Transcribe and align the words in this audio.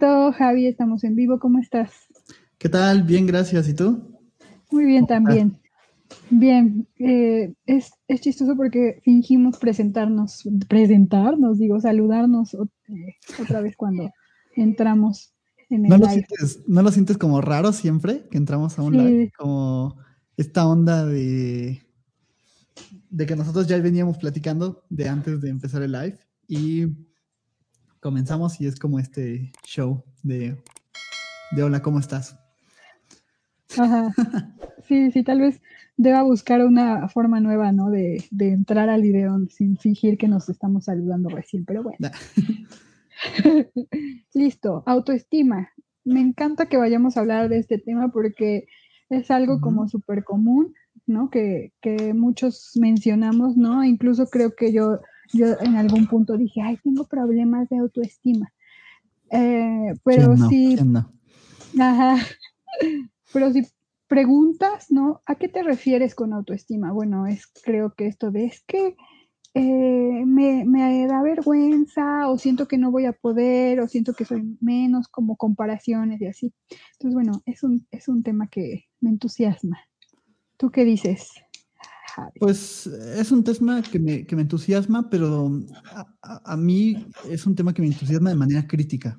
Listo, 0.00 0.32
Javi, 0.32 0.66
estamos 0.66 1.04
en 1.04 1.14
vivo. 1.14 1.38
¿Cómo 1.38 1.58
estás? 1.58 1.90
¿Qué 2.56 2.70
tal? 2.70 3.02
Bien, 3.02 3.26
gracias. 3.26 3.68
¿Y 3.68 3.74
tú? 3.74 4.18
Muy 4.70 4.86
bien 4.86 5.06
también. 5.06 5.60
Bien, 6.30 6.88
eh, 6.98 7.52
es, 7.66 7.92
chistoso 8.18 8.56
porque 8.56 9.02
fingimos 9.04 9.58
presentarnos, 9.58 10.48
presentarnos, 10.68 11.58
digo, 11.58 11.78
saludarnos 11.82 12.54
eh, 12.54 13.16
otra 13.42 13.60
vez 13.60 13.76
cuando 13.76 14.10
entramos 14.56 15.34
en 15.68 15.84
el 15.84 15.90
¿No 15.90 15.98
lo, 15.98 16.06
live. 16.06 16.24
Sientes, 16.26 16.60
¿No 16.66 16.82
lo 16.82 16.92
sientes 16.92 17.18
como 17.18 17.42
raro 17.42 17.74
siempre 17.74 18.26
que 18.30 18.38
entramos 18.38 18.78
a 18.78 18.82
un 18.82 18.96
live? 18.96 19.32
Como 19.36 19.98
esta 20.38 20.66
onda 20.66 21.04
de, 21.04 21.82
de 23.10 23.26
que 23.26 23.36
nosotros 23.36 23.66
ya 23.66 23.76
veníamos 23.76 24.16
platicando 24.16 24.82
de 24.88 25.10
antes 25.10 25.42
de 25.42 25.50
empezar 25.50 25.82
el 25.82 25.92
live 25.92 26.18
y 26.48 26.86
comenzamos 28.00 28.60
y 28.60 28.66
es 28.66 28.78
como 28.78 28.98
este 28.98 29.52
show 29.64 30.02
de, 30.22 30.56
de 31.50 31.62
hola, 31.62 31.82
¿cómo 31.82 31.98
estás? 31.98 32.38
Ajá. 33.78 34.12
Sí, 34.88 35.10
sí, 35.12 35.22
tal 35.22 35.40
vez 35.40 35.60
deba 35.96 36.22
buscar 36.22 36.64
una 36.64 37.06
forma 37.08 37.40
nueva, 37.40 37.70
¿no? 37.70 37.90
De, 37.90 38.24
de 38.30 38.52
entrar 38.52 38.88
al 38.88 39.02
video 39.02 39.38
sin 39.50 39.76
fingir 39.76 40.18
que 40.18 40.26
nos 40.26 40.48
estamos 40.48 40.86
saludando 40.86 41.28
recién, 41.28 41.64
pero 41.64 41.82
bueno. 41.82 41.98
Listo, 44.34 44.82
autoestima. 44.86 45.68
Me 46.04 46.20
encanta 46.20 46.66
que 46.66 46.78
vayamos 46.78 47.16
a 47.16 47.20
hablar 47.20 47.48
de 47.48 47.58
este 47.58 47.78
tema 47.78 48.10
porque 48.10 48.66
es 49.10 49.30
algo 49.30 49.60
como 49.60 49.88
súper 49.88 50.24
común, 50.24 50.74
¿no? 51.06 51.30
Que, 51.30 51.72
que, 51.82 52.14
muchos 52.14 52.72
mencionamos, 52.76 53.56
¿no? 53.56 53.84
Incluso 53.84 54.26
creo 54.26 54.54
que 54.56 54.72
yo, 54.72 55.00
yo 55.32 55.46
en 55.60 55.76
algún 55.76 56.06
punto 56.06 56.36
dije, 56.36 56.60
ay, 56.62 56.78
tengo 56.82 57.06
problemas 57.06 57.68
de 57.68 57.78
autoestima. 57.78 58.52
Eh, 59.30 59.94
pero 60.04 60.36
sí. 60.48 60.76
Ajá. 61.78 62.16
Pero 63.32 63.52
si 63.52 63.64
preguntas, 64.08 64.90
¿no? 64.90 65.22
¿A 65.24 65.36
qué 65.36 65.48
te 65.48 65.62
refieres 65.62 66.16
con 66.16 66.32
autoestima? 66.32 66.90
Bueno, 66.90 67.28
es 67.28 67.46
creo 67.62 67.94
que 67.94 68.08
esto 68.08 68.32
de 68.32 68.46
es 68.46 68.64
que 68.66 68.96
eh, 69.54 70.24
me, 70.26 70.64
me, 70.64 71.06
da 71.06 71.22
vergüenza 71.22 72.28
o 72.28 72.38
siento 72.38 72.66
que 72.66 72.78
no 72.78 72.90
voy 72.90 73.06
a 73.06 73.12
poder 73.12 73.80
o 73.80 73.88
siento 73.88 74.14
que 74.14 74.24
soy 74.24 74.56
menos 74.60 75.06
como 75.06 75.36
comparaciones 75.36 76.20
y 76.20 76.26
así. 76.26 76.52
Entonces, 76.94 77.14
bueno, 77.14 77.42
es 77.46 77.62
un, 77.62 77.86
es 77.92 78.08
un 78.08 78.24
tema 78.24 78.48
que 78.48 78.86
me 79.00 79.10
entusiasma. 79.10 79.78
¿Tú 80.56 80.70
qué 80.70 80.84
dices? 80.84 81.30
Pues 82.38 82.86
es 82.86 83.32
un 83.32 83.44
tema 83.44 83.82
que 83.82 83.98
me, 83.98 84.26
que 84.26 84.36
me 84.36 84.42
entusiasma, 84.42 85.08
pero 85.10 85.50
a, 86.22 86.52
a, 86.52 86.56
mí 86.56 87.06
es 87.28 87.46
un 87.46 87.54
tema 87.54 87.72
que 87.72 87.82
me 87.82 87.88
entusiasma 87.88 88.30
de 88.30 88.36
manera 88.36 88.66
crítica. 88.66 89.18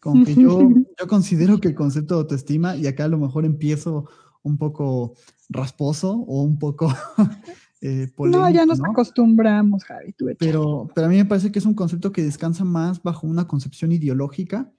Como 0.00 0.24
que 0.24 0.34
yo, 0.34 0.68
yo 1.00 1.08
considero 1.08 1.60
que 1.60 1.68
el 1.68 1.74
concepto 1.74 2.14
de 2.14 2.20
autoestima, 2.20 2.76
y 2.76 2.86
acá 2.86 3.04
a 3.04 3.08
lo 3.08 3.18
mejor 3.18 3.44
empiezo 3.44 4.08
un 4.42 4.58
poco 4.58 5.14
rasposo 5.48 6.12
o 6.12 6.42
un 6.42 6.58
poco 6.58 6.92
eh, 7.80 8.08
No, 8.18 8.50
ya 8.50 8.66
nos 8.66 8.80
acostumbramos, 8.80 9.84
Javi. 9.84 10.14
pero, 10.38 10.88
pero 10.94 11.06
a 11.06 11.10
mí 11.10 11.16
me 11.16 11.24
parece 11.24 11.50
que 11.50 11.58
es 11.58 11.66
un 11.66 11.74
concepto 11.74 12.12
que 12.12 12.22
descansa 12.22 12.64
más 12.64 13.02
bajo 13.02 13.26
una 13.26 13.46
concepción 13.46 13.92
ideológica 13.92 14.72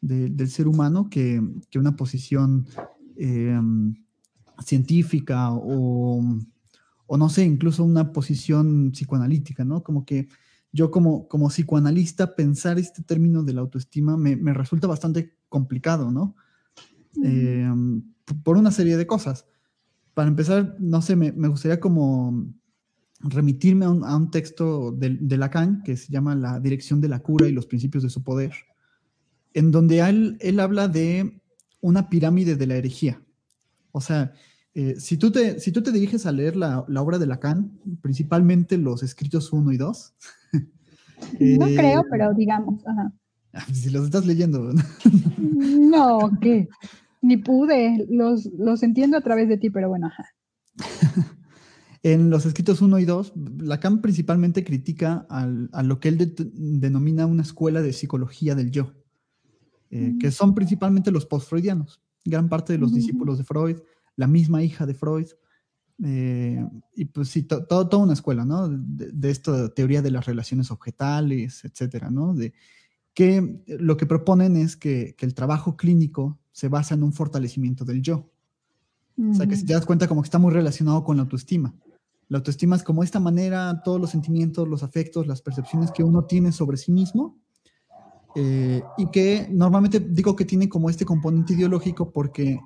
del 0.00 0.48
ser 0.48 0.68
humano 0.68 1.08
que, 1.10 1.42
que 1.70 1.78
una 1.78 1.96
posición 1.96 2.66
em, 3.16 3.96
científica 4.64 5.50
o, 5.52 6.22
o, 7.08 7.16
no 7.16 7.28
sé, 7.28 7.42
incluso 7.42 7.82
una 7.84 8.12
posición 8.12 8.92
psicoanalítica, 8.92 9.64
¿no? 9.64 9.82
Como 9.82 10.04
que 10.04 10.28
yo 10.70 10.90
como, 10.90 11.26
como 11.26 11.48
psicoanalista 11.48 12.36
pensar 12.36 12.78
este 12.78 13.02
término 13.02 13.42
de 13.42 13.54
la 13.54 13.62
autoestima 13.62 14.16
me, 14.16 14.36
me 14.36 14.52
resulta 14.52 14.86
bastante 14.86 15.34
complicado, 15.48 16.12
¿no? 16.12 16.36
Eh, 17.24 17.68
por 18.44 18.56
una 18.56 18.70
serie 18.70 18.96
de 18.96 19.06
cosas. 19.06 19.46
Para 20.14 20.28
empezar, 20.28 20.76
no 20.78 21.00
sé, 21.00 21.16
me, 21.16 21.30
gustaría 21.48 21.80
como 21.80 22.46
remitirme 23.20 23.86
a 23.86 23.90
un, 23.90 24.30
texto 24.30 24.92
de, 24.92 25.36
Lacan 25.36 25.82
que 25.82 25.96
se 25.96 26.12
llama 26.12 26.34
La 26.34 26.60
dirección 26.60 27.00
de 27.00 27.08
la 27.08 27.20
cura 27.20 27.48
y 27.48 27.52
los 27.52 27.66
principios 27.66 28.02
de 28.02 28.10
su 28.10 28.22
poder, 28.22 28.52
en 29.54 29.70
donde 29.70 30.00
él, 30.00 30.36
él 30.40 30.60
habla 30.60 30.88
de 30.88 31.40
una 31.80 32.08
pirámide 32.08 32.56
de 32.56 32.66
la 32.66 32.76
herejía. 32.76 33.22
O 33.92 34.00
sea, 34.00 34.32
eh, 34.80 34.94
si, 35.00 35.16
tú 35.16 35.32
te, 35.32 35.58
si 35.58 35.72
tú 35.72 35.82
te 35.82 35.90
diriges 35.90 36.24
a 36.24 36.30
leer 36.30 36.54
la, 36.54 36.86
obra 37.00 37.18
de 37.18 37.26
Lacan, 37.26 37.80
principalmente 38.00 38.78
los 38.78 39.02
escritos 39.02 39.52
1 39.52 39.72
y 39.72 39.76
2. 39.76 40.14
no 41.58 41.66
creo, 41.66 42.04
pero 42.08 42.32
digamos. 42.32 42.80
Si 43.72 43.90
los 43.90 44.04
estás 44.04 44.24
leyendo. 44.24 44.72
no, 45.36 46.30
¿qué? 46.40 46.68
Ni 47.22 47.38
pude, 47.38 48.06
los, 48.08 48.46
los 48.56 48.84
entiendo 48.84 49.16
a 49.16 49.20
través 49.20 49.48
de 49.48 49.56
ti, 49.56 49.68
pero 49.68 49.88
bueno, 49.88 50.06
ajá. 50.06 50.26
en 52.04 52.30
los 52.30 52.46
escritos 52.46 52.80
1 52.80 53.00
y 53.00 53.04
2, 53.04 53.32
Lacan 53.62 54.00
principalmente 54.00 54.62
critica 54.62 55.26
a 55.28 55.82
lo 55.82 55.98
que 55.98 56.10
él 56.10 56.34
denomina 56.54 57.26
una 57.26 57.42
escuela 57.42 57.82
de 57.82 57.92
psicología 57.92 58.54
del 58.54 58.70
yo, 58.70 58.92
eh, 59.90 60.14
que 60.20 60.30
son 60.30 60.54
principalmente 60.54 61.10
los 61.10 61.26
post-freudianos, 61.26 62.00
gran 62.24 62.48
parte 62.48 62.74
de 62.74 62.78
los 62.78 62.94
discípulos 62.94 63.38
de 63.38 63.44
Freud, 63.44 63.78
la 64.18 64.26
misma 64.26 64.62
hija 64.62 64.84
de 64.84 64.94
Freud, 64.94 65.28
eh, 66.04 66.64
y 66.94 67.06
pues 67.06 67.28
sí, 67.28 67.44
toda 67.44 67.96
una 67.96 68.12
escuela, 68.12 68.44
¿no? 68.44 68.68
De, 68.68 69.10
de, 69.12 69.30
esta 69.30 69.68
teoría 69.70 70.02
de 70.02 70.10
las 70.10 70.26
relaciones 70.26 70.70
objetales, 70.70 71.64
etcétera, 71.64 72.10
¿no? 72.10 72.34
De 72.34 72.52
que 73.14 73.62
lo 73.66 73.96
que 73.96 74.06
proponen 74.06 74.56
es 74.56 74.76
que, 74.76 75.14
que 75.16 75.24
el 75.24 75.34
trabajo 75.34 75.76
clínico 75.76 76.38
se 76.52 76.68
basa 76.68 76.94
en 76.94 77.04
un 77.04 77.12
fortalecimiento 77.12 77.84
del 77.84 78.02
yo. 78.02 78.30
O 79.30 79.34
sea, 79.34 79.48
que 79.48 79.56
si 79.56 79.66
te 79.66 79.72
das 79.72 79.84
cuenta 79.84 80.06
como 80.06 80.22
que 80.22 80.26
está 80.26 80.38
muy 80.38 80.52
relacionado 80.52 81.02
con 81.02 81.16
la 81.16 81.24
autoestima. 81.24 81.74
La 82.28 82.38
autoestima 82.38 82.76
es 82.76 82.84
como 82.84 83.02
esta 83.02 83.18
manera, 83.18 83.82
todos 83.84 84.00
los 84.00 84.10
sentimientos, 84.10 84.68
los 84.68 84.84
afectos, 84.84 85.26
las 85.26 85.42
percepciones 85.42 85.90
que 85.90 86.04
uno 86.04 86.24
tiene 86.24 86.52
sobre 86.52 86.76
sí 86.76 86.92
mismo, 86.92 87.36
eh, 88.36 88.80
y 88.96 89.10
que 89.10 89.48
normalmente 89.50 89.98
digo 89.98 90.36
que 90.36 90.44
tiene 90.44 90.68
como 90.68 90.88
este 90.88 91.04
componente 91.04 91.54
ideológico 91.54 92.12
porque 92.12 92.60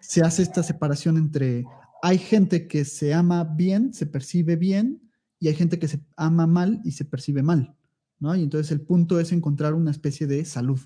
se 0.00 0.22
hace 0.22 0.42
esta 0.42 0.62
separación 0.62 1.16
entre 1.16 1.64
hay 2.02 2.18
gente 2.18 2.66
que 2.66 2.84
se 2.84 3.12
ama 3.12 3.44
bien, 3.44 3.92
se 3.92 4.06
percibe 4.06 4.56
bien, 4.56 5.10
y 5.38 5.48
hay 5.48 5.54
gente 5.54 5.78
que 5.78 5.88
se 5.88 6.00
ama 6.16 6.46
mal 6.46 6.80
y 6.84 6.92
se 6.92 7.04
percibe 7.04 7.42
mal, 7.42 7.74
¿no? 8.18 8.36
Y 8.36 8.42
entonces 8.42 8.70
el 8.72 8.82
punto 8.82 9.18
es 9.18 9.32
encontrar 9.32 9.74
una 9.74 9.90
especie 9.90 10.26
de 10.26 10.44
salud. 10.44 10.80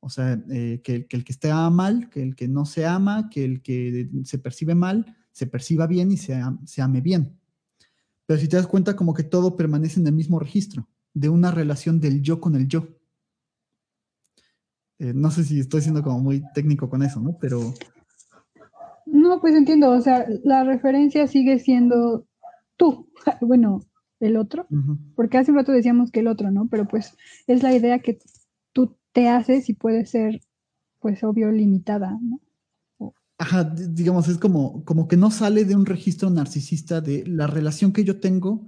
O 0.00 0.08
sea, 0.08 0.42
eh, 0.50 0.80
que, 0.82 1.06
el 1.08 1.24
que 1.24 1.32
esté 1.32 1.52
mal, 1.52 2.10
que 2.10 2.22
el 2.22 2.34
que 2.34 2.48
no 2.48 2.64
se 2.64 2.86
ama, 2.86 3.28
que 3.30 3.44
el 3.44 3.62
que 3.62 4.10
se 4.24 4.38
percibe 4.38 4.74
mal, 4.74 5.16
se 5.30 5.46
perciba 5.46 5.86
bien 5.86 6.10
y 6.10 6.16
se, 6.16 6.34
ame 6.80 7.00
bien. 7.00 7.38
Pero 8.26 8.40
si 8.40 8.48
te 8.48 8.56
das 8.56 8.66
cuenta, 8.66 8.96
como 8.96 9.14
que 9.14 9.22
todo 9.22 9.56
permanece 9.56 10.00
en 10.00 10.06
el 10.06 10.14
mismo 10.14 10.40
registro, 10.40 10.88
de 11.14 11.28
una 11.28 11.50
relación 11.50 12.00
del 12.00 12.22
yo 12.22 12.40
con 12.40 12.56
el 12.56 12.66
yo. 12.66 12.88
Eh, 14.98 15.12
no 15.14 15.30
sé 15.30 15.44
si 15.44 15.60
estoy 15.60 15.82
siendo 15.82 16.02
como 16.02 16.20
muy 16.20 16.42
técnico 16.54 16.88
con 16.88 17.02
eso, 17.02 17.20
¿no? 17.20 17.36
Pero... 17.40 17.72
No, 19.12 19.40
pues 19.40 19.54
entiendo, 19.54 19.90
o 19.90 20.00
sea, 20.00 20.26
la 20.44 20.64
referencia 20.64 21.26
sigue 21.26 21.58
siendo 21.58 22.26
tú, 22.76 23.08
bueno, 23.40 23.80
el 24.20 24.36
otro, 24.36 24.66
porque 25.16 25.38
hace 25.38 25.50
un 25.50 25.56
rato 25.56 25.72
decíamos 25.72 26.10
que 26.10 26.20
el 26.20 26.28
otro, 26.28 26.50
¿no? 26.50 26.68
Pero 26.68 26.86
pues 26.86 27.16
es 27.46 27.62
la 27.62 27.74
idea 27.74 28.00
que 28.00 28.18
te 29.12 29.28
haces 29.28 29.68
y 29.68 29.74
puede 29.74 30.06
ser, 30.06 30.40
pues 30.98 31.22
obvio, 31.24 31.50
limitada, 31.50 32.18
¿no? 32.20 32.40
Ajá, 33.38 33.64
digamos, 33.64 34.28
es 34.28 34.36
como, 34.36 34.84
como 34.84 35.08
que 35.08 35.16
no 35.16 35.30
sale 35.30 35.64
de 35.64 35.74
un 35.74 35.86
registro 35.86 36.28
narcisista 36.28 37.00
de 37.00 37.26
la 37.26 37.46
relación 37.46 37.92
que 37.92 38.04
yo 38.04 38.20
tengo 38.20 38.66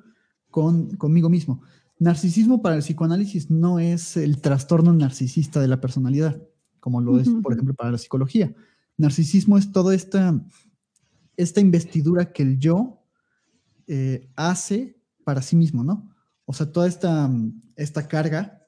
con, 0.50 0.96
conmigo 0.96 1.28
mismo. 1.28 1.60
Narcisismo 1.98 2.62
para 2.62 2.76
el 2.76 2.80
psicoanálisis 2.80 3.50
no 3.50 3.78
es 3.78 4.16
el 4.16 4.40
trastorno 4.40 4.94
narcisista 4.94 5.60
de 5.60 5.68
la 5.68 5.80
personalidad, 5.80 6.42
como 6.80 7.02
lo 7.02 7.20
es, 7.20 7.28
por 7.42 7.52
ejemplo, 7.52 7.74
para 7.74 7.92
la 7.92 7.98
psicología. 7.98 8.54
Narcisismo 8.96 9.58
es 9.58 9.72
toda 9.72 9.94
esta, 9.94 10.40
esta 11.36 11.60
investidura 11.60 12.32
que 12.32 12.42
el 12.42 12.58
yo 12.58 13.02
eh, 13.86 14.30
hace 14.36 15.00
para 15.24 15.42
sí 15.42 15.56
mismo, 15.56 15.84
¿no? 15.84 16.10
O 16.44 16.52
sea, 16.52 16.70
toda 16.70 16.86
esta, 16.86 17.30
esta 17.76 18.08
carga 18.08 18.66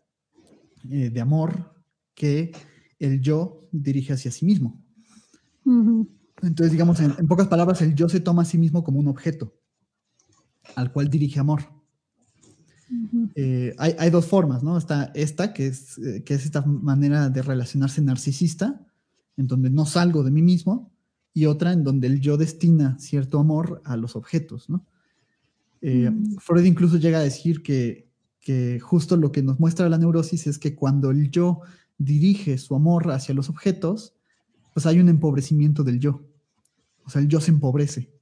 eh, 0.88 1.10
de 1.10 1.20
amor 1.20 1.74
que 2.14 2.52
el 2.98 3.20
yo 3.20 3.68
dirige 3.72 4.12
hacia 4.12 4.30
sí 4.30 4.44
mismo. 4.44 4.82
Entonces, 6.42 6.72
digamos, 6.72 7.00
en, 7.00 7.26
pocas 7.26 7.48
palabras, 7.48 7.80
el 7.82 7.94
yo 7.94 8.08
se 8.08 8.20
toma 8.20 8.42
a 8.42 8.44
sí 8.44 8.58
mismo 8.58 8.84
como 8.84 9.00
un 9.00 9.08
objeto 9.08 9.54
al 10.76 10.92
cual 10.92 11.08
dirige 11.08 11.40
amor. 11.40 11.62
Eh, 13.34 13.74
hay, 13.78 14.10
dos 14.10 14.26
formas, 14.26 14.62
¿no? 14.62 14.76
Está 14.78 15.10
esta, 15.14 15.52
que 15.52 15.66
es, 15.66 16.00
que 16.24 16.34
es 16.34 16.44
esta 16.44 16.62
manera 16.62 17.28
de 17.28 17.42
relacionarse 17.42 18.02
narcisista, 18.02 18.86
en 19.36 19.46
donde 19.46 19.70
no 19.70 19.86
salgo 19.86 20.22
de 20.22 20.30
mí 20.30 20.42
mismo, 20.42 20.92
y 21.32 21.46
otra 21.46 21.72
en 21.72 21.82
donde 21.82 22.06
el 22.06 22.20
yo 22.20 22.36
destina 22.36 22.96
cierto 22.98 23.38
amor 23.38 23.82
a 23.84 23.96
los 23.96 24.16
objetos, 24.16 24.68
¿no? 24.68 24.86
Freud 26.38 26.64
incluso 26.64 26.96
llega 26.96 27.18
a 27.18 27.22
decir 27.22 27.62
que, 27.62 28.08
que 28.40 28.80
justo 28.80 29.18
lo 29.18 29.32
que 29.32 29.42
nos 29.42 29.60
muestra 29.60 29.88
la 29.88 29.98
neurosis 29.98 30.46
es 30.46 30.58
que 30.58 30.74
cuando 30.74 31.10
el 31.10 31.30
yo 31.30 31.60
dirige 31.98 32.58
su 32.58 32.74
amor 32.74 33.10
hacia 33.10 33.34
los 33.34 33.50
objetos, 33.50 34.14
pues 34.72 34.86
hay 34.86 34.98
un 34.98 35.08
empobrecimiento 35.08 35.84
del 35.84 36.00
yo. 36.00 36.22
O 37.04 37.10
sea, 37.10 37.22
el 37.22 37.28
yo 37.28 37.40
se 37.40 37.50
empobrece. 37.50 38.12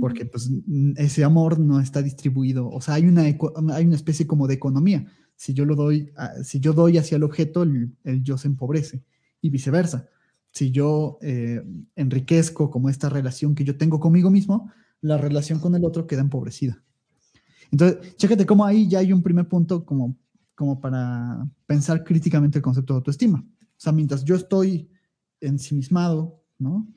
Porque 0.00 0.26
pues 0.26 0.50
ese 0.96 1.22
amor 1.22 1.60
no 1.60 1.78
está 1.80 2.02
distribuido. 2.02 2.68
O 2.68 2.80
sea, 2.80 2.94
hay 2.94 3.06
una, 3.06 3.22
hay 3.22 3.86
una 3.86 3.94
especie 3.94 4.26
como 4.26 4.48
de 4.48 4.54
economía. 4.54 5.06
Si 5.36 5.54
yo 5.54 5.64
lo 5.64 5.76
doy, 5.76 6.12
si 6.42 6.58
yo 6.58 6.72
doy 6.72 6.98
hacia 6.98 7.16
el 7.16 7.22
objeto, 7.22 7.62
el, 7.62 7.94
yo 8.22 8.36
se 8.36 8.48
empobrece. 8.48 9.04
Y 9.40 9.50
viceversa. 9.50 10.08
Si 10.50 10.70
yo 10.70 11.18
eh, 11.20 11.62
enriquezco 11.96 12.70
como 12.70 12.88
esta 12.88 13.08
relación 13.08 13.54
que 13.54 13.64
yo 13.64 13.76
tengo 13.76 14.00
conmigo 14.00 14.30
mismo, 14.30 14.72
la 15.00 15.18
relación 15.18 15.60
con 15.60 15.74
el 15.74 15.84
otro 15.84 16.06
queda 16.06 16.22
empobrecida. 16.22 16.82
Entonces, 17.70 18.16
chécate 18.16 18.46
cómo 18.46 18.64
ahí 18.64 18.88
ya 18.88 19.00
hay 19.00 19.12
un 19.12 19.22
primer 19.22 19.48
punto 19.48 19.84
como, 19.84 20.16
como 20.54 20.80
para 20.80 21.46
pensar 21.66 22.04
críticamente 22.04 22.58
el 22.58 22.62
concepto 22.62 22.94
de 22.94 22.98
autoestima. 22.98 23.44
O 23.60 23.78
sea, 23.78 23.92
mientras 23.92 24.24
yo 24.24 24.34
estoy 24.34 24.88
ensimismado, 25.40 26.42
¿no? 26.58 26.88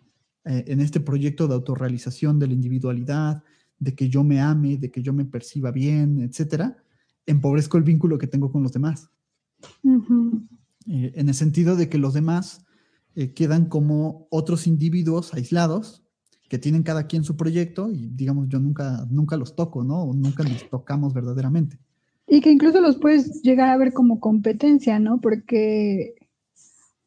Eh, 0.45 0.63
en 0.67 0.79
este 0.79 0.99
proyecto 0.99 1.47
de 1.47 1.55
autorrealización 1.55 2.39
de 2.39 2.47
la 2.47 2.53
individualidad, 2.53 3.43
de 3.77 3.95
que 3.95 4.09
yo 4.09 4.23
me 4.23 4.39
ame, 4.39 4.77
de 4.77 4.89
que 4.89 5.01
yo 5.01 5.13
me 5.13 5.25
perciba 5.25 5.71
bien, 5.71 6.21
etcétera, 6.21 6.77
empobrezco 7.25 7.77
el 7.77 7.83
vínculo 7.83 8.17
que 8.17 8.27
tengo 8.27 8.51
con 8.51 8.63
los 8.63 8.71
demás. 8.71 9.09
Eh, 10.89 11.13
en 11.15 11.29
el 11.29 11.35
sentido 11.35 11.75
de 11.75 11.87
que 11.89 11.97
los 11.97 12.13
demás 12.13 12.65
eh, 13.15 13.33
quedan 13.33 13.65
como 13.65 14.27
otros 14.31 14.67
individuos 14.67 15.33
aislados 15.33 16.03
que 16.49 16.57
tienen 16.57 16.83
cada 16.83 17.05
quien 17.05 17.23
su 17.23 17.37
proyecto 17.37 17.91
y 17.91 18.09
digamos 18.09 18.49
yo 18.49 18.59
nunca, 18.59 19.05
nunca 19.09 19.37
los 19.37 19.55
toco, 19.55 19.83
¿no? 19.83 20.11
nunca 20.13 20.43
los 20.43 20.67
tocamos 20.69 21.13
verdaderamente. 21.13 21.77
Y 22.27 22.41
que 22.41 22.51
incluso 22.51 22.81
los 22.81 22.97
puedes 22.97 23.41
llegar 23.43 23.69
a 23.69 23.77
ver 23.77 23.93
como 23.93 24.19
competencia, 24.19 24.99
¿no? 24.99 25.19
Porque 25.21 26.15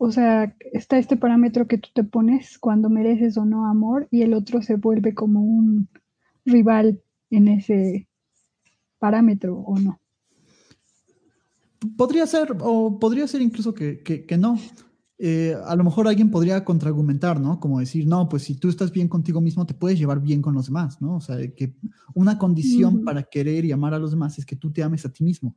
o 0.04 0.10
sea, 0.10 0.52
está 0.72 0.98
este 0.98 1.16
parámetro 1.16 1.68
que 1.68 1.78
tú 1.78 1.88
te 1.94 2.02
pones 2.02 2.58
cuando 2.58 2.90
mereces 2.90 3.38
o 3.38 3.44
no 3.44 3.66
amor 3.66 4.08
y 4.10 4.22
el 4.22 4.34
otro 4.34 4.60
se 4.60 4.74
vuelve 4.74 5.14
como 5.14 5.40
un 5.40 5.88
rival 6.44 7.00
en 7.30 7.46
ese 7.46 8.08
parámetro 8.98 9.58
o 9.58 9.78
no. 9.78 10.00
Podría 11.96 12.26
ser, 12.26 12.56
o 12.60 12.98
podría 12.98 13.26
ser 13.26 13.42
incluso 13.42 13.74
que, 13.74 14.36
no. 14.38 14.58
Eh, 15.18 15.56
a 15.66 15.76
lo 15.76 15.84
mejor 15.84 16.08
alguien 16.08 16.30
podría 16.30 16.64
contraargumentar, 16.64 17.40
¿no? 17.40 17.60
Como 17.60 17.78
decir, 17.78 18.06
no, 18.06 18.28
pues 18.28 18.42
si 18.42 18.54
tú 18.54 18.68
estás 18.68 18.90
bien 18.90 19.08
contigo 19.08 19.40
mismo, 19.40 19.64
te 19.66 19.74
puedes 19.74 19.98
llevar 19.98 20.20
bien 20.20 20.42
con 20.42 20.54
los 20.54 20.66
demás, 20.66 21.00
¿no? 21.00 21.16
O 21.16 21.20
sea, 21.20 21.36
que 21.54 21.76
una 22.14 22.38
condición 22.38 23.04
para 23.04 23.22
querer 23.22 23.64
y 23.64 23.72
amar 23.72 23.94
a 23.94 23.98
los 23.98 24.10
demás 24.10 24.38
es 24.38 24.46
que 24.46 24.56
tú 24.56 24.72
te 24.72 24.82
ames 24.82 25.04
a 25.04 25.12
ti 25.12 25.22
mismo. 25.22 25.54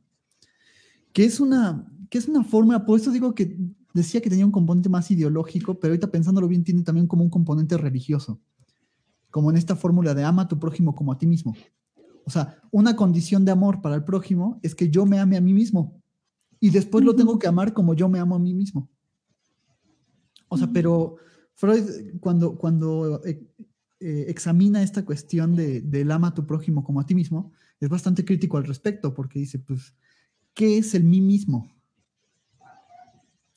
Que 1.12 1.24
es 1.24 1.40
una, 1.40 1.86
que 2.10 2.18
es 2.18 2.28
una 2.28 2.44
forma, 2.44 2.84
por 2.84 3.00
eso 3.00 3.10
digo 3.10 3.34
que 3.34 3.58
decía 3.92 4.20
que 4.20 4.30
tenía 4.30 4.46
un 4.46 4.52
componente 4.52 4.88
más 4.88 5.10
ideológico, 5.10 5.80
pero 5.80 5.92
ahorita 5.92 6.10
pensándolo 6.10 6.46
bien 6.46 6.62
tiene 6.62 6.82
también 6.82 7.06
como 7.06 7.24
un 7.24 7.30
componente 7.30 7.76
religioso, 7.76 8.40
como 9.30 9.50
en 9.50 9.56
esta 9.56 9.74
fórmula 9.74 10.14
de 10.14 10.22
ama 10.22 10.42
a 10.42 10.48
tu 10.48 10.58
prójimo 10.58 10.94
como 10.94 11.12
a 11.12 11.18
ti 11.18 11.26
mismo. 11.26 11.56
O 12.24 12.30
sea, 12.30 12.60
una 12.70 12.94
condición 12.94 13.44
de 13.44 13.52
amor 13.52 13.80
para 13.80 13.94
el 13.94 14.04
prójimo 14.04 14.58
es 14.62 14.74
que 14.74 14.90
yo 14.90 15.06
me 15.06 15.18
ame 15.18 15.36
a 15.36 15.40
mí 15.40 15.52
mismo 15.52 16.02
y 16.66 16.70
después 16.70 17.04
lo 17.04 17.14
tengo 17.14 17.38
que 17.38 17.46
amar 17.46 17.72
como 17.72 17.94
yo 17.94 18.08
me 18.08 18.18
amo 18.18 18.34
a 18.34 18.40
mí 18.40 18.52
mismo. 18.52 18.90
O 20.48 20.58
sea, 20.58 20.68
pero 20.72 21.14
Freud 21.54 22.18
cuando, 22.18 22.58
cuando 22.58 23.22
eh, 23.24 23.40
eh, 24.00 24.24
examina 24.26 24.82
esta 24.82 25.04
cuestión 25.04 25.54
de, 25.54 25.80
del 25.80 26.10
ama 26.10 26.28
a 26.28 26.34
tu 26.34 26.44
prójimo 26.44 26.82
como 26.82 26.98
a 26.98 27.06
ti 27.06 27.14
mismo, 27.14 27.52
es 27.78 27.88
bastante 27.88 28.24
crítico 28.24 28.56
al 28.56 28.64
respecto 28.64 29.14
porque 29.14 29.38
dice, 29.38 29.60
pues, 29.60 29.94
¿qué 30.54 30.78
es 30.78 30.92
el 30.96 31.04
mí 31.04 31.20
mismo? 31.20 31.72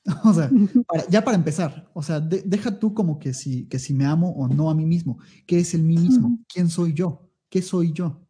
O 0.23 0.33
sea, 0.33 0.51
ya 1.09 1.23
para 1.23 1.37
empezar, 1.37 1.89
o 1.93 2.03
sea, 2.03 2.19
deja 2.19 2.79
tú 2.79 2.93
como 2.93 3.17
que 3.17 3.33
si, 3.33 3.65
que 3.65 3.79
si 3.79 3.95
me 3.95 4.05
amo 4.05 4.31
o 4.31 4.47
no 4.47 4.69
a 4.69 4.75
mí 4.75 4.85
mismo. 4.85 5.17
¿Qué 5.47 5.59
es 5.59 5.73
el 5.73 5.83
mí 5.83 5.97
mismo? 5.97 6.39
¿Quién 6.47 6.69
soy 6.69 6.93
yo? 6.93 7.29
¿Qué 7.49 7.61
soy 7.61 7.91
yo? 7.91 8.28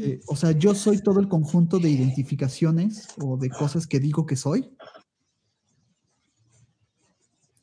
Eh, 0.00 0.20
o 0.26 0.34
sea, 0.34 0.52
yo 0.52 0.74
soy 0.74 0.98
todo 0.98 1.20
el 1.20 1.28
conjunto 1.28 1.78
de 1.78 1.90
identificaciones 1.90 3.08
o 3.20 3.36
de 3.36 3.48
cosas 3.50 3.86
que 3.86 4.00
digo 4.00 4.26
que 4.26 4.36
soy. 4.36 4.70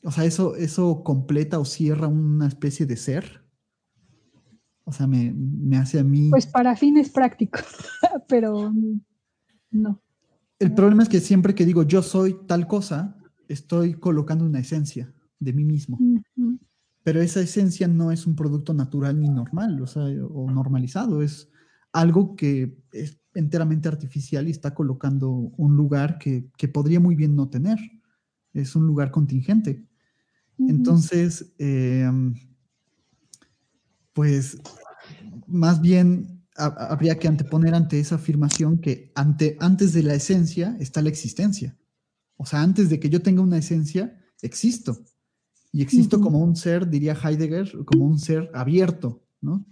O 0.04 0.12
sea, 0.12 0.26
eso, 0.26 0.56
eso 0.56 1.04
completa 1.04 1.60
o 1.60 1.66
cierra 1.66 2.08
una 2.08 2.48
especie 2.48 2.86
de 2.86 2.98
ser. 2.98 3.46
O 4.86 4.92
sea, 4.92 5.08
me, 5.08 5.34
me 5.34 5.78
hace 5.78 6.00
a 6.00 6.04
mí. 6.04 6.30
Pues 6.30 6.46
para 6.46 6.76
fines 6.76 7.10
prácticos, 7.10 7.64
pero 8.28 8.74
no. 9.72 10.02
El 10.60 10.74
problema 10.74 11.04
es 11.04 11.10
que 11.10 11.20
siempre 11.20 11.56
que 11.56 11.66
digo 11.66 11.84
yo 11.84 12.02
soy 12.02 12.38
tal 12.48 12.68
cosa, 12.68 13.18
estoy 13.48 13.96
colocando 13.96 14.46
una 14.46 14.60
esencia 14.60 15.14
de 15.40 15.54
mí 15.54 15.66
mismo. 15.66 16.00
Pero 17.04 17.22
esa 17.22 17.42
esencia 17.42 17.88
no 17.88 18.12
es 18.12 18.26
un 18.26 18.36
producto 18.36 18.74
natural 18.74 19.20
ni 19.20 19.30
normal, 19.30 19.82
o 19.82 19.88
sea, 19.88 20.04
o 20.04 20.50
normalizado, 20.50 21.22
es 21.22 21.50
algo 21.94 22.36
que 22.36 22.78
es 22.92 23.20
enteramente 23.36 23.88
artificial 23.88 24.48
y 24.48 24.52
está 24.52 24.74
colocando 24.74 25.30
un 25.30 25.78
lugar 25.78 26.18
que, 26.18 26.52
podría 26.68 27.00
muy 27.00 27.16
bien 27.16 27.36
no 27.36 27.50
tener. 27.50 27.80
Es 28.54 28.76
un 28.76 28.86
lugar 28.86 29.12
contingente. 29.12 29.86
Entonces, 30.60 31.54
em, 31.58 32.36
pues 34.14 34.58
más 35.48 35.82
bien 35.82 36.44
habría 36.56 37.18
que 37.18 37.28
anteponer 37.28 37.74
ante 37.74 38.00
esa 38.00 38.16
afirmación 38.16 38.78
que 38.78 39.12
ante, 39.16 39.58
antes 39.60 39.94
de 39.94 40.04
la 40.04 40.14
esencia 40.14 40.78
está 40.80 41.02
la 41.02 41.10
existencia. 41.10 41.76
O 42.38 42.46
sea, 42.46 42.62
antes 42.62 42.90
de 42.90 43.00
que 43.00 43.10
yo 43.10 43.22
tenga 43.22 43.42
una 43.42 43.58
esencia, 43.58 44.20
existo. 44.42 45.04
Y 45.72 45.82
existo 45.82 46.22
como 46.22 46.40
un 46.40 46.56
ser, 46.56 46.88
diría 46.88 47.16
Heidegger, 47.16 47.84
como 47.86 48.06
un 48.06 48.20
ser 48.20 48.52
abierto, 48.54 49.24
¿no? 49.42 49.66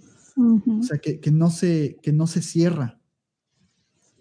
O 0.80 0.84
sea, 0.84 1.00
que, 1.00 1.20
no 1.32 1.50
se, 1.50 2.00
que 2.02 2.12
no 2.12 2.28
se 2.28 2.42
cierra, 2.42 3.00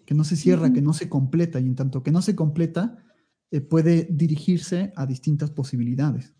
que 0.05 0.13
no 0.13 0.23
se 0.23 0.35
cierra, 0.35 0.73
que 0.73 0.81
no 0.81 0.93
se 0.93 1.09
completa. 1.09 1.59
Y 1.59 1.65
en 1.65 1.75
tanto 1.75 2.03
que 2.03 2.11
no 2.11 2.21
se 2.21 2.35
completa, 2.35 2.97
eh, 3.51 3.61
puede 3.61 4.07
dirigirse 4.09 4.93
a 4.95 5.05
distintas 5.05 5.51
posibilidades. 5.51 6.33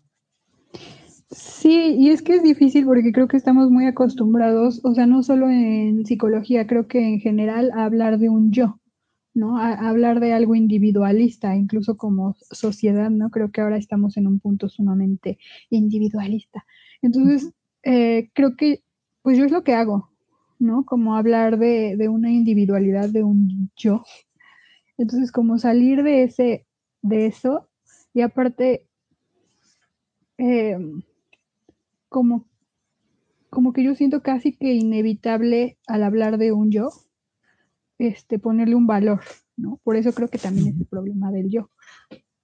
Sí, 1.32 1.96
y 1.98 2.10
es 2.10 2.20
que 2.20 2.34
es 2.36 2.42
difícil 2.42 2.84
porque 2.84 3.10
creo 3.10 3.26
que 3.26 3.38
estamos 3.38 3.70
muy 3.70 3.86
acostumbrados, 3.86 4.84
o 4.84 4.94
sea, 4.94 5.06
no 5.06 5.22
solo 5.22 5.48
en 5.48 6.04
psicología, 6.04 6.66
creo 6.66 6.86
que 6.86 7.00
en 7.00 7.20
general 7.20 7.70
a 7.72 7.84
hablar 7.84 8.18
de 8.18 8.28
un 8.28 8.52
yo, 8.52 8.78
¿no? 9.32 9.58
A, 9.58 9.72
hablar 9.88 10.20
de 10.20 10.34
algo 10.34 10.54
individualista, 10.54 11.56
incluso 11.56 11.96
como 11.96 12.36
sociedad, 12.50 13.08
¿no? 13.08 13.30
Creo 13.30 13.50
que 13.50 13.62
ahora 13.62 13.78
estamos 13.78 14.18
en 14.18 14.26
un 14.26 14.40
punto 14.40 14.68
sumamente 14.68 15.38
individualista. 15.70 16.66
Entonces, 17.00 17.50
eh, 17.82 18.28
creo 18.34 18.54
que, 18.56 18.82
pues 19.22 19.38
yo 19.38 19.44
es 19.44 19.52
lo 19.52 19.64
que 19.64 19.74
hago, 19.74 20.10
¿no? 20.58 20.84
Como 20.84 21.16
hablar 21.16 21.58
de, 21.58 21.96
de 21.96 22.08
una 22.08 22.30
individualidad, 22.30 23.08
de 23.08 23.22
un 23.24 23.70
yo. 23.76 24.04
Entonces, 24.98 25.32
como 25.32 25.58
salir 25.58 26.02
de 26.02 26.24
ese, 26.24 26.66
de 27.02 27.26
eso, 27.26 27.68
y 28.14 28.20
aparte, 28.20 28.86
eh, 30.38 30.78
como, 32.08 32.46
como 33.50 33.72
que 33.72 33.82
yo 33.82 33.94
siento 33.94 34.22
casi 34.22 34.52
que 34.56 34.74
inevitable 34.74 35.78
al 35.86 36.02
hablar 36.02 36.38
de 36.38 36.52
un 36.52 36.70
yo, 36.70 36.90
este, 37.98 38.38
ponerle 38.38 38.74
un 38.74 38.86
valor, 38.86 39.20
¿no? 39.56 39.80
Por 39.84 39.96
eso 39.96 40.12
creo 40.12 40.28
que 40.28 40.38
también 40.38 40.68
es 40.68 40.80
el 40.80 40.86
problema 40.86 41.30
del 41.30 41.50
yo. 41.50 41.70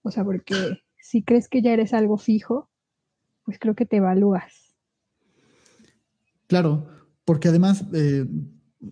O 0.02 0.10
sea, 0.10 0.24
porque 0.24 0.54
si 1.00 1.22
crees 1.22 1.48
que 1.48 1.62
ya 1.62 1.72
eres 1.72 1.92
algo 1.92 2.16
fijo, 2.16 2.70
pues 3.44 3.58
creo 3.58 3.74
que 3.74 3.86
te 3.86 3.96
evalúas. 3.96 4.67
Claro, 6.48 6.88
porque 7.24 7.48
además 7.48 7.84
eh, 7.92 8.26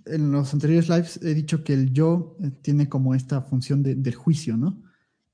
en 0.04 0.30
los 0.30 0.54
anteriores 0.54 0.88
lives 0.88 1.20
he 1.22 1.34
dicho 1.34 1.64
que 1.64 1.74
el 1.74 1.92
yo 1.92 2.36
eh, 2.40 2.52
tiene 2.62 2.88
como 2.88 3.14
esta 3.14 3.42
función 3.42 3.82
del 3.82 4.14
juicio, 4.14 4.56
¿no? 4.56 4.80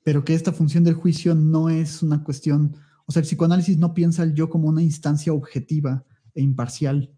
Pero 0.03 0.25
que 0.25 0.35
esta 0.35 0.53
función 0.53 0.83
del 0.83 0.95
juicio 0.95 1.35
no 1.35 1.69
es 1.69 2.03
una 2.03 2.25
cuestión 2.25 2.75
o 3.07 3.13
sea, 3.13 3.21
el 3.21 3.27
psicoanálisis 3.27 3.79
no 3.79 3.95
piensa 3.95 4.23
el 4.23 4.35
yo 4.35 4.49
como 4.49 4.69
una 4.69 4.83
instancia 4.83 5.33
objetiva 5.33 6.05
e 6.35 6.43
imparcial, 6.43 7.13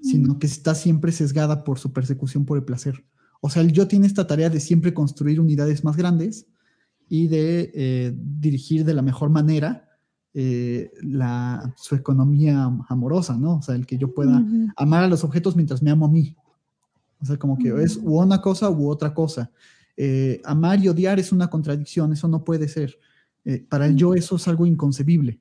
sino 0.00 0.38
que 0.38 0.46
está 0.46 0.74
siempre 0.74 1.12
sesgada 1.12 1.64
por 1.64 1.78
su 1.78 1.92
persecución 1.92 2.44
por 2.44 2.56
el 2.56 2.64
placer. 2.64 3.04
O 3.40 3.50
sea, 3.50 3.62
el 3.62 3.72
yo 3.72 3.88
tiene 3.88 4.06
esta 4.06 4.26
tarea 4.26 4.50
de 4.50 4.60
siempre 4.60 4.94
construir 4.94 5.40
unidades 5.40 5.84
más 5.84 5.96
grandes 5.96 6.46
y 7.08 7.26
de 7.28 7.72
eh, 7.74 8.14
dirigir 8.16 8.84
de 8.84 8.94
la 8.94 9.02
mejor 9.02 9.30
manera 9.30 9.89
eh, 10.32 10.92
la, 11.02 11.74
su 11.76 11.94
economía 11.94 12.70
amorosa, 12.88 13.36
¿no? 13.36 13.56
O 13.56 13.62
sea, 13.62 13.74
el 13.74 13.86
que 13.86 13.98
yo 13.98 14.14
pueda 14.14 14.44
amar 14.76 15.04
a 15.04 15.08
los 15.08 15.24
objetos 15.24 15.56
mientras 15.56 15.82
me 15.82 15.90
amo 15.90 16.06
a 16.06 16.10
mí. 16.10 16.36
O 17.20 17.24
sea, 17.24 17.36
como 17.36 17.58
que 17.58 17.68
es 17.82 17.96
u 17.96 18.20
una 18.20 18.40
cosa 18.40 18.70
u 18.70 18.88
otra 18.88 19.12
cosa. 19.12 19.50
Eh, 19.96 20.40
amar 20.44 20.78
y 20.80 20.88
odiar 20.88 21.18
es 21.18 21.32
una 21.32 21.48
contradicción, 21.48 22.12
eso 22.12 22.28
no 22.28 22.44
puede 22.44 22.68
ser. 22.68 22.98
Eh, 23.44 23.66
para 23.68 23.86
el 23.86 23.96
yo 23.96 24.14
eso 24.14 24.36
es 24.36 24.48
algo 24.48 24.66
inconcebible. 24.66 25.40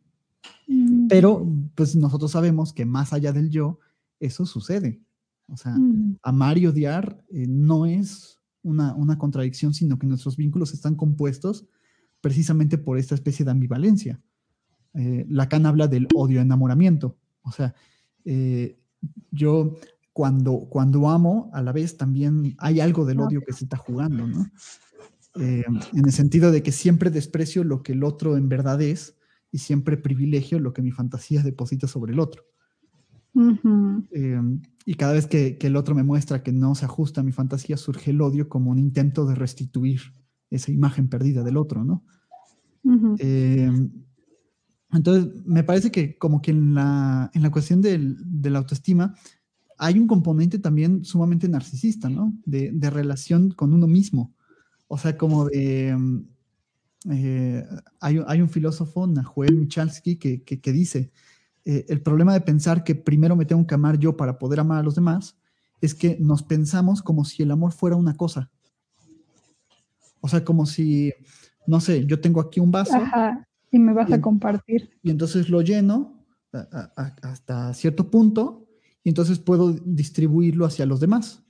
Pero 1.07 1.47
pues 1.75 1.95
nosotros 1.95 2.31
sabemos 2.31 2.73
que 2.73 2.85
más 2.85 3.13
allá 3.13 3.31
del 3.31 3.49
yo, 3.49 3.79
eso 4.19 4.45
sucede. 4.45 5.01
O 5.47 5.57
sea, 5.57 5.75
amar 6.21 6.57
y 6.57 6.67
odiar 6.67 7.23
no 7.31 7.87
es 7.87 8.39
una, 8.63 9.17
contradicción, 9.17 9.73
sino 9.73 9.97
que 9.97 10.07
nuestros 10.07 10.37
vínculos 10.37 10.73
están 10.73 10.95
compuestos 10.95 11.65
precisamente 12.21 12.77
por 12.77 12.97
esta 12.97 13.15
especie 13.15 13.45
de 13.45 13.51
ambivalencia. 13.51 14.21
Eh, 14.99 15.25
Lacan 15.29 15.65
habla 15.65 15.87
del 15.87 16.07
odio-enamoramiento. 16.13 17.15
O 17.43 17.53
sea, 17.53 17.73
eh, 18.25 18.77
yo 19.31 19.77
cuando, 20.11 20.67
cuando 20.69 21.09
amo, 21.09 21.49
a 21.53 21.61
la 21.61 21.71
vez 21.71 21.95
también 21.95 22.53
hay 22.57 22.81
algo 22.81 23.05
del 23.05 23.21
odio 23.21 23.41
que 23.41 23.53
se 23.53 23.63
está 23.63 23.77
jugando, 23.77 24.27
¿no? 24.27 24.45
Eh, 25.39 25.63
en 25.93 26.05
el 26.05 26.11
sentido 26.11 26.51
de 26.51 26.63
que 26.63 26.73
siempre 26.73 27.11
desprecio 27.11 27.63
lo 27.63 27.81
que 27.81 27.93
el 27.93 28.03
otro 28.03 28.35
en 28.35 28.49
verdad 28.49 28.81
es 28.81 29.15
y 29.53 29.59
siempre 29.59 29.95
privilegio 29.95 30.59
lo 30.59 30.73
que 30.73 30.81
mi 30.81 30.91
fantasía 30.91 31.43
deposita 31.43 31.87
sobre 31.87 32.11
el 32.11 32.19
otro. 32.19 32.43
Eh, 34.11 34.41
y 34.85 34.95
cada 34.95 35.13
vez 35.13 35.27
que, 35.27 35.57
el 35.61 35.77
otro 35.77 35.95
me 35.95 36.03
muestra 36.03 36.43
que 36.43 36.51
no 36.51 36.75
se 36.75 36.83
ajusta 36.83 37.21
a 37.21 37.23
mi 37.23 37.31
fantasía, 37.31 37.77
surge 37.77 38.11
el 38.11 38.19
odio 38.19 38.49
como 38.49 38.71
un 38.71 38.79
intento 38.79 39.25
de 39.25 39.35
restituir 39.35 40.01
esa 40.49 40.73
imagen 40.73 41.07
perdida 41.07 41.41
del 41.43 41.55
otro, 41.55 41.85
¿no? 41.85 42.03
Eh, 43.19 43.71
entonces, 44.91 45.31
me 45.45 45.63
parece 45.63 45.91
que 45.91 46.17
como 46.17 46.41
que 46.41 46.51
en 46.51 46.73
la, 46.73 47.29
en 47.33 47.43
la 47.43 47.51
cuestión 47.51 47.81
del, 47.81 48.17
de 48.19 48.49
la 48.49 48.59
autoestima 48.59 49.15
hay 49.77 49.97
un 49.97 50.07
componente 50.07 50.59
también 50.59 51.05
sumamente 51.05 51.47
narcisista, 51.47 52.09
¿no? 52.09 52.33
De, 52.45 52.89
relación 52.89 53.51
con 53.51 53.73
uno 53.73 53.87
mismo. 53.87 54.33
O 54.87 54.97
sea, 54.97 55.17
como 55.17 55.45
de... 55.45 55.97
Eh, 57.09 57.65
hay, 58.01 58.19
hay, 58.27 58.41
un 58.41 58.49
filósofo, 58.49 59.07
Nahuel 59.07 59.55
Michalski, 59.55 60.17
que, 60.17 60.43
que, 60.43 60.71
dice, 60.73 61.11
eh, 61.63 61.85
el 61.87 62.01
problema 62.01 62.33
de 62.33 62.41
pensar 62.41 62.83
que 62.83 62.93
primero 62.93 63.37
me 63.37 63.45
tengo 63.45 63.65
que 63.65 63.73
amar 63.73 63.97
yo 63.97 64.17
para 64.17 64.37
poder 64.37 64.59
amar 64.59 64.79
a 64.79 64.83
los 64.83 64.95
demás 64.95 65.37
es 65.79 65.95
que 65.95 66.17
nos 66.19 66.43
pensamos 66.43 67.01
como 67.01 67.23
si 67.23 67.41
el 67.43 67.51
amor 67.51 67.71
fuera 67.71 67.95
una 67.95 68.17
cosa. 68.17 68.51
O 70.19 70.27
sea, 70.27 70.43
como 70.43 70.65
si, 70.65 71.13
no 71.65 71.79
sé, 71.79 72.05
yo 72.05 72.19
tengo 72.19 72.41
aquí 72.41 72.59
un 72.59 72.69
vaso. 72.69 72.97
Ajá, 72.97 73.47
y 73.71 73.79
me 73.79 73.93
vas 73.93 74.11
a 74.11 74.21
compartir. 74.21 74.89
Y 75.03 75.11
entonces 75.11 75.49
lo 75.49 75.61
lleno 75.61 76.25
hasta 77.21 77.73
cierto 77.73 78.09
punto 78.09 78.67
y 79.03 79.09
entonces 79.09 79.39
puedo 79.39 79.73
distribuirlo 79.73 80.65
hacia 80.65 80.85
los 80.85 80.99
demás. 80.99 81.43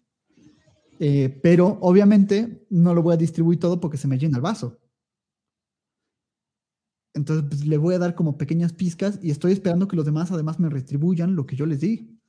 Eh, 1.00 1.40
pero 1.42 1.78
obviamente 1.82 2.66
no 2.70 2.94
lo 2.94 3.02
voy 3.02 3.14
a 3.14 3.18
distribuir 3.18 3.58
todo 3.58 3.80
porque 3.80 3.98
se 3.98 4.08
me 4.08 4.18
llena 4.18 4.38
el 4.38 4.42
vaso. 4.42 4.78
Entonces 7.14 7.46
pues, 7.48 7.66
le 7.66 7.78
voy 7.78 7.96
a 7.96 8.00
dar 8.00 8.16
como 8.16 8.38
pequeñas 8.38 8.74
pizcas 8.74 9.20
y 9.22 9.32
estoy 9.32 9.54
esperando 9.54 9.88
que 9.88 9.96
los 9.96 10.06
demás 10.06 10.32
además 10.32 10.60
me 10.60 10.70
retribuyan 10.70 11.36
lo 11.36 11.46
que 11.46 11.56
yo 11.56 11.66
les 11.66 11.80
di. 11.80 12.20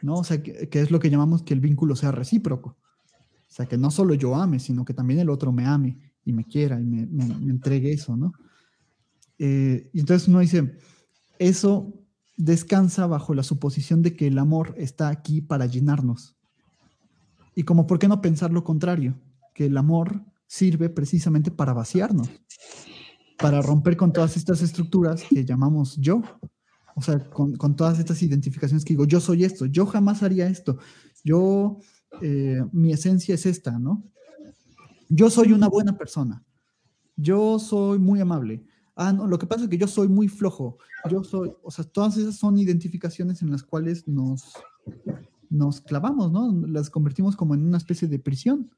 ¿No? 0.00 0.14
O 0.14 0.24
sea, 0.24 0.40
que, 0.42 0.68
es 0.70 0.90
lo 0.92 1.00
que 1.00 1.10
llamamos 1.10 1.42
que 1.42 1.54
el 1.54 1.60
vínculo 1.60 1.96
sea 1.96 2.12
recíproco. 2.12 2.70
O 2.70 3.50
sea, 3.50 3.66
que 3.66 3.76
no 3.76 3.90
solo 3.90 4.14
yo 4.14 4.36
ame, 4.36 4.60
sino 4.60 4.84
que 4.84 4.94
también 4.94 5.18
el 5.18 5.30
otro 5.30 5.50
me 5.50 5.64
ame 5.64 5.98
y 6.24 6.32
me 6.32 6.44
quiera 6.44 6.80
y 6.80 6.84
me, 6.84 7.02
entregue 7.50 7.92
eso, 7.92 8.16
¿no? 8.16 8.32
Eh, 9.38 9.90
y 9.92 10.00
entonces 10.00 10.28
uno 10.28 10.40
dice, 10.40 10.76
eso 11.38 11.94
descansa 12.36 13.06
bajo 13.06 13.34
la 13.34 13.42
suposición 13.42 14.02
de 14.02 14.14
que 14.14 14.26
el 14.26 14.38
amor 14.38 14.74
está 14.78 15.08
aquí 15.08 15.40
para 15.40 15.66
llenarnos. 15.66 16.36
Y 17.54 17.64
como, 17.64 17.86
¿por 17.86 17.98
qué 17.98 18.08
no 18.08 18.20
pensar 18.20 18.52
lo 18.52 18.64
contrario? 18.64 19.18
Que 19.54 19.66
el 19.66 19.76
amor 19.76 20.24
sirve 20.46 20.88
precisamente 20.88 21.50
para 21.50 21.72
vaciarnos, 21.72 22.28
para 23.36 23.60
romper 23.60 23.96
con 23.96 24.12
todas 24.12 24.36
estas 24.36 24.62
estructuras 24.62 25.24
que 25.28 25.44
llamamos 25.44 25.96
yo. 25.96 26.22
O 26.94 27.02
sea, 27.02 27.18
con, 27.30 27.76
todas 27.76 28.00
estas 28.00 28.22
identificaciones 28.22 28.84
que 28.84 28.94
digo, 28.94 29.04
yo 29.04 29.20
soy 29.20 29.44
esto, 29.44 29.66
yo 29.66 29.86
jamás 29.86 30.24
haría 30.24 30.48
esto, 30.48 30.78
yo, 31.22 31.78
eh, 32.20 32.60
mi 32.72 32.92
esencia 32.92 33.36
es 33.36 33.46
esta, 33.46 33.78
¿no? 33.78 34.02
Yo 35.08 35.30
soy 35.30 35.52
una 35.52 35.68
buena 35.68 35.96
persona, 35.96 36.44
yo 37.16 37.60
soy 37.60 38.00
muy 38.00 38.18
amable. 38.20 38.64
Ah, 39.00 39.12
no, 39.12 39.28
lo 39.28 39.38
que 39.38 39.46
pasa 39.46 39.62
es 39.62 39.70
que 39.70 39.78
yo 39.78 39.86
soy 39.86 40.08
muy 40.08 40.26
flojo, 40.26 40.76
yo 41.08 41.22
soy, 41.22 41.52
o 41.62 41.70
sea, 41.70 41.84
todas 41.84 42.16
esas 42.16 42.34
son 42.36 42.58
identificaciones 42.58 43.42
en 43.42 43.50
las 43.52 43.62
cuales 43.62 44.08
nos, 44.08 44.54
nos 45.48 45.80
clavamos, 45.80 46.32
¿no? 46.32 46.52
Las 46.66 46.90
convertimos 46.90 47.36
como 47.36 47.54
en 47.54 47.64
una 47.64 47.78
especie 47.78 48.08
de 48.08 48.18
prisión. 48.18 48.70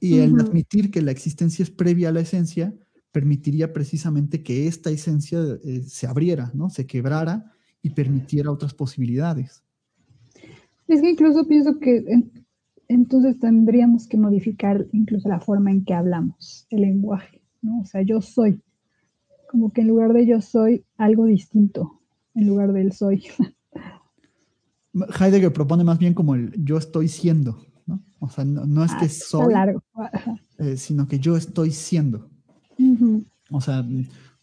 Y 0.00 0.18
el 0.18 0.38
admitir 0.38 0.90
que 0.90 1.00
la 1.00 1.12
existencia 1.12 1.62
es 1.62 1.70
previa 1.70 2.10
a 2.10 2.12
la 2.12 2.20
esencia 2.20 2.74
permitiría 3.10 3.72
precisamente 3.72 4.42
que 4.42 4.66
esta 4.66 4.90
esencia 4.90 5.40
eh, 5.64 5.82
se 5.82 6.06
abriera, 6.06 6.52
¿no? 6.54 6.68
Se 6.68 6.86
quebrara 6.86 7.50
y 7.82 7.90
permitiera 7.90 8.52
otras 8.52 8.74
posibilidades. 8.74 9.62
Es 10.86 11.00
que 11.00 11.10
incluso 11.10 11.48
pienso 11.48 11.78
que 11.78 12.04
entonces 12.86 13.38
tendríamos 13.38 14.06
que 14.06 14.18
modificar 14.18 14.86
incluso 14.92 15.28
la 15.28 15.40
forma 15.40 15.70
en 15.70 15.84
que 15.84 15.94
hablamos, 15.94 16.66
el 16.70 16.82
lenguaje, 16.82 17.42
¿no? 17.62 17.80
O 17.80 17.84
sea, 17.86 18.02
yo 18.02 18.20
soy, 18.20 18.60
como 19.48 19.72
que 19.72 19.80
en 19.80 19.88
lugar 19.88 20.12
de 20.12 20.26
yo 20.26 20.40
soy, 20.40 20.84
algo 20.96 21.24
distinto, 21.24 22.00
en 22.34 22.46
lugar 22.46 22.72
del 22.72 22.92
soy. 22.92 23.24
Heidegger 25.20 25.52
propone 25.52 25.84
más 25.84 25.98
bien 25.98 26.14
como 26.14 26.34
el 26.34 26.52
yo 26.64 26.76
estoy 26.78 27.08
siendo, 27.08 27.58
¿no? 27.86 28.02
O 28.20 28.28
sea, 28.28 28.44
no, 28.44 28.84
es 28.84 28.94
que 28.94 29.06
ah, 29.06 29.08
soy, 29.08 29.54
eh, 30.58 30.76
sino 30.76 31.06
que 31.08 31.18
yo 31.18 31.36
estoy 31.36 31.70
siendo. 31.70 32.30
O 33.50 33.60
sea, 33.60 33.84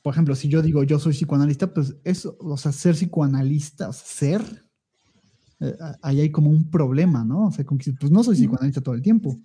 por 0.02 0.14
ejemplo, 0.14 0.36
si 0.36 0.50
yo 0.50 0.62
digo 0.62 0.84
yo 0.84 1.00
soy 1.00 1.14
psicoanalista, 1.14 1.74
pues 1.74 1.96
eso, 2.04 2.38
o 2.40 2.58
sea, 2.58 2.72
ser 2.72 2.96
psicoanalista, 2.96 3.92
ser, 3.92 4.42
eh, 5.60 5.76
ahí 6.02 6.22
hay 6.22 6.32
como 6.32 6.50
un 6.50 6.70
problema, 6.70 7.24
¿no? 7.26 7.48
O 7.48 7.52
sea, 7.52 7.66
pues 7.66 8.12
no 8.12 8.24
soy 8.24 8.36
psicoanalista 8.36 8.82
todo 8.82 8.96
el 8.96 9.02
tiempo. 9.02 9.40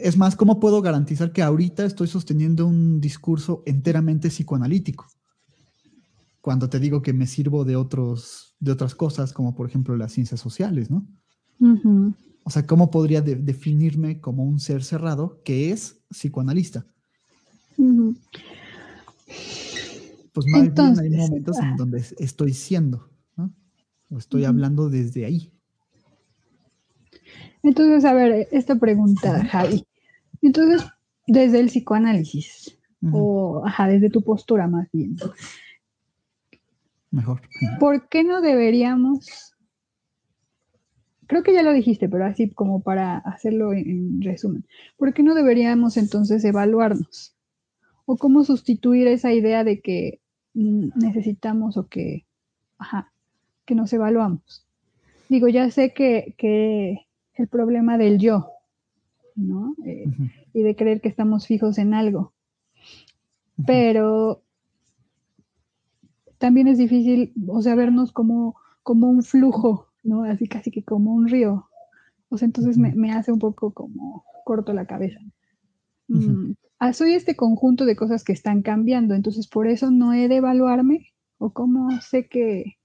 Es 0.00 0.16
más, 0.16 0.36
¿cómo 0.36 0.60
puedo 0.60 0.82
garantizar 0.82 1.32
que 1.32 1.42
ahorita 1.42 1.84
estoy 1.84 2.08
sosteniendo 2.08 2.66
un 2.66 3.00
discurso 3.00 3.62
enteramente 3.66 4.28
psicoanalítico? 4.28 5.06
Cuando 6.40 6.68
te 6.68 6.80
digo 6.80 7.02
que 7.02 7.12
me 7.12 7.26
sirvo 7.26 7.64
de 7.64 7.76
otros 7.76 8.48
de 8.60 8.72
otras 8.72 8.94
cosas, 8.94 9.32
como 9.32 9.54
por 9.54 9.68
ejemplo 9.68 9.96
las 9.96 10.12
ciencias 10.12 10.40
sociales, 10.40 10.90
¿no? 10.90 11.06
O 12.44 12.50
sea, 12.50 12.66
¿cómo 12.66 12.90
podría 12.90 13.20
definirme 13.20 14.20
como 14.20 14.44
un 14.44 14.58
ser 14.58 14.82
cerrado 14.82 15.40
que 15.44 15.70
es 15.70 16.00
psicoanalista? 16.10 16.86
Pues 20.32 20.46
más 20.46 20.72
bien 20.74 20.98
hay 20.98 21.10
momentos 21.10 21.58
en 21.58 21.76
donde 21.76 22.04
estoy 22.18 22.54
siendo, 22.54 23.10
¿no? 23.36 23.52
O 24.10 24.18
estoy 24.18 24.44
hablando 24.44 24.88
desde 24.88 25.24
ahí. 25.26 25.52
Entonces, 27.62 28.04
a 28.04 28.14
ver, 28.14 28.48
esta 28.52 28.76
pregunta, 28.76 29.44
Javi. 29.46 29.84
Entonces, 30.42 30.86
desde 31.26 31.60
el 31.60 31.66
psicoanálisis, 31.66 32.78
o 33.12 33.62
ajá, 33.64 33.86
desde 33.88 34.10
tu 34.10 34.22
postura 34.22 34.66
más 34.66 34.88
bien, 34.92 35.16
mejor. 37.10 37.40
¿Por 37.78 38.08
qué 38.08 38.24
no 38.24 38.40
deberíamos, 38.40 39.54
creo 41.26 41.42
que 41.42 41.52
ya 41.52 41.62
lo 41.62 41.72
dijiste, 41.72 42.08
pero 42.08 42.24
así 42.24 42.50
como 42.50 42.82
para 42.82 43.18
hacerlo 43.18 43.72
en, 43.72 44.20
resumen, 44.22 44.64
¿por 44.96 45.12
qué 45.14 45.22
no 45.22 45.34
deberíamos 45.34 45.96
entonces 45.96 46.44
evaluarnos? 46.44 47.34
¿O 48.06 48.16
cómo 48.16 48.42
sustituir 48.42 49.06
esa 49.06 49.32
idea 49.32 49.64
de 49.64 49.80
que 49.80 50.20
mm, 50.54 50.90
necesitamos 50.96 51.76
o 51.76 51.88
que, 51.88 52.24
ajá, 52.78 53.12
que 53.66 53.74
nos 53.74 53.92
evaluamos? 53.92 54.66
Digo, 55.28 55.48
ya 55.48 55.70
sé 55.70 55.92
que, 55.92 56.34
que 56.38 57.07
el 57.38 57.48
problema 57.48 57.96
del 57.96 58.18
yo, 58.18 58.50
¿no? 59.36 59.74
Eh, 59.84 60.06
y 60.52 60.62
de 60.62 60.76
creer 60.76 61.00
que 61.00 61.08
estamos 61.08 61.46
fijos 61.46 61.78
en 61.78 61.94
algo. 61.94 62.34
Pero 63.66 64.42
también 66.38 66.68
es 66.68 66.78
difícil, 66.78 67.32
o 67.48 67.62
sea, 67.62 67.74
vernos 67.74 68.12
como, 68.12 68.56
como 68.82 69.08
un 69.08 69.22
flujo, 69.22 69.88
¿no? 70.02 70.24
Así 70.24 70.48
casi 70.48 70.70
que 70.70 70.82
como 70.82 71.14
un 71.14 71.28
río. 71.28 71.68
O 72.28 72.38
sea, 72.38 72.46
entonces 72.46 72.76
me, 72.78 73.12
hace 73.12 73.32
un 73.32 73.38
poco 73.38 73.72
como 73.72 74.24
corto 74.44 74.72
la 74.72 74.86
cabeza. 74.86 75.20
Mm, 76.08 76.52
ah, 76.78 76.92
soy 76.92 77.14
este 77.14 77.36
conjunto 77.36 77.84
de 77.84 77.96
cosas 77.96 78.24
que 78.24 78.32
están 78.32 78.62
cambiando, 78.62 79.14
entonces 79.14 79.46
por 79.48 79.66
eso 79.66 79.90
no 79.90 80.12
he 80.12 80.28
de 80.28 80.36
evaluarme 80.36 81.12
o 81.38 81.52
cómo 81.52 82.00
sé 82.00 82.28
que, 82.28 82.77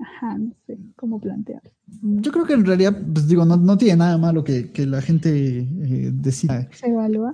ajá, 0.00 0.38
no 0.38 0.52
sé 0.66 0.78
cómo 0.96 1.20
plantearlo. 1.20 1.70
Yo 2.02 2.32
creo 2.32 2.46
que 2.46 2.54
en 2.54 2.64
realidad, 2.64 2.96
pues 3.12 3.28
digo, 3.28 3.44
no, 3.44 3.76
tiene 3.76 3.96
nada 3.96 4.16
malo 4.18 4.42
que, 4.44 4.70
la 4.86 5.02
gente 5.02 5.58
eh, 5.58 6.10
decida 6.12 6.68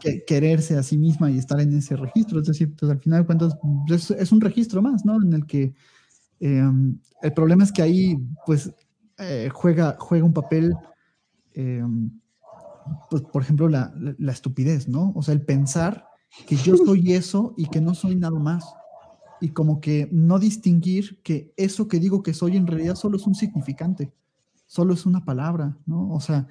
que, 0.00 0.24
quererse 0.24 0.76
a 0.76 0.82
sí 0.82 0.98
misma 0.98 1.30
y 1.30 1.38
estar 1.38 1.60
en 1.60 1.76
ese 1.76 1.96
registro. 1.96 2.40
Es 2.40 2.46
decir, 2.46 2.74
pues 2.74 2.90
al 2.90 2.98
final 2.98 3.20
de 3.20 3.26
cuentas 3.26 3.58
pues, 3.86 4.10
es, 4.10 4.32
un 4.32 4.40
registro 4.40 4.82
más, 4.82 5.04
¿no? 5.04 5.22
En 5.22 5.32
el 5.32 5.46
que 5.46 5.74
em, 6.40 6.98
el 7.22 7.32
problema 7.32 7.64
es 7.64 7.72
que 7.72 7.82
ahí, 7.82 8.18
pues, 8.44 8.72
eh, 9.18 9.48
juega, 9.52 9.96
juega 9.98 10.24
un 10.24 10.32
papel, 10.32 10.74
em, 11.54 12.10
pues, 13.10 13.22
por 13.22 13.42
ejemplo, 13.42 13.68
la, 13.68 13.92
la 14.18 14.32
estupidez, 14.32 14.88
¿no? 14.88 15.12
O 15.14 15.22
sea, 15.22 15.34
el 15.34 15.42
pensar 15.42 16.06
que 16.46 16.56
yo 16.56 16.76
soy 16.76 17.12
eso 17.12 17.54
y 17.56 17.66
que 17.66 17.80
no 17.80 17.94
soy 17.94 18.16
nada 18.16 18.38
más 18.38 18.64
y 19.40 19.50
como 19.50 19.80
que 19.80 20.08
no 20.12 20.38
distinguir 20.38 21.20
que 21.22 21.52
eso 21.56 21.88
que 21.88 21.98
digo 21.98 22.22
que 22.22 22.34
soy 22.34 22.56
en 22.56 22.66
realidad 22.66 22.94
solo 22.94 23.16
es 23.16 23.26
un 23.26 23.34
significante 23.34 24.12
solo 24.66 24.94
es 24.94 25.06
una 25.06 25.24
palabra, 25.24 25.76
¿no? 25.86 26.10
O 26.10 26.20
sea, 26.20 26.46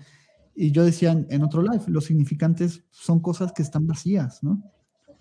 y 0.56 0.72
yo 0.72 0.86
decía 0.86 1.12
en, 1.12 1.44
otro 1.44 1.62
live, 1.62 1.84
los 1.88 2.06
significantes 2.06 2.84
son 2.92 3.20
cosas 3.20 3.52
que 3.52 3.62
están 3.62 3.86
vacías, 3.86 4.42
¿no? 4.42 4.64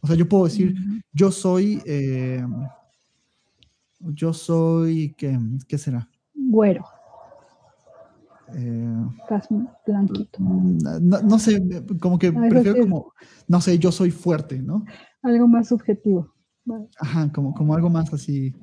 O 0.00 0.06
sea, 0.06 0.16
yo 0.16 0.28
puedo 0.28 0.44
decir, 0.44 0.74
yo 1.12 1.30
soy, 1.30 1.82
eh, 1.86 2.44
yo 3.98 4.32
soy, 4.32 5.14
¿qué, 5.16 5.38
¿qué 5.66 5.78
será? 5.78 6.08
Güero. 6.34 6.84
Eh, 8.54 9.06
Estás 9.22 9.48
blanquito. 9.86 10.38
No, 10.38 11.38
sé, 11.38 11.60
como 11.98 12.18
que 12.18 12.30
prefiero 12.30 12.82
como, 12.82 13.12
no 13.48 13.60
sé, 13.60 13.78
yo 13.78 13.90
soy 13.90 14.10
fuerte, 14.10 14.62
¿no? 14.62 14.84
Algo 15.22 15.48
más 15.48 15.68
subjetivo. 15.68 16.33
Ajá, 16.98 17.30
como, 17.32 17.54
como 17.54 17.74
algo 17.74 17.90
más 17.90 18.12
así. 18.12 18.54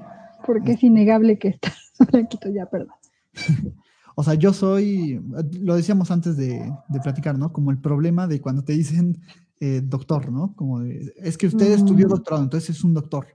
Porque 0.46 0.74
es 0.74 0.84
innegable 0.84 1.38
que 1.38 1.50
estás 1.50 1.78
blanquito 2.12 2.50
ya, 2.50 2.66
perdón. 2.66 2.96
o 4.16 4.24
sea, 4.24 4.34
yo 4.34 4.54
soy, 4.54 5.22
lo 5.60 5.76
decíamos 5.76 6.12
antes 6.12 6.38
de, 6.38 6.72
de, 6.90 7.00
platicar, 7.00 7.38
¿no? 7.38 7.54
Como 7.54 7.72
el 7.72 7.80
problema 7.80 8.28
de 8.28 8.42
cuando 8.42 8.64
te 8.64 8.74
dicen 8.74 9.22
eh, 9.60 9.82
doctor, 9.84 10.32
¿no? 10.32 10.56
Como 10.56 10.82
es 10.82 11.38
que 11.38 11.48
usted 11.48 11.72
estudió 11.72 12.08
mm. 12.08 12.10
doctorado, 12.10 12.44
entonces 12.44 12.72
es 12.72 12.84
un 12.84 12.94
doctor. 12.94 13.28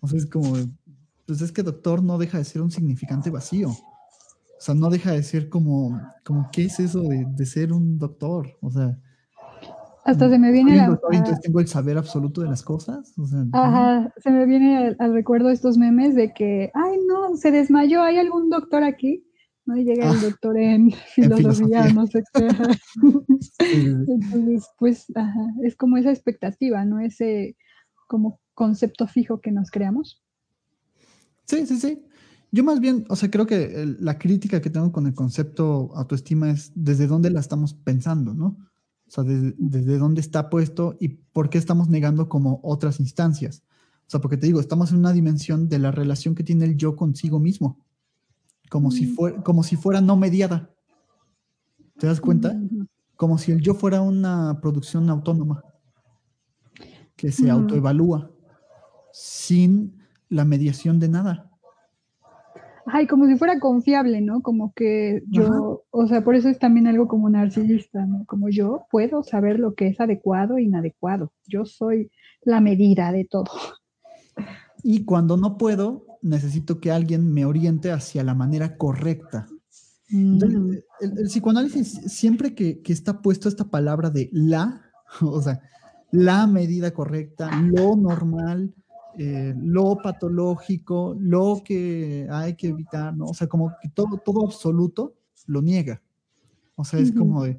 O 0.00 0.08
sea, 0.08 0.18
es 0.18 0.26
como, 0.26 0.56
pues 1.24 1.40
es 1.40 1.52
que 1.52 1.62
doctor 1.62 2.02
no 2.02 2.18
deja 2.18 2.38
de 2.38 2.44
ser 2.44 2.62
un 2.62 2.70
significante 2.70 3.30
vacío. 3.30 3.70
O 3.70 4.60
sea, 4.60 4.74
no 4.74 4.90
deja 4.90 5.12
de 5.12 5.22
ser 5.22 5.48
como, 5.48 6.00
como 6.24 6.48
¿qué 6.50 6.64
es 6.64 6.80
eso 6.80 7.02
de, 7.02 7.46
ser 7.46 7.72
un 7.72 7.98
doctor? 7.98 8.58
O 8.60 8.70
sea... 8.70 8.98
Hasta 10.06 10.30
se 10.30 10.38
me 10.38 10.52
viene 10.52 10.76
la... 10.76 10.86
Doctor, 10.88 11.14
entonces 11.14 11.40
tengo 11.40 11.60
el 11.60 11.66
saber 11.66 11.98
absoluto 11.98 12.40
de 12.40 12.48
las 12.48 12.62
cosas. 12.62 13.12
Ajá, 13.52 14.12
se 14.18 14.30
me 14.30 14.46
viene 14.46 14.94
al, 14.98 15.12
recuerdo 15.12 15.50
estos 15.50 15.76
memes 15.76 16.14
de 16.14 16.32
que, 16.32 16.70
ay, 16.74 16.98
no, 17.08 17.36
se 17.36 17.50
desmayó, 17.50 18.02
¿hay 18.02 18.18
algún 18.18 18.48
doctor 18.48 18.84
aquí? 18.84 19.24
¿no? 19.64 19.76
Y 19.76 19.84
llega 19.84 20.08
el 20.08 20.16
ah, 20.16 20.20
doctor 20.22 20.56
en 20.58 20.92
filosofía, 21.14 21.92
no 21.92 22.06
sé 22.06 22.22
qué. 22.32 22.48
Entonces, 24.08 24.68
pues, 24.78 25.06
ajá, 25.14 25.46
es 25.64 25.74
como 25.76 25.96
esa 25.96 26.10
expectativa, 26.10 26.84
¿no? 26.84 27.00
Ese 27.00 27.56
como 28.06 28.40
concepto 28.54 29.08
fijo 29.08 29.40
que 29.40 29.50
nos 29.50 29.70
creamos. 29.70 30.22
Sí, 31.46 31.66
sí, 31.66 31.78
sí. 31.78 32.02
Yo 32.52 32.62
más 32.62 32.78
bien, 32.78 33.04
o 33.08 33.16
sea, 33.16 33.30
creo 33.30 33.46
que 33.46 33.96
la 33.98 34.18
crítica 34.18 34.60
que 34.60 34.70
tengo 34.70 34.92
con 34.92 35.06
el 35.06 35.14
concepto 35.14 35.90
autoestima 35.94 36.50
es 36.50 36.70
desde 36.74 37.08
dónde 37.08 37.30
la 37.30 37.40
estamos 37.40 37.74
pensando, 37.74 38.34
¿no? 38.34 38.56
O 39.06 39.10
sea, 39.10 39.24
desde, 39.24 39.98
dónde 39.98 40.20
está 40.20 40.50
puesto 40.50 40.96
y 40.98 41.08
por 41.08 41.48
qué 41.48 41.58
estamos 41.58 41.88
negando 41.88 42.28
como 42.28 42.60
otras 42.62 42.98
instancias. 42.98 43.62
O 44.00 44.10
sea, 44.10 44.20
porque 44.20 44.36
te 44.36 44.46
digo, 44.46 44.60
estamos 44.60 44.90
en 44.90 44.98
una 44.98 45.12
dimensión 45.12 45.68
de 45.68 45.78
la 45.78 45.90
relación 45.90 46.34
que 46.34 46.44
tiene 46.44 46.64
el 46.64 46.76
yo 46.76 46.96
consigo 46.96 47.38
mismo, 47.38 47.78
como, 48.68 48.90
si, 48.90 49.06
mm. 49.06 49.14
fuera, 49.14 49.42
como 49.42 49.62
si 49.62 49.76
fuera 49.76 50.00
no 50.00 50.16
mediada. 50.16 50.70
¿Te 51.98 52.06
das 52.06 52.20
cuenta? 52.20 52.58
Como 53.16 53.38
si 53.38 53.52
el 53.52 53.60
yo 53.60 53.74
fuera 53.74 54.00
una 54.00 54.60
producción 54.60 55.08
autónoma 55.08 55.64
que 57.16 57.32
se 57.32 57.50
autoevalúa 57.50 58.30
sin 59.12 59.96
la 60.28 60.44
mediación 60.44 61.00
de 61.00 61.08
nada. 61.08 61.45
Ay, 62.86 63.06
como 63.08 63.26
si 63.26 63.36
fuera 63.36 63.58
confiable, 63.58 64.20
¿no? 64.20 64.42
Como 64.42 64.72
que 64.72 65.22
yo, 65.28 65.84
o 65.90 66.06
sea, 66.06 66.22
por 66.22 66.36
eso 66.36 66.48
es 66.48 66.58
también 66.58 66.86
algo 66.86 67.08
como 67.08 67.28
narcisista, 67.28 68.06
¿no? 68.06 68.24
Como 68.26 68.48
yo 68.48 68.86
puedo 68.90 69.24
saber 69.24 69.58
lo 69.58 69.74
que 69.74 69.88
es 69.88 70.00
adecuado 70.00 70.56
e 70.56 70.62
inadecuado. 70.62 71.32
Yo 71.46 71.64
soy 71.64 72.12
la 72.42 72.60
medida 72.60 73.10
de 73.10 73.24
todo. 73.24 73.50
Y 74.84 75.04
cuando 75.04 75.36
no 75.36 75.58
puedo, 75.58 76.06
necesito 76.22 76.80
que 76.80 76.92
alguien 76.92 77.32
me 77.32 77.44
oriente 77.44 77.90
hacia 77.90 78.22
la 78.22 78.34
manera 78.34 78.76
correcta. 78.76 79.48
Mm. 80.08 80.38
el, 81.00 81.24
psicoanálisis, 81.24 81.88
siempre 82.06 82.54
que, 82.54 82.80
que 82.80 82.92
está 82.92 83.20
puesto 83.20 83.48
esta 83.48 83.64
palabra 83.64 84.10
de 84.10 84.30
la, 84.32 84.82
o 85.20 85.42
sea, 85.42 85.60
la 86.12 86.46
medida 86.46 86.92
correcta, 86.92 87.50
lo 87.62 87.96
normal, 87.96 88.72
eh, 89.18 89.54
lo 89.56 89.96
patológico, 90.02 91.16
lo 91.18 91.62
que 91.64 92.26
hay 92.30 92.54
que 92.54 92.68
evitar, 92.68 93.16
¿no? 93.16 93.26
O 93.26 93.34
sea, 93.34 93.46
como 93.46 93.72
que 93.80 93.88
todo, 93.88 94.18
todo 94.18 94.44
absoluto 94.44 95.14
lo 95.46 95.62
niega. 95.62 96.02
O 96.74 96.84
sea, 96.84 97.00
es 97.00 97.12
como 97.12 97.44
de, 97.44 97.58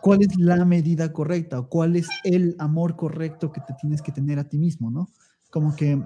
¿cuál 0.00 0.22
es 0.22 0.36
la 0.38 0.64
medida 0.64 1.12
correcta 1.12 1.58
o 1.58 1.68
cuál 1.68 1.96
es 1.96 2.08
el 2.22 2.54
amor 2.58 2.94
correcto 2.94 3.50
que 3.50 3.60
te 3.60 3.74
tienes 3.80 4.00
que 4.00 4.12
tener 4.12 4.38
a 4.38 4.48
ti 4.48 4.58
mismo, 4.58 4.90
¿no? 4.90 5.08
Como 5.50 5.74
que 5.74 6.00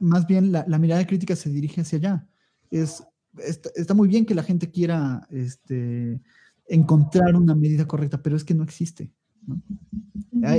más 0.00 0.26
bien 0.26 0.52
la, 0.52 0.64
la 0.66 0.78
mirada 0.78 1.06
crítica 1.06 1.36
se 1.36 1.50
dirige 1.50 1.82
hacia 1.82 1.98
allá. 1.98 2.26
Es, 2.70 3.04
está, 3.38 3.70
está, 3.74 3.94
muy 3.94 4.08
bien 4.08 4.24
que 4.24 4.34
la 4.34 4.42
gente 4.42 4.70
quiera 4.70 5.26
este, 5.30 6.20
encontrar 6.66 7.36
una 7.36 7.54
medida 7.54 7.86
correcta, 7.86 8.22
pero 8.22 8.36
es 8.36 8.44
que 8.44 8.54
no 8.54 8.64
existe. 8.64 9.10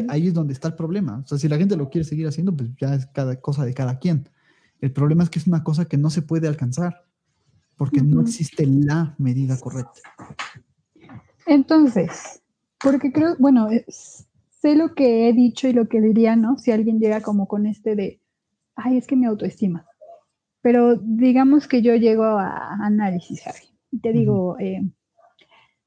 Ahí, 0.09 0.27
es 0.27 0.33
donde 0.33 0.53
está 0.53 0.69
el 0.69 0.75
problema. 0.75 1.21
O 1.23 1.27
sea, 1.27 1.37
si 1.37 1.47
la 1.47 1.57
gente 1.57 1.75
lo 1.75 1.89
quiere 1.89 2.05
seguir 2.05 2.27
haciendo, 2.27 2.55
pues 2.55 2.69
ya 2.79 2.95
es 2.95 3.05
cada 3.07 3.39
cosa 3.39 3.65
de 3.65 3.73
cada 3.73 3.99
quien. 3.99 4.27
El 4.81 4.91
problema 4.91 5.23
es 5.23 5.29
que 5.29 5.39
es 5.39 5.47
una 5.47 5.63
cosa 5.63 5.85
que 5.85 5.97
no 5.97 6.09
se 6.09 6.21
puede 6.21 6.47
alcanzar, 6.47 7.05
porque 7.77 8.01
no 8.01 8.21
existe 8.21 8.65
la 8.65 9.15
medida 9.17 9.59
correcta. 9.59 10.01
Entonces, 11.45 12.41
porque 12.81 13.11
creo, 13.11 13.35
bueno, 13.39 13.67
sé 13.87 14.75
lo 14.75 14.93
que 14.95 15.29
he 15.29 15.33
dicho 15.33 15.67
y 15.67 15.73
lo 15.73 15.87
que 15.87 16.01
diría, 16.01 16.35
¿no? 16.35 16.57
Si 16.57 16.71
alguien 16.71 16.99
llega 16.99 17.21
como 17.21 17.47
con 17.47 17.65
este 17.65 17.95
de, 17.95 18.21
ay, 18.75 18.97
es 18.97 19.07
que 19.07 19.15
mi 19.15 19.25
autoestima. 19.25 19.85
Pero 20.61 20.95
digamos 20.95 21.67
que 21.67 21.81
yo 21.81 21.95
llego 21.95 22.23
a 22.23 22.73
análisis, 22.83 23.43
Javi, 23.43 23.77
y 23.91 23.99
te 23.99 24.11
digo, 24.11 24.57
eh, 24.59 24.81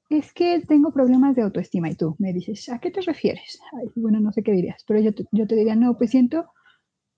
es 0.08 0.32
que 0.32 0.60
tengo 0.66 0.92
problemas 0.92 1.36
de 1.36 1.42
autoestima 1.42 1.90
y 1.90 1.94
tú 1.94 2.16
me 2.18 2.32
dices, 2.32 2.68
¿a 2.70 2.78
qué 2.78 2.90
te 2.90 3.02
refieres? 3.02 3.60
bueno, 3.94 4.20
no 4.20 4.32
sé 4.32 4.42
qué 4.42 4.52
dirías, 4.52 4.82
pero 4.86 5.00
yo 5.00 5.14
te, 5.14 5.26
yo 5.32 5.46
te 5.46 5.54
diría, 5.54 5.76
no, 5.76 5.96
pues 5.98 6.10
siento 6.10 6.46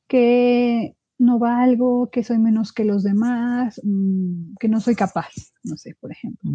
que 0.08 0.96
no 1.18 1.38
valgo, 1.38 2.10
que 2.10 2.24
soy 2.24 2.38
menos 2.38 2.72
que 2.72 2.84
los 2.84 3.04
demás, 3.04 3.80
mm, 3.84 4.54
que 4.58 4.68
no 4.68 4.80
soy 4.80 4.96
capaz, 4.96 5.30
no 5.62 5.76
sé, 5.76 5.94
por 6.00 6.10
ejemplo. 6.10 6.50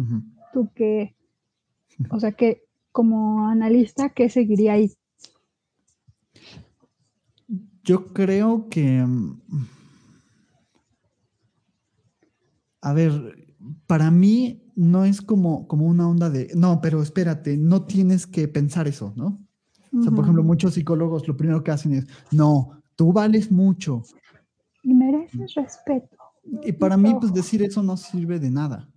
Tú 0.52 0.70
qué, 0.74 1.16
o 2.10 2.20
sea, 2.20 2.32
que 2.32 2.64
como 2.92 3.48
analista, 3.48 4.10
¿qué 4.10 4.28
seguiría 4.28 4.74
ahí? 4.74 4.92
Yo 7.82 8.12
creo 8.12 8.68
que, 8.68 9.02
mm, 9.06 9.40
a 12.82 12.92
ver, 12.92 13.54
para 13.86 14.10
mí 14.10 14.65
no 14.76 15.06
es 15.06 15.22
como, 15.22 15.66
como 15.66 15.86
una 15.86 16.06
onda 16.06 16.30
de, 16.30 16.50
no, 16.54 16.80
pero 16.80 17.02
espérate, 17.02 17.56
no 17.56 17.86
tienes 17.86 18.26
que 18.26 18.46
pensar 18.46 18.86
eso, 18.86 19.12
¿no? 19.16 19.42
O 19.98 20.02
sea, 20.02 20.12
por 20.12 20.24
ejemplo, 20.24 20.44
muchos 20.44 20.74
psicólogos 20.74 21.26
lo 21.26 21.36
primero 21.36 21.64
que 21.64 21.70
hacen 21.70 21.94
es, 21.94 22.06
no, 22.30 22.82
tú 22.94 23.14
vales 23.14 23.50
mucho. 23.50 24.02
Y 24.82 24.92
mereces 24.92 25.54
respeto. 25.54 26.16
Y 26.62 26.72
para 26.72 26.98
mí, 26.98 27.14
pues 27.18 27.32
decir 27.32 27.62
eso 27.62 27.82
no 27.82 27.96
sirve 27.96 28.38
de 28.38 28.50
nada. 28.50 28.90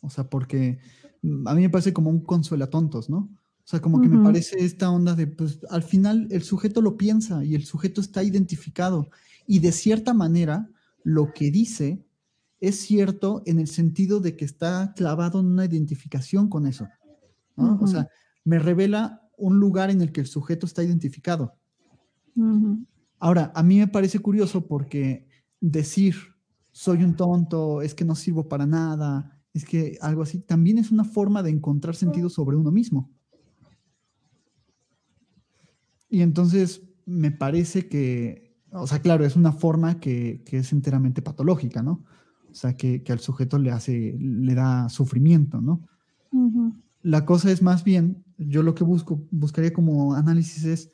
O 0.00 0.10
sea, 0.10 0.28
porque 0.28 0.80
mm, 1.22 1.46
a 1.46 1.54
mí 1.54 1.62
me 1.62 1.70
parece 1.70 1.92
como 1.92 2.10
un 2.10 2.20
consuela 2.20 2.68
tontos, 2.68 3.08
¿no? 3.08 3.18
O 3.18 3.70
sea, 3.70 3.80
como 3.80 4.00
que 4.00 4.08
me 4.08 4.24
parece 4.24 4.64
esta 4.64 4.90
onda 4.90 5.14
de, 5.14 5.28
pues 5.28 5.60
al 5.70 5.84
final 5.84 6.26
el 6.32 6.42
sujeto 6.42 6.80
lo 6.80 6.96
piensa 6.96 7.44
y 7.44 7.54
el 7.54 7.64
sujeto 7.64 8.00
está 8.00 8.24
identificado. 8.24 9.10
Y 9.46 9.60
de 9.60 9.70
cierta 9.70 10.12
manera, 10.12 10.68
lo 11.04 11.32
que 11.32 11.52
dice 11.52 12.02
es 12.60 12.78
cierto 12.80 13.42
en 13.46 13.58
el 13.58 13.68
sentido 13.68 14.20
de 14.20 14.36
que 14.36 14.44
está 14.44 14.92
clavado 14.94 15.40
en 15.40 15.46
una 15.46 15.64
identificación 15.64 16.48
con 16.48 16.66
eso. 16.66 16.86
O 17.56 17.86
sea, 17.86 18.08
me 18.44 18.58
revela 18.58 19.28
un 19.36 19.58
lugar 19.58 19.90
en 19.90 20.00
el 20.00 20.12
que 20.12 20.20
el 20.20 20.26
sujeto 20.26 20.66
está 20.66 20.82
identificado. 20.82 21.54
Ahora, 23.18 23.52
a 23.54 23.62
mí 23.62 23.78
me 23.78 23.88
parece 23.88 24.18
curioso 24.18 24.66
porque 24.66 25.26
decir 25.60 26.14
soy 26.72 27.02
un 27.02 27.16
tonto, 27.16 27.82
es 27.82 27.94
que 27.94 28.04
no 28.04 28.14
sirvo 28.14 28.48
para 28.48 28.66
nada, 28.66 29.38
es 29.52 29.64
que 29.64 29.98
algo 30.00 30.22
así, 30.22 30.38
también 30.38 30.78
es 30.78 30.90
una 30.90 31.04
forma 31.04 31.42
de 31.42 31.50
encontrar 31.50 31.96
sentido 31.96 32.28
sobre 32.28 32.56
uno 32.56 32.70
mismo. 32.70 33.10
Y 36.08 36.22
entonces 36.22 36.82
me 37.06 37.30
parece 37.30 37.88
que, 37.88 38.56
o 38.72 38.86
sea, 38.86 39.00
claro, 39.00 39.24
es 39.24 39.36
una 39.36 39.52
forma 39.52 40.00
que, 40.00 40.42
que 40.44 40.58
es 40.58 40.72
enteramente 40.72 41.22
patológica, 41.22 41.82
¿no? 41.82 42.04
O 42.50 42.54
sea, 42.54 42.76
que, 42.76 43.02
al 43.08 43.20
sujeto 43.20 43.58
le 43.58 43.70
hace, 43.70 44.16
le 44.18 44.54
da 44.54 44.88
sufrimiento, 44.88 45.60
¿no? 45.60 45.82
La 47.02 47.24
cosa 47.24 47.50
es 47.50 47.62
más 47.62 47.82
bien, 47.84 48.24
yo 48.38 48.62
lo 48.62 48.74
que 48.74 48.84
busco, 48.84 49.22
buscaría 49.30 49.72
como 49.72 50.14
análisis 50.14 50.64
es, 50.64 50.90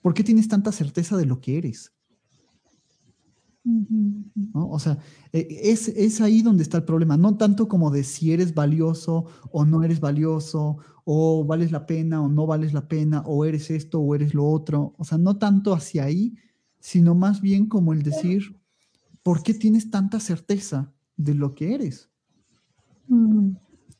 ¿por 0.00 0.14
qué 0.14 0.24
tienes 0.24 0.48
tanta 0.48 0.72
certeza 0.72 1.16
de 1.16 1.26
lo 1.26 1.40
que 1.40 1.58
eres? 1.58 1.92
O 4.54 4.78
sea, 4.78 4.98
e, 5.32 5.46
es, 5.62 5.88
es, 5.88 6.20
ahí 6.20 6.42
donde 6.42 6.64
está 6.64 6.78
el 6.78 6.84
problema, 6.84 7.16
no 7.16 7.36
tanto 7.36 7.68
como 7.68 7.90
de 7.90 8.02
si 8.02 8.32
eres 8.32 8.54
valioso 8.54 9.26
o 9.52 9.64
no 9.64 9.84
eres 9.84 10.00
valioso, 10.00 10.78
o 11.04 11.44
vales 11.44 11.70
la 11.70 11.86
pena 11.86 12.22
o 12.22 12.28
no 12.28 12.46
vales 12.46 12.72
la 12.72 12.88
pena, 12.88 13.22
o 13.26 13.44
eres 13.44 13.70
esto 13.70 14.00
o 14.00 14.14
eres 14.14 14.34
lo 14.34 14.44
otro, 14.46 14.94
o 14.98 15.04
sea, 15.04 15.18
no 15.18 15.38
tanto 15.38 15.74
hacia 15.74 16.04
ahí, 16.04 16.34
sino 16.80 17.14
más 17.14 17.40
bien 17.40 17.66
como 17.66 17.92
el 17.92 18.02
decir, 18.02 18.56
¿por 19.22 19.42
qué 19.42 19.54
tienes 19.54 19.90
tanta 19.90 20.20
certeza 20.20 20.92
de 21.16 21.34
lo 21.34 21.54
que 21.54 21.74
eres? 21.74 22.10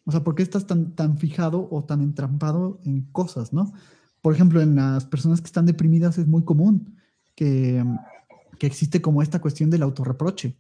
O 0.05 0.11
sea, 0.11 0.25
¿por 0.25 0.35
qué 0.35 0.43
estás 0.43 0.67
tan, 0.67 0.95
tan 0.95 1.19
fijado 1.19 1.69
o 1.71 1.85
tan 1.85 2.01
entrampado 2.01 2.81
en 2.85 3.03
cosas, 3.13 3.53
no? 3.53 3.73
Por 4.21 4.35
ejemplo, 4.35 4.61
en 4.61 4.77
las 4.77 5.05
personas 5.05 5.41
que 5.41 5.47
están 5.47 5.67
deprimidas 5.67 6.17
es 6.19 6.27
muy 6.27 6.45
común 6.45 6.97
que, 7.35 7.85
existe 8.61 9.03
como 9.03 9.23
esta 9.23 9.41
cuestión 9.41 9.71
del 9.71 9.83
autorreproche. 9.83 10.57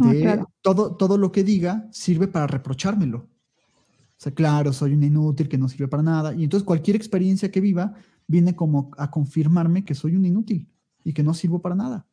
Ah, 0.00 0.12
de 0.12 0.44
todo, 0.60 0.94
todo 0.94 1.16
lo 1.16 1.32
que 1.32 1.42
diga 1.42 1.88
sirve 1.92 2.28
para 2.28 2.46
reprochármelo. 2.46 3.18
O 3.18 4.18
sea, 4.18 4.32
claro, 4.32 4.74
soy 4.74 4.92
un 4.92 5.02
inútil 5.02 5.48
que 5.48 5.56
no 5.56 5.66
sirve 5.66 5.88
para 5.88 6.02
nada. 6.02 6.34
Y 6.34 6.44
entonces 6.44 6.66
cualquier 6.66 6.94
experiencia 6.94 7.50
que 7.50 7.62
viva 7.62 7.94
viene 8.26 8.54
como 8.54 8.90
a 8.98 9.10
confirmarme 9.10 9.84
que 9.84 9.94
soy 9.94 10.14
un 10.14 10.26
inútil 10.26 10.68
y 11.04 11.14
que 11.14 11.22
no 11.22 11.32
sirvo 11.32 11.62
para 11.62 11.74
nada. 11.74 12.06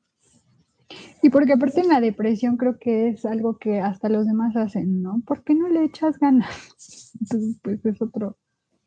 Y 1.22 1.30
porque 1.30 1.54
aparte 1.54 1.82
en 1.82 1.88
la 1.88 2.02
depresión 2.02 2.58
creo 2.58 2.78
que 2.80 3.10
es 3.10 3.26
algo 3.26 3.58
que 3.58 3.80
hasta 3.80 4.10
los 4.10 4.26
demás 4.26 4.56
hacen, 4.56 5.02
¿no? 5.02 5.22
¿Por 5.26 5.44
qué 5.44 5.56
no 5.56 5.70
le 5.70 5.86
echas 5.86 6.20
ganas? 6.20 7.14
Entonces, 7.22 7.58
pues 7.62 7.86
es 7.86 8.02
otro 8.02 8.38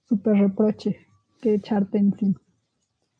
súper 0.09 0.37
reproche 0.37 0.97
que 1.41 1.55
echarte 1.55 1.99
encima. 1.99 2.41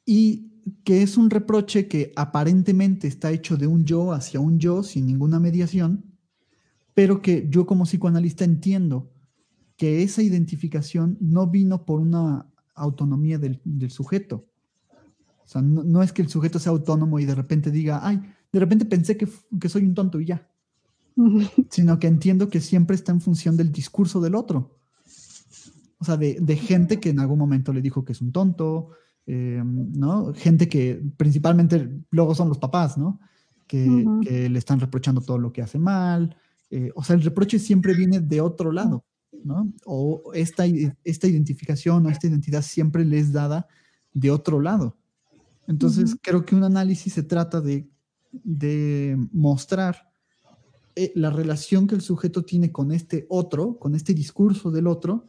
Y 0.05 0.53
que 0.85 1.03
es 1.03 1.17
un 1.17 1.31
reproche 1.31 1.89
que 1.89 2.13
aparentemente 2.17 3.07
está 3.07 3.31
hecho 3.31 3.57
de 3.57 3.67
un 3.67 3.85
yo 3.85 4.13
hacia 4.13 4.41
un 4.41 4.59
yo 4.59 4.83
sin 4.83 5.07
ninguna 5.07 5.39
mediación, 5.39 6.05
pero 6.95 7.23
que 7.23 7.47
yo 7.49 7.67
como 7.67 7.85
psicoanalista 7.85 8.45
entiendo 8.45 9.11
que 9.77 10.03
esa 10.03 10.23
identificación 10.23 11.19
no 11.21 11.47
vino 11.47 11.85
por 11.85 12.01
una 12.01 12.47
autonomía 12.75 13.39
del, 13.39 13.61
sujeto. 13.91 14.47
O 15.45 15.49
sea, 15.49 15.63
no, 15.63 16.03
es 16.03 16.13
que 16.13 16.23
el 16.23 16.29
sujeto 16.29 16.59
sea 16.59 16.73
autónomo 16.73 17.19
y 17.19 17.25
de 17.25 17.35
repente 17.35 17.71
diga, 17.71 18.01
ay, 18.03 18.21
de 18.53 18.61
repente 18.61 18.85
pensé 18.85 19.17
que, 19.17 19.29
que 19.61 19.69
soy 19.69 19.85
un 19.85 19.95
tonto 19.95 20.21
y 20.21 20.27
ya. 20.27 20.49
Sino 21.71 21.99
que 21.99 22.07
entiendo 22.07 22.49
que 22.49 22.61
siempre 22.61 22.95
está 22.95 23.13
en 23.13 23.21
función 23.21 23.57
del 23.57 23.73
discurso 23.73 24.21
del 24.21 24.35
otro. 24.35 24.79
O 25.99 26.05
sea, 26.05 26.17
de, 26.17 26.39
de 26.41 26.57
gente 26.57 27.01
que 27.01 27.09
en 27.09 27.21
algún 27.21 27.39
momento 27.39 27.73
le 27.73 27.81
dijo 27.81 28.05
que 28.05 28.13
es 28.13 28.21
un 28.21 28.33
tonto, 28.33 28.91
eh, 29.27 29.63
¿no? 29.65 30.35
Gente 30.35 30.69
que 30.69 31.03
principalmente 31.17 31.91
luego 32.11 32.35
son 32.35 32.49
los 32.49 32.59
papás, 32.59 32.99
¿no? 32.99 33.19
Que, 33.67 34.07
que 34.23 34.49
le 34.49 34.59
están 34.59 34.79
reprochando 34.79 35.21
todo 35.21 35.39
lo 35.39 35.53
que 35.53 35.63
hace 35.63 35.79
mal. 35.79 36.37
Eh, 36.71 36.91
o 36.95 37.03
sea, 37.03 37.17
el 37.17 37.23
reproche 37.23 37.59
siempre 37.59 37.95
viene 37.95 38.21
de 38.21 38.41
otro 38.41 38.71
lado, 38.71 39.05
¿no? 39.43 39.73
O 39.85 40.33
esta, 40.35 40.65
esta 41.03 41.27
identificación 41.27 42.07
o 42.07 42.11
esta 42.11 42.27
identidad 42.27 42.63
siempre 42.63 43.05
le 43.05 43.19
es 43.19 43.33
dada 43.33 43.67
de 44.13 44.31
otro 44.31 44.61
lado. 44.61 44.97
Entonces, 45.67 46.17
creo 46.23 46.45
que 46.45 46.55
un 46.55 46.63
análisis 46.63 47.13
se 47.15 47.25
trata 47.25 47.61
de, 47.61 47.89
de 48.45 49.17
mostrar 49.33 50.11
eh, 50.95 51.13
la 51.15 51.31
relación 51.31 51.87
que 51.87 51.95
el 51.95 52.01
sujeto 52.01 52.45
tiene 52.45 52.73
con 52.73 52.91
este 52.91 53.27
otro, 53.29 53.79
con 53.79 53.95
este 53.95 54.15
discurso 54.15 54.71
del 54.71 54.87
otro, 54.87 55.29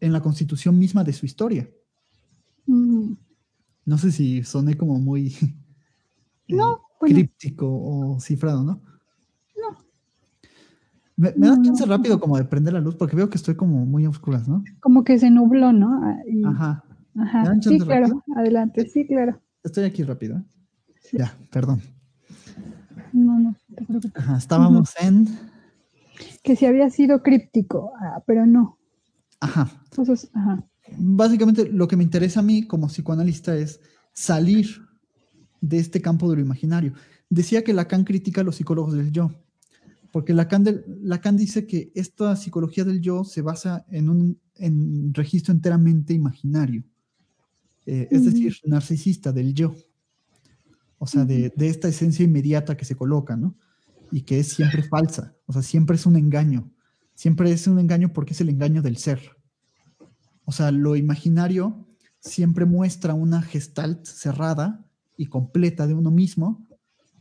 en 0.00 0.12
la 0.12 0.22
constitución 0.22 0.78
misma 0.78 1.04
de 1.04 1.12
su 1.12 1.26
historia. 1.26 1.68
No 2.66 3.98
sé 3.98 4.12
si 4.12 4.42
soné 4.44 4.76
como 4.76 4.98
muy 4.98 5.26
eh, 6.48 6.54
no, 6.54 6.82
críptico 7.00 7.66
o 7.68 8.20
cifrado, 8.20 8.62
¿no? 8.62 8.82
No. 9.56 9.78
Me, 11.16 11.32
da 11.32 11.60
chance 11.62 11.84
rápido 11.84 12.20
como 12.20 12.36
de 12.36 12.44
prender 12.44 12.74
la 12.74 12.80
luz 12.80 12.94
porque 12.94 13.16
veo 13.16 13.28
que 13.28 13.36
estoy 13.36 13.56
como 13.56 13.84
muy 13.84 14.04
a 14.04 14.10
oscuras, 14.10 14.48
¿no? 14.48 14.62
Como 14.80 15.04
que 15.04 15.18
se 15.18 15.30
nubló, 15.30 15.72
¿no? 15.72 16.00
Ah, 16.02 16.16
Ajá. 16.46 16.84
Ajá. 17.16 17.60
Sí, 17.60 17.78
claro. 17.78 18.22
Adelante, 18.36 18.88
sí, 18.88 19.06
claro. 19.06 19.40
Estoy 19.62 19.84
aquí 19.84 20.02
rápido. 20.02 20.38
¿eh? 20.38 20.44
Ya, 21.12 21.36
perdón. 21.50 21.80
No, 23.12 23.38
no, 23.38 23.56
te 24.00 24.10
Ajá, 24.14 24.36
estábamos 24.36 24.94
en... 25.00 25.28
Que 26.42 26.56
si 26.56 26.66
había 26.66 26.90
sido 26.90 27.22
críptico, 27.22 27.92
ah, 28.00 28.22
pero 28.26 28.44
no. 28.44 28.78
Ajá. 29.40 29.70
Entonces, 29.90 30.30
ajá 30.34 30.64
básicamente 30.96 31.68
lo 31.70 31.88
que 31.88 31.96
me 31.96 32.04
interesa 32.04 32.40
a 32.40 32.42
mí 32.42 32.66
como 32.66 32.88
psicoanalista 32.88 33.56
es 33.56 33.80
salir 34.12 34.86
de 35.60 35.78
este 35.78 36.00
campo 36.00 36.30
de 36.30 36.36
lo 36.36 36.42
imaginario. 36.42 36.92
Decía 37.28 37.62
que 37.62 37.72
Lacan 37.72 38.04
critica 38.04 38.40
a 38.40 38.44
los 38.44 38.56
psicólogos 38.56 38.94
del 38.94 39.12
yo, 39.12 39.32
porque 40.12 40.32
Lacan, 40.32 40.64
Lacan 41.02 41.36
dice 41.36 41.66
que 41.66 41.92
esta 41.94 42.34
psicología 42.36 42.84
del 42.84 43.00
yo 43.00 43.24
se 43.24 43.42
basa 43.42 43.84
en 43.90 44.08
un 44.08 44.40
en 44.54 45.14
registro 45.14 45.54
enteramente 45.54 46.14
imaginario, 46.14 46.82
eh, 47.86 48.08
es 48.10 48.24
decir, 48.24 48.56
narcisista 48.64 49.32
del 49.32 49.54
yo, 49.54 49.74
o 50.98 51.06
sea, 51.06 51.24
de, 51.24 51.52
de, 51.54 51.68
esta 51.68 51.88
esencia 51.88 52.24
inmediata 52.24 52.76
que 52.76 52.84
se 52.84 52.96
coloca, 52.96 53.36
¿no? 53.36 53.56
Y 54.10 54.22
que 54.22 54.40
es 54.40 54.48
siempre 54.48 54.82
falsa, 54.82 55.36
o 55.46 55.52
sea, 55.52 55.62
siempre 55.62 55.96
es 55.96 56.06
un 56.06 56.16
engaño, 56.16 56.70
siempre 57.14 57.52
es 57.52 57.66
un 57.66 57.78
engaño 57.78 58.12
porque 58.12 58.32
es 58.32 58.40
el 58.40 58.48
engaño 58.48 58.82
del 58.82 58.96
ser. 58.96 59.20
O 60.44 60.52
sea, 60.52 60.70
lo 60.70 60.96
imaginario 60.96 61.86
siempre 62.20 62.64
muestra 62.64 63.14
una 63.14 63.42
gestalt 63.42 64.06
cerrada 64.06 64.84
y 65.16 65.26
completa 65.26 65.86
de 65.86 65.94
uno 65.94 66.10
mismo 66.10 66.66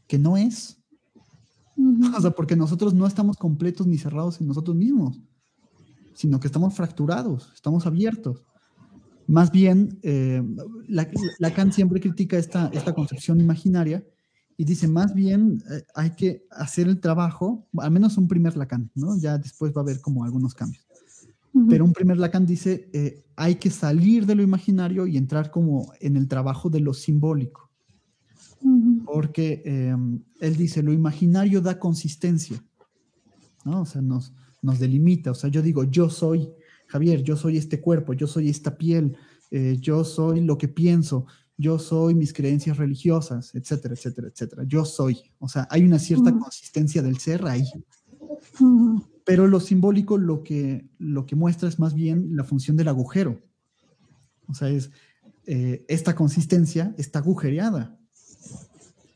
que 0.07 0.17
no 0.17 0.37
es. 0.37 0.79
O 2.15 2.21
sea, 2.21 2.31
porque 2.31 2.55
nosotros 2.55 2.93
no 2.93 3.05
estamos 3.05 3.37
completos 3.37 3.85
ni 3.85 3.97
cerrados 3.97 4.39
en 4.41 4.47
nosotros 4.47 4.75
mismos, 4.75 5.19
sino 6.15 6.39
que 6.39 6.47
estamos 6.47 6.73
fracturados, 6.73 7.51
estamos 7.53 7.85
abiertos. 7.85 8.45
Más 9.27 9.51
bien, 9.51 9.99
eh, 10.03 10.41
Lacan 10.87 11.71
siempre 11.71 11.99
critica 11.99 12.37
esta, 12.37 12.69
esta 12.73 12.93
concepción 12.93 13.39
imaginaria 13.39 14.03
y 14.55 14.63
dice, 14.63 14.87
más 14.87 15.13
bien 15.13 15.61
eh, 15.69 15.83
hay 15.93 16.11
que 16.11 16.45
hacer 16.49 16.87
el 16.87 16.99
trabajo, 16.99 17.67
al 17.77 17.91
menos 17.91 18.17
un 18.17 18.27
primer 18.27 18.57
Lacan, 18.57 18.89
¿no? 18.95 19.17
Ya 19.19 19.37
después 19.37 19.71
va 19.73 19.81
a 19.81 19.83
haber 19.83 20.01
como 20.01 20.23
algunos 20.23 20.55
cambios 20.55 20.87
pero 21.67 21.85
un 21.85 21.93
primer 21.93 22.17
Lacan 22.17 22.45
dice, 22.45 22.89
eh, 22.93 23.23
hay 23.35 23.55
que 23.55 23.69
salir 23.69 24.25
de 24.25 24.35
lo 24.35 24.43
imaginario 24.43 25.07
y 25.07 25.17
entrar 25.17 25.49
como 25.49 25.93
en 25.99 26.17
el 26.17 26.27
trabajo 26.27 26.69
de 26.69 26.79
lo 26.79 26.93
simbólico. 26.93 27.69
Porque 29.05 29.61
em, 29.65 30.19
él 30.39 30.55
dice, 30.57 30.83
lo 30.83 30.91
imaginario 30.91 31.61
da 31.61 31.79
consistencia, 31.79 32.61
¿no? 33.63 33.81
O 33.81 33.85
sea, 33.85 34.01
nos, 34.01 34.33
nos 34.61 34.79
delimita. 34.79 35.31
O 35.31 35.35
sea, 35.35 35.49
yo 35.49 35.61
digo, 35.61 35.83
yo 35.83 36.09
soy 36.09 36.49
Javier, 36.87 37.23
yo 37.23 37.35
soy 37.35 37.57
este 37.57 37.79
cuerpo, 37.79 38.13
yo 38.13 38.27
soy 38.27 38.49
esta 38.49 38.77
piel, 38.77 39.15
eh, 39.51 39.77
yo 39.79 40.03
soy 40.03 40.41
lo 40.41 40.57
que 40.57 40.67
pienso, 40.67 41.25
yo 41.57 41.79
soy 41.79 42.15
mis 42.15 42.33
creencias 42.33 42.77
religiosas, 42.77 43.53
etcétera, 43.55 43.93
etcétera, 43.93 44.27
etcétera. 44.27 44.63
Yo 44.65 44.85
soy. 44.85 45.19
O 45.39 45.47
sea, 45.47 45.67
hay 45.71 45.83
una 45.83 45.99
cierta 45.99 46.31
consistencia 46.31 47.01
del 47.01 47.17
ser 47.17 47.45
ahí. 47.45 47.65
Pero 49.25 49.47
lo 49.47 49.59
simbólico 49.59 50.17
lo 50.17 50.43
que, 50.43 50.87
lo 50.99 51.25
que 51.25 51.35
muestra 51.35 51.67
es 51.67 51.79
más 51.79 51.93
bien 51.93 52.35
la 52.35 52.43
función 52.43 52.77
del 52.77 52.87
agujero. 52.87 53.41
O 54.47 54.53
sea, 54.53 54.69
es 54.69 54.91
eh, 55.47 55.85
esta 55.87 56.13
consistencia 56.13 56.93
está 56.97 57.19
agujereada. 57.19 57.97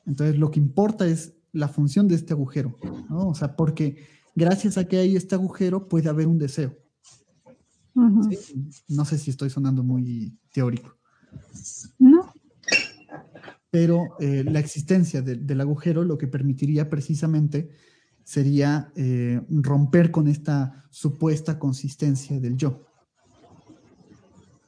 Entonces, 0.05 0.37
lo 0.37 0.49
que 0.49 0.61
importa 0.61 1.05
es 1.05 1.33
la 1.51 1.67
función 1.67 2.07
de 2.07 2.15
este 2.15 2.31
agujero, 2.31 2.77
¿no? 3.09 3.27
O 3.27 3.35
sea, 3.35 3.57
porque 3.57 3.97
gracias 4.33 4.77
a 4.77 4.85
que 4.85 4.97
hay 4.97 5.17
este 5.17 5.35
agujero 5.35 5.89
puede 5.89 6.07
haber 6.07 6.27
un 6.27 6.37
deseo. 6.37 6.77
No 7.93 9.05
sé 9.05 9.17
si 9.17 9.29
estoy 9.29 9.49
sonando 9.49 9.83
muy 9.83 10.37
teórico. 10.53 10.97
No. 11.99 12.33
Pero 13.69 14.15
eh, 14.19 14.43
la 14.45 14.59
existencia 14.59 15.21
del 15.21 15.61
agujero 15.61 16.03
lo 16.03 16.17
que 16.17 16.27
permitiría 16.27 16.89
precisamente 16.89 17.69
sería 18.23 18.91
eh, 18.95 19.41
romper 19.49 20.11
con 20.11 20.27
esta 20.27 20.85
supuesta 20.89 21.57
consistencia 21.57 22.39
del 22.39 22.57
yo. 22.57 22.85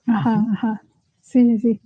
Ajá, 0.06 0.46
ajá. 0.52 0.82
Sí, 1.22 1.60
sí. 1.60 1.82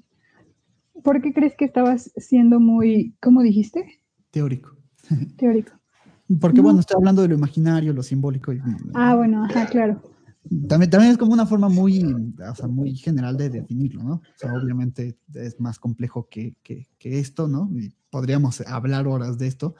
¿Por 1.03 1.21
qué 1.21 1.33
crees 1.33 1.55
que 1.55 1.65
estabas 1.65 2.11
siendo 2.17 2.59
muy, 2.59 3.15
¿cómo 3.21 3.41
dijiste? 3.41 4.01
Teórico. 4.31 4.75
Teórico. 5.37 5.73
Porque, 6.41 6.61
bueno, 6.61 6.81
estoy 6.81 6.97
hablando 6.97 7.21
de 7.21 7.29
lo 7.29 7.35
imaginario, 7.35 7.93
lo 7.93 8.03
simbólico. 8.03 8.51
ah, 8.93 9.15
bueno, 9.15 9.45
ajá, 9.45 9.65
claro. 9.67 10.01
También, 10.67 10.89
también 10.89 11.11
es 11.11 11.17
como 11.17 11.33
una 11.33 11.45
forma 11.45 11.69
muy, 11.69 12.03
o 12.03 12.55
sea, 12.55 12.67
muy 12.67 12.95
general 12.95 13.37
de 13.37 13.49
definirlo, 13.49 14.03
¿no? 14.03 14.13
O 14.13 14.21
sea, 14.35 14.53
obviamente 14.53 15.17
es 15.33 15.59
más 15.59 15.79
complejo 15.79 16.27
que, 16.29 16.55
que, 16.63 16.87
que 16.97 17.19
esto, 17.19 17.47
¿no? 17.47 17.69
Y 17.73 17.93
podríamos 18.09 18.61
hablar 18.61 19.07
horas 19.07 19.37
de 19.37 19.47
esto, 19.47 19.75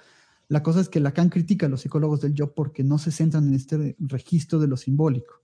la 0.49 0.63
cosa 0.63 0.80
es 0.80 0.88
que 0.88 0.99
Lacan 0.99 1.30
critica 1.30 1.65
a 1.65 1.69
los 1.69 1.82
psicólogos 1.82 2.21
del 2.21 2.34
yo 2.34 2.53
porque 2.53 2.84
no 2.84 2.97
se 2.97 3.12
centran 3.12 3.47
en 3.47 3.53
este 3.53 3.95
registro 3.99 4.60
de 4.60 4.67
lo 4.67 4.77
simbólico, 4.77 5.41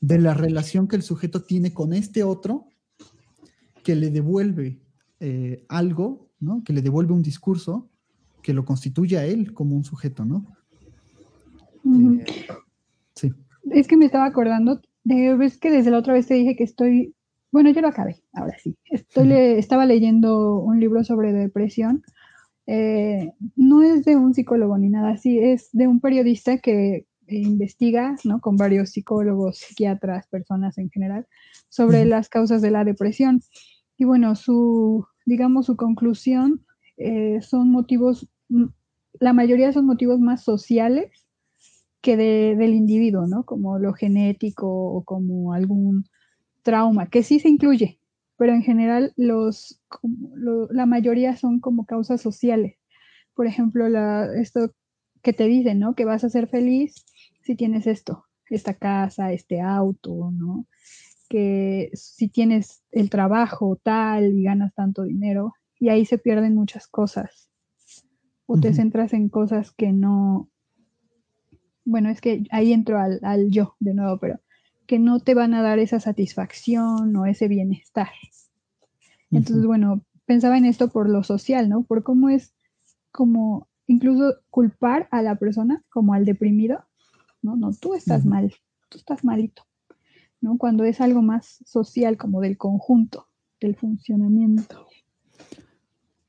de 0.00 0.18
la 0.20 0.34
relación 0.34 0.86
que 0.86 0.96
el 0.96 1.02
sujeto 1.02 1.42
tiene 1.42 1.74
con 1.74 1.92
este 1.92 2.22
otro 2.22 2.68
que 3.82 3.96
le 3.96 4.10
devuelve 4.10 4.80
eh, 5.18 5.64
algo, 5.68 6.28
¿no? 6.38 6.62
que 6.64 6.72
le 6.72 6.82
devuelve 6.82 7.12
un 7.12 7.22
discurso 7.22 7.88
que 8.42 8.54
lo 8.54 8.64
constituye 8.64 9.18
a 9.18 9.26
él 9.26 9.52
como 9.52 9.74
un 9.74 9.82
sujeto, 9.82 10.24
¿no? 10.24 10.46
Eh, 11.84 12.24
sí. 12.28 12.46
Es 13.70 13.88
que 13.88 13.96
me 13.96 14.06
estaba 14.06 14.26
acordando, 14.26 14.80
de, 15.04 15.34
ves 15.34 15.58
que 15.58 15.70
desde 15.70 15.90
la 15.90 15.98
otra 15.98 16.14
vez 16.14 16.26
te 16.26 16.34
dije 16.34 16.56
que 16.56 16.64
estoy, 16.64 17.14
bueno, 17.52 17.70
yo 17.70 17.80
lo 17.80 17.88
acabé, 17.88 18.22
ahora 18.32 18.56
sí. 18.58 18.76
Estoy 18.84 19.32
estaba 19.32 19.86
leyendo 19.86 20.60
un 20.60 20.80
libro 20.80 21.04
sobre 21.04 21.32
depresión 21.32 22.02
eh, 22.66 23.32
no 23.54 23.82
es 23.82 24.04
de 24.04 24.16
un 24.16 24.34
psicólogo 24.34 24.76
ni 24.76 24.88
nada 24.88 25.10
así, 25.10 25.38
es 25.38 25.68
de 25.72 25.86
un 25.86 26.00
periodista 26.00 26.58
que 26.58 27.06
investiga, 27.28 28.16
¿no? 28.24 28.40
Con 28.40 28.56
varios 28.56 28.90
psicólogos, 28.90 29.58
psiquiatras, 29.58 30.26
personas 30.26 30.78
en 30.78 30.90
general, 30.90 31.26
sobre 31.68 32.04
las 32.04 32.28
causas 32.28 32.62
de 32.62 32.70
la 32.70 32.84
depresión. 32.84 33.40
Y 33.96 34.04
bueno, 34.04 34.34
su 34.34 35.06
digamos, 35.24 35.66
su 35.66 35.76
conclusión 35.76 36.64
eh, 36.96 37.40
son 37.40 37.70
motivos, 37.70 38.28
la 39.18 39.32
mayoría 39.32 39.72
son 39.72 39.86
motivos 39.86 40.20
más 40.20 40.42
sociales 40.44 41.25
que 42.06 42.16
del 42.16 42.72
individuo, 42.72 43.26
¿no? 43.26 43.42
Como 43.44 43.80
lo 43.80 43.92
genético 43.92 44.68
o 44.68 45.02
como 45.02 45.52
algún 45.52 46.04
trauma, 46.62 47.10
que 47.10 47.24
sí 47.24 47.40
se 47.40 47.48
incluye, 47.48 47.98
pero 48.36 48.52
en 48.52 48.62
general 48.62 49.12
los, 49.16 49.82
la 50.70 50.86
mayoría 50.86 51.36
son 51.36 51.58
como 51.58 51.84
causas 51.84 52.20
sociales. 52.20 52.76
Por 53.34 53.48
ejemplo, 53.48 53.88
la, 53.88 54.28
esto 54.40 54.70
que 55.20 55.32
te 55.32 55.48
dicen, 55.48 55.80
¿no? 55.80 55.96
Que 55.96 56.04
vas 56.04 56.22
a 56.22 56.28
ser 56.28 56.46
feliz 56.46 57.04
si 57.42 57.56
tienes 57.56 57.88
esto, 57.88 58.24
esta 58.50 58.74
casa, 58.74 59.32
este 59.32 59.60
auto, 59.60 60.30
¿no? 60.30 60.68
Que 61.28 61.90
si 61.94 62.28
tienes 62.28 62.84
el 62.92 63.10
trabajo 63.10 63.80
tal 63.82 64.26
y 64.32 64.44
ganas 64.44 64.72
tanto 64.74 65.02
dinero, 65.02 65.54
y 65.80 65.88
ahí 65.88 66.06
se 66.06 66.18
pierden 66.18 66.54
muchas 66.54 66.86
cosas. 66.86 67.50
O 68.46 68.60
te 68.60 68.72
centras 68.72 69.12
en 69.12 69.28
cosas 69.28 69.72
que 69.72 69.90
no, 69.90 70.48
bueno, 71.86 72.10
es 72.10 72.20
que 72.20 72.44
ahí 72.50 72.72
entro 72.72 73.00
al, 73.00 73.20
al, 73.22 73.50
yo 73.50 73.76
de 73.80 73.94
nuevo, 73.94 74.18
pero 74.18 74.40
que 74.86 74.98
no 74.98 75.20
te 75.20 75.34
van 75.34 75.54
a 75.54 75.62
dar 75.62 75.78
esa 75.78 76.00
satisfacción 76.00 77.16
o 77.16 77.26
ese 77.26 77.48
bienestar. 77.48 78.10
Entonces, 79.30 79.64
bueno, 79.66 80.02
pensaba 80.26 80.58
en 80.58 80.64
esto 80.64 80.88
por 80.88 81.08
lo 81.08 81.22
social, 81.22 81.68
¿no? 81.68 81.82
Por 81.82 82.02
cómo 82.02 82.28
es 82.28 82.54
como 83.10 83.68
incluso 83.86 84.34
culpar 84.50 85.08
a 85.10 85.22
la 85.22 85.36
persona 85.36 85.82
como 85.88 86.12
al 86.12 86.24
deprimido, 86.24 86.84
¿no? 87.40 87.56
No, 87.56 87.72
tú 87.72 87.94
estás 87.94 88.24
mal, 88.24 88.52
tú 88.88 88.98
estás 88.98 89.24
malito, 89.24 89.62
¿no? 90.40 90.58
Cuando 90.58 90.84
es 90.84 91.00
algo 91.00 91.22
más 91.22 91.62
social, 91.64 92.16
como 92.16 92.40
del 92.40 92.56
conjunto, 92.58 93.28
del 93.60 93.76
funcionamiento. 93.76 94.86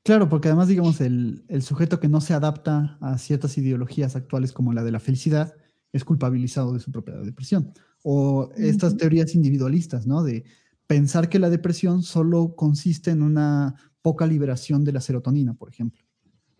Claro, 0.08 0.30
porque 0.30 0.48
además, 0.48 0.68
digamos, 0.68 1.02
el, 1.02 1.44
sujeto 1.60 2.00
que 2.00 2.08
no 2.08 2.22
se 2.22 2.32
adapta 2.32 2.96
a 3.02 3.18
ciertas 3.18 3.58
ideologías 3.58 4.16
actuales 4.16 4.54
como 4.54 4.72
la 4.72 4.82
de 4.82 4.90
la 4.90 5.00
felicidad 5.00 5.54
es 5.92 6.02
culpabilizado 6.02 6.72
de 6.72 6.80
su 6.80 6.90
propia 6.90 7.16
depresión. 7.16 7.74
O 8.02 8.48
estas 8.56 8.96
teorías 8.96 9.34
individualistas, 9.34 10.06
¿no? 10.06 10.22
De 10.22 10.44
pensar 10.86 11.28
que 11.28 11.38
la 11.38 11.50
depresión 11.50 12.02
solo 12.02 12.56
consiste 12.56 13.10
en 13.10 13.20
una 13.20 13.74
poca 14.00 14.26
liberación 14.26 14.82
de 14.82 14.92
la 14.92 15.02
serotonina, 15.02 15.52
por 15.52 15.68
ejemplo. 15.68 16.02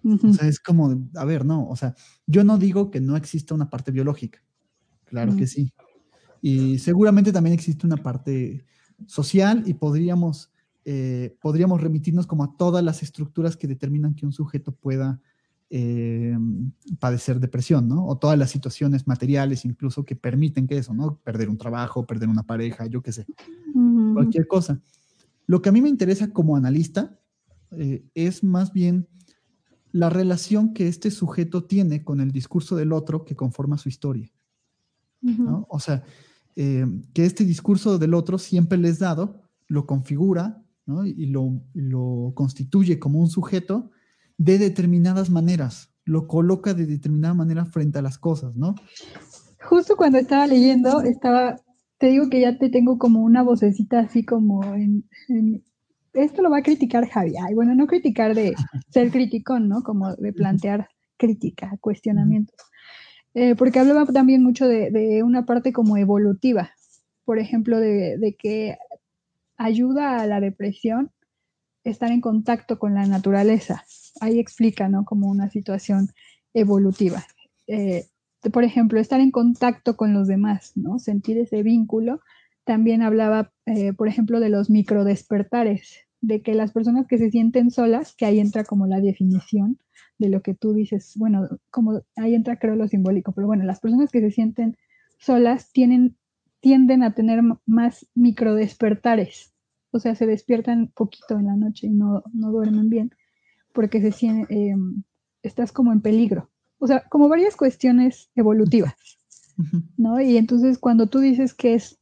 O 0.05 0.35
sea, 0.35 0.47
es 0.47 0.61
como, 0.61 1.09
a 1.15 1.25
ver, 1.25 1.47
no, 1.47 1.67
o 1.71 1.75
sea, 1.75 1.95
yo 2.27 2.45
no 2.45 2.59
digo 2.59 2.91
que 2.91 3.01
no 3.01 3.17
exista 3.17 3.55
una 3.55 3.71
parte 3.71 3.93
biológica, 3.93 4.45
claro 5.07 5.35
que 5.35 5.47
sí. 5.47 5.73
Y 6.43 6.81
seguramente 6.81 7.33
también 7.33 7.55
existe 7.55 7.87
una 7.87 7.97
parte 7.97 8.67
social 9.07 9.63
y 9.65 9.73
podríamos, 9.73 10.51
eh, 10.85 11.37
podríamos 11.41 11.81
remitirnos 11.81 12.27
como 12.27 12.45
a 12.45 12.57
todas 12.57 12.83
las 12.83 13.03
estructuras 13.03 13.57
que 13.57 13.67
determinan 13.67 14.15
que 14.15 14.27
un 14.27 14.33
sujeto 14.33 14.73
pueda 14.73 15.21
eh, 15.71 16.35
padecer 16.99 17.41
depresión, 17.41 17.89
¿no? 17.89 18.07
O 18.07 18.17
todas 18.17 18.39
las 18.39 18.51
situaciones 18.51 19.07
materiales 19.07 19.67
incluso 19.67 20.05
que 20.05 20.17
permiten 20.17 20.67
que 20.67 20.79
eso, 20.79 20.95
¿no? 20.95 21.19
Perder 21.19 21.51
un 21.51 21.59
trabajo, 21.59 22.07
perder 22.07 22.31
una 22.31 22.43
pareja, 22.43 22.87
yo 22.87 23.03
qué 23.03 23.13
sé, 23.13 23.27
cualquier 24.15 24.47
cosa. 24.47 24.81
Lo 25.47 25.61
que 25.61 25.69
a 25.69 25.73
mí 25.73 25.83
me 25.83 25.91
interesa 25.91 26.31
como 26.31 26.57
analista 26.57 27.19
eh, 27.73 28.03
es 28.15 28.43
más 28.43 28.73
bien 28.73 29.09
la 29.93 30.09
relación 30.09 30.73
que 30.73 30.89
este 30.89 31.11
sujeto 31.11 31.65
tiene 31.65 32.03
con 32.03 32.21
el 32.21 32.33
discurso 32.33 32.77
del 32.77 32.93
otro 32.93 33.25
que 33.25 33.37
conforma 33.37 33.77
su 33.77 33.89
historia. 33.89 34.31
O 35.69 35.81
sea, 35.81 36.05
eh, 36.57 36.87
que 37.13 37.25
este 37.27 37.45
discurso 37.45 37.99
del 37.99 38.15
otro 38.15 38.39
siempre 38.39 38.79
le 38.79 38.89
es 38.89 39.01
dado, 39.01 39.43
lo 39.67 39.85
configura 39.85 40.63
y 41.05 41.27
lo, 41.27 41.61
lo, 41.75 42.33
constituye 42.35 42.99
como 42.99 43.21
un 43.21 43.29
sujeto 43.29 43.91
de 44.37 44.59
determinadas 44.59 45.31
maneras, 45.31 45.93
lo 46.05 46.27
coloca 46.27 46.75
de 46.75 46.87
determinada 46.87 47.35
manera 47.35 47.67
frente 47.67 47.99
a 47.99 48.03
las 48.03 48.19
cosas, 48.19 48.57
¿no? 48.57 48.75
Justo 49.61 49.97
cuando 49.97 50.19
estaba 50.19 50.47
leyendo, 50.47 51.03
estaba, 51.03 51.61
te 51.99 52.07
digo 52.09 52.31
que 52.31 52.41
ya 52.41 52.59
te 52.59 52.71
tengo 52.71 52.99
como 52.99 53.23
una 53.23 53.43
vocecita 53.43 54.01
así 54.01 54.25
como 54.25 54.63
en, 54.75 55.05
esto 56.15 56.43
lo 56.43 56.51
va 56.51 56.59
a 56.59 56.63
criticar 56.63 57.07
Javi. 57.09 57.35
Ay, 57.47 57.55
bueno, 57.55 57.75
no 57.75 57.87
criticar 57.87 58.35
de 58.35 58.55
ser 58.91 59.11
crítico, 59.11 59.59
¿no? 59.59 59.83
Como 59.83 60.15
de 60.17 60.33
plantear 60.33 60.89
crítica, 61.17 61.77
cuestionamientos. 61.81 62.57
Eh, 63.35 63.55
porque 63.55 63.79
hablaba 63.79 64.07
también 64.07 64.43
mucho 64.43 64.67
de, 64.67 65.23
una 65.23 65.45
parte 65.45 65.73
como 65.73 65.97
evolutiva, 65.97 66.71
por 67.25 67.39
ejemplo, 67.39 67.79
de, 67.79 68.37
que 68.39 68.77
ayuda 69.59 70.21
a 70.21 70.27
la 70.27 70.41
depresión 70.41 71.11
estar 71.85 72.11
en 72.11 72.21
contacto 72.21 72.79
con 72.79 72.95
la 72.95 73.07
naturaleza. 73.07 73.85
Ahí 74.21 74.39
explica, 74.39 74.89
¿no? 74.89 75.05
Como 75.05 75.29
una 75.29 75.51
situación 75.51 76.11
evolutiva. 76.55 77.25
Eh, 77.67 78.07
por 78.53 78.65
ejemplo, 78.65 79.01
estar 79.01 79.21
en 79.21 79.31
contacto 79.31 79.97
con 79.97 80.15
los 80.15 80.29
demás, 80.29 80.73
¿no? 80.77 80.99
Sentir 80.99 81.39
ese 81.39 81.63
vínculo. 81.63 82.21
También 82.65 83.03
hablaba, 83.03 83.53
eh, 83.67 83.93
por 83.93 84.09
ejemplo, 84.09 84.41
de 84.41 84.49
los 84.49 84.71
microdespertares, 84.71 86.07
de 86.21 86.43
que 86.43 86.55
las 86.55 86.73
personas 86.73 87.07
que 87.07 87.19
se 87.19 87.31
sienten 87.31 87.71
solas, 87.71 88.15
que 88.15 88.27
ahí 88.27 88.41
entra 88.41 88.65
como 88.65 88.87
la 88.87 89.01
definición 89.01 89.79
de 90.19 90.29
lo 90.29 90.43
que 90.43 90.55
tú 90.55 90.73
dices, 90.73 91.13
bueno, 91.17 91.49
como 91.71 92.03
ahí 92.17 92.35
entra 92.35 92.59
creo 92.59 92.75
lo 92.75 92.89
simbólico, 92.89 93.33
pero 93.33 93.47
bueno, 93.47 93.65
las 93.65 93.81
personas 93.81 94.11
que 94.11 94.21
se 94.21 94.33
sienten 94.33 94.77
solas 95.19 95.71
tienen, 95.71 96.17
tienden 96.61 97.03
a 97.03 97.15
tener 97.15 97.43
más 97.67 98.07
microdespertares, 98.15 99.55
o 99.91 99.99
sea, 99.99 100.15
se 100.15 100.27
despiertan 100.27 100.89
poquito 100.89 101.39
en 101.39 101.47
la 101.47 101.57
noche 101.57 101.87
y 101.87 101.91
no, 101.91 102.23
no 102.33 102.51
duermen 102.51 102.91
bien, 102.91 103.15
porque 103.73 104.01
se 104.01 104.47
em, 104.49 105.03
estás 105.43 105.73
como 105.73 105.93
en 105.93 106.01
peligro. 106.01 106.51
O 106.79 106.87
sea, 106.87 107.05
como 107.09 107.29
varias 107.29 107.57
cuestiones 107.57 108.31
evolutivas, 108.37 108.95
¿no? 109.97 110.21
Y 110.21 110.37
entonces 110.37 110.79
cuando 110.79 111.09
tú 111.09 111.19
dices 111.19 111.55
que 111.55 111.75
es 111.75 111.99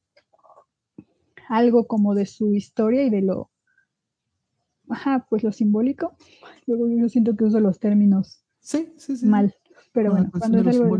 algo 1.48 1.86
como 1.86 2.14
de 2.14 2.26
su 2.26 2.54
historia 2.54 3.04
y 3.04 3.10
de 3.10 3.22
lo 3.22 3.50
ajá, 4.88 5.26
pues 5.28 5.42
lo 5.42 5.52
simbólico. 5.52 6.16
Luego 6.66 6.88
yo 6.88 7.08
siento 7.08 7.36
que 7.36 7.44
uso 7.44 7.60
los 7.60 7.78
términos 7.78 8.44
sí, 8.60 8.92
sí, 8.96 9.16
sí. 9.16 9.26
mal, 9.26 9.54
pero 9.92 10.12
bueno, 10.12 10.30
cuando 10.36 10.60
es 10.60 10.66
algo... 10.66 10.98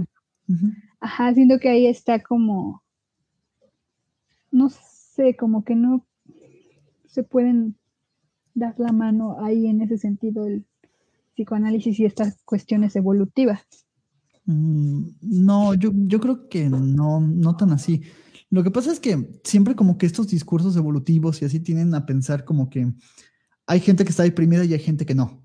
Ajá, 1.01 1.35
siento 1.35 1.59
que 1.59 1.69
ahí 1.69 1.87
está 1.87 2.23
como, 2.23 2.83
no 4.57 4.71
sé, 4.71 5.37
como 5.37 5.65
que 5.65 5.75
no 5.75 6.07
se 7.07 7.23
pueden 7.23 7.77
dar 8.55 8.75
la 8.79 8.93
mano 8.93 9.37
ahí 9.45 9.67
en 9.67 9.83
ese 9.83 9.99
sentido 9.99 10.47
el 10.47 10.65
psicoanálisis 11.35 12.01
y 12.01 12.07
estas 12.07 12.43
cuestiones 12.45 12.97
evolutivas. 12.97 13.61
Mm, 14.47 15.09
no, 15.21 15.75
yo, 15.75 15.91
yo 15.95 16.21
creo 16.21 16.49
que 16.49 16.71
no, 16.71 17.21
no 17.21 17.57
tan 17.57 17.73
así. 17.73 18.03
Lo 18.49 18.63
que 18.63 18.71
pasa 18.71 18.93
es 18.93 19.01
que 19.01 19.41
siempre 19.45 19.77
como 19.77 19.99
que 19.99 20.07
estos 20.07 20.29
discursos 20.29 20.77
evolutivos 20.77 21.43
y 21.43 21.45
así 21.45 21.61
tienen 21.61 21.95
a 21.95 22.07
pensar 22.07 22.45
como 22.45 22.71
que 22.71 22.93
hay 23.67 23.81
gente 23.81 24.05
que 24.05 24.11
está 24.11 24.23
deprimida 24.23 24.65
y 24.65 24.73
hay 24.73 24.79
gente 24.79 25.05
que 25.05 25.15
no. 25.15 25.43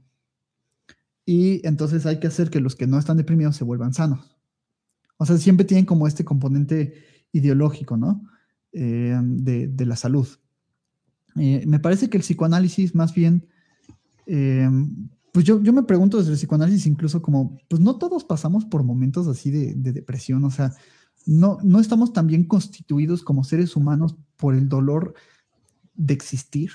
Y 1.25 1.65
entonces 1.67 2.05
hay 2.05 2.19
que 2.19 2.27
hacer 2.27 2.49
que 2.49 2.61
los 2.61 2.75
que 2.75 2.87
no 2.87 2.97
están 2.97 3.17
deprimidos 3.17 3.57
se 3.57 3.65
vuelvan 3.65 3.93
sanos. 3.93 4.37
O 5.17 5.25
sea, 5.25 5.37
siempre 5.37 5.65
tienen 5.65 5.85
como 5.85 6.07
este 6.07 6.23
componente 6.23 6.93
ideológico, 7.33 7.97
¿no? 7.97 8.23
Eh, 8.73 9.17
de, 9.21 9.85
la 9.85 9.95
salud. 9.95 10.27
Eh, 11.35 11.63
me 11.67 11.79
parece 11.79 12.09
que 12.09 12.17
el 12.17 12.23
psicoanálisis 12.23 12.95
más 12.95 13.13
bien, 13.13 13.47
eh, 14.27 14.69
pues 15.33 15.45
yo, 15.45 15.61
yo 15.61 15.73
me 15.73 15.83
pregunto 15.83 16.17
desde 16.17 16.31
el 16.31 16.37
psicoanálisis 16.37 16.85
incluso 16.87 17.21
como, 17.21 17.57
pues 17.67 17.81
no 17.81 17.97
todos 17.97 18.23
pasamos 18.23 18.63
por 18.63 18.83
momentos 18.83 19.27
así 19.27 19.51
de, 19.51 19.73
de 19.73 19.91
depresión, 19.91 20.45
o 20.45 20.51
sea, 20.51 20.73
no, 21.25 21.57
no 21.63 21.79
estamos 21.79 22.13
tan 22.13 22.27
bien 22.27 22.45
constituidos 22.45 23.23
como 23.23 23.43
seres 23.43 23.75
humanos 23.75 24.15
por 24.37 24.55
el 24.55 24.69
dolor 24.69 25.13
de 25.93 26.13
existir. 26.13 26.71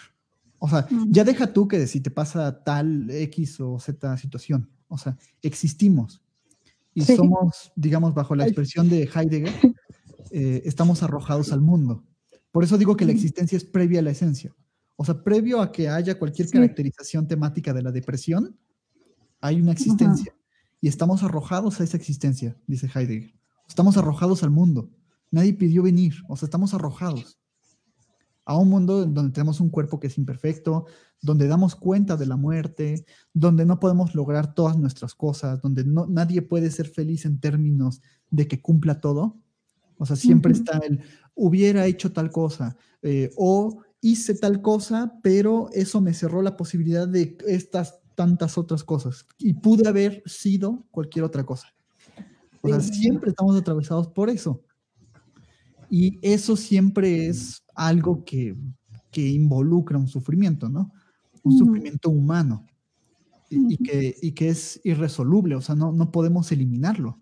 O 0.58 0.68
sea, 0.68 0.86
ya 1.08 1.24
deja 1.24 1.52
tú 1.52 1.68
que 1.68 1.86
si 1.86 2.00
te 2.00 2.10
pasa 2.10 2.62
tal 2.62 3.10
X 3.10 3.60
o 3.60 3.78
Z 3.78 4.16
situación. 4.16 4.70
O 4.88 4.98
sea, 4.98 5.16
existimos. 5.42 6.22
Y 6.94 7.02
somos, 7.02 7.72
digamos, 7.76 8.14
bajo 8.14 8.34
la 8.34 8.44
expresión 8.44 8.88
de 8.88 9.02
Heidegger, 9.02 9.52
eh, 10.30 10.62
estamos 10.64 11.02
arrojados 11.02 11.52
al 11.52 11.60
mundo. 11.60 12.04
Por 12.50 12.64
eso 12.64 12.78
digo 12.78 12.96
que 12.96 13.04
la 13.04 13.12
existencia 13.12 13.56
es 13.56 13.64
previa 13.64 14.00
a 14.00 14.02
la 14.02 14.10
esencia. 14.10 14.54
O 14.96 15.04
sea, 15.04 15.22
previo 15.22 15.60
a 15.60 15.72
que 15.72 15.88
haya 15.88 16.18
cualquier 16.18 16.48
caracterización 16.48 17.28
temática 17.28 17.74
de 17.74 17.82
la 17.82 17.92
depresión, 17.92 18.56
hay 19.40 19.60
una 19.60 19.72
existencia. 19.72 20.34
Y 20.80 20.88
estamos 20.88 21.22
arrojados 21.22 21.80
a 21.80 21.84
esa 21.84 21.96
existencia, 21.96 22.56
dice 22.66 22.90
Heidegger. 22.94 23.34
Estamos 23.68 23.96
arrojados 23.96 24.42
al 24.42 24.50
mundo. 24.50 24.90
Nadie 25.30 25.52
pidió 25.52 25.82
venir. 25.82 26.14
O 26.28 26.36
sea, 26.36 26.46
estamos 26.46 26.72
arrojados 26.72 27.38
a 28.46 28.56
un 28.56 28.70
mundo 28.70 29.04
donde 29.04 29.32
tenemos 29.32 29.60
un 29.60 29.68
cuerpo 29.68 29.98
que 29.98 30.06
es 30.06 30.16
imperfecto, 30.16 30.86
donde 31.20 31.48
damos 31.48 31.74
cuenta 31.74 32.16
de 32.16 32.26
la 32.26 32.36
muerte, 32.36 33.04
donde 33.34 33.66
no 33.66 33.80
podemos 33.80 34.14
lograr 34.14 34.54
todas 34.54 34.78
nuestras 34.78 35.14
cosas, 35.14 35.60
donde 35.60 35.84
no, 35.84 36.06
nadie 36.06 36.42
puede 36.42 36.70
ser 36.70 36.86
feliz 36.86 37.24
en 37.26 37.40
términos 37.40 38.00
de 38.30 38.46
que 38.46 38.62
cumpla 38.62 39.00
todo. 39.00 39.36
O 39.98 40.06
sea, 40.06 40.16
siempre 40.16 40.52
está 40.52 40.78
el 40.78 41.00
hubiera 41.36 41.86
hecho 41.86 42.12
tal 42.12 42.30
cosa 42.30 42.76
eh, 43.02 43.30
o 43.36 43.82
hice 44.00 44.34
tal 44.34 44.62
cosa, 44.62 45.18
pero 45.22 45.68
eso 45.72 46.00
me 46.00 46.14
cerró 46.14 46.42
la 46.42 46.56
posibilidad 46.56 47.06
de 47.06 47.36
estas 47.46 48.00
tantas 48.14 48.56
otras 48.56 48.82
cosas 48.82 49.26
y 49.38 49.52
pude 49.52 49.88
haber 49.88 50.22
sido 50.26 50.86
cualquier 50.90 51.24
otra 51.24 51.44
cosa. 51.44 51.68
O 52.62 52.68
sea, 52.68 52.80
siempre 52.80 53.30
estamos 53.30 53.54
atravesados 53.54 54.08
por 54.08 54.30
eso. 54.30 54.62
Y 55.88 56.18
eso 56.22 56.56
siempre 56.56 57.28
es 57.28 57.62
algo 57.74 58.24
que, 58.24 58.56
que 59.12 59.28
involucra 59.28 59.98
un 59.98 60.08
sufrimiento, 60.08 60.68
¿no? 60.68 60.92
Un 61.44 61.56
sufrimiento 61.56 62.10
humano 62.10 62.66
y, 63.48 63.76
que, 63.76 64.16
y, 64.20 64.32
que, 64.32 64.48
es 64.48 64.80
irresoluble, 64.82 65.54
o 65.54 65.60
sea, 65.60 65.76
no, 65.76 65.92
no 65.92 66.10
podemos 66.10 66.50
eliminarlo. 66.50 67.20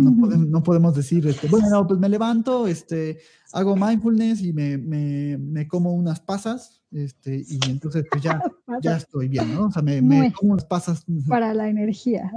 No, 0.00 0.20
podemos, 0.20 0.48
no 0.48 0.62
podemos 0.62 0.94
decir, 0.94 1.26
este, 1.26 1.48
bueno, 1.48 1.86
pues 1.86 1.98
me 1.98 2.08
levanto, 2.08 2.66
este, 2.66 3.18
hago 3.52 3.76
mindfulness 3.76 4.42
y 4.42 4.52
me, 4.52 4.78
me, 4.78 5.38
me 5.38 5.68
como 5.68 5.92
unas 5.92 6.20
pasas, 6.20 6.82
este, 6.92 7.44
y 7.46 7.58
entonces 7.68 8.04
pues 8.10 8.22
ya, 8.22 8.40
ya 8.82 8.96
estoy 8.96 9.28
bien, 9.28 9.54
¿no? 9.54 9.66
O 9.66 9.70
sea, 9.70 9.82
me, 9.82 10.02
me 10.02 10.32
como 10.32 10.52
unas 10.52 10.64
pasas. 10.64 11.04
Para 11.28 11.54
la 11.54 11.68
energía. 11.68 12.30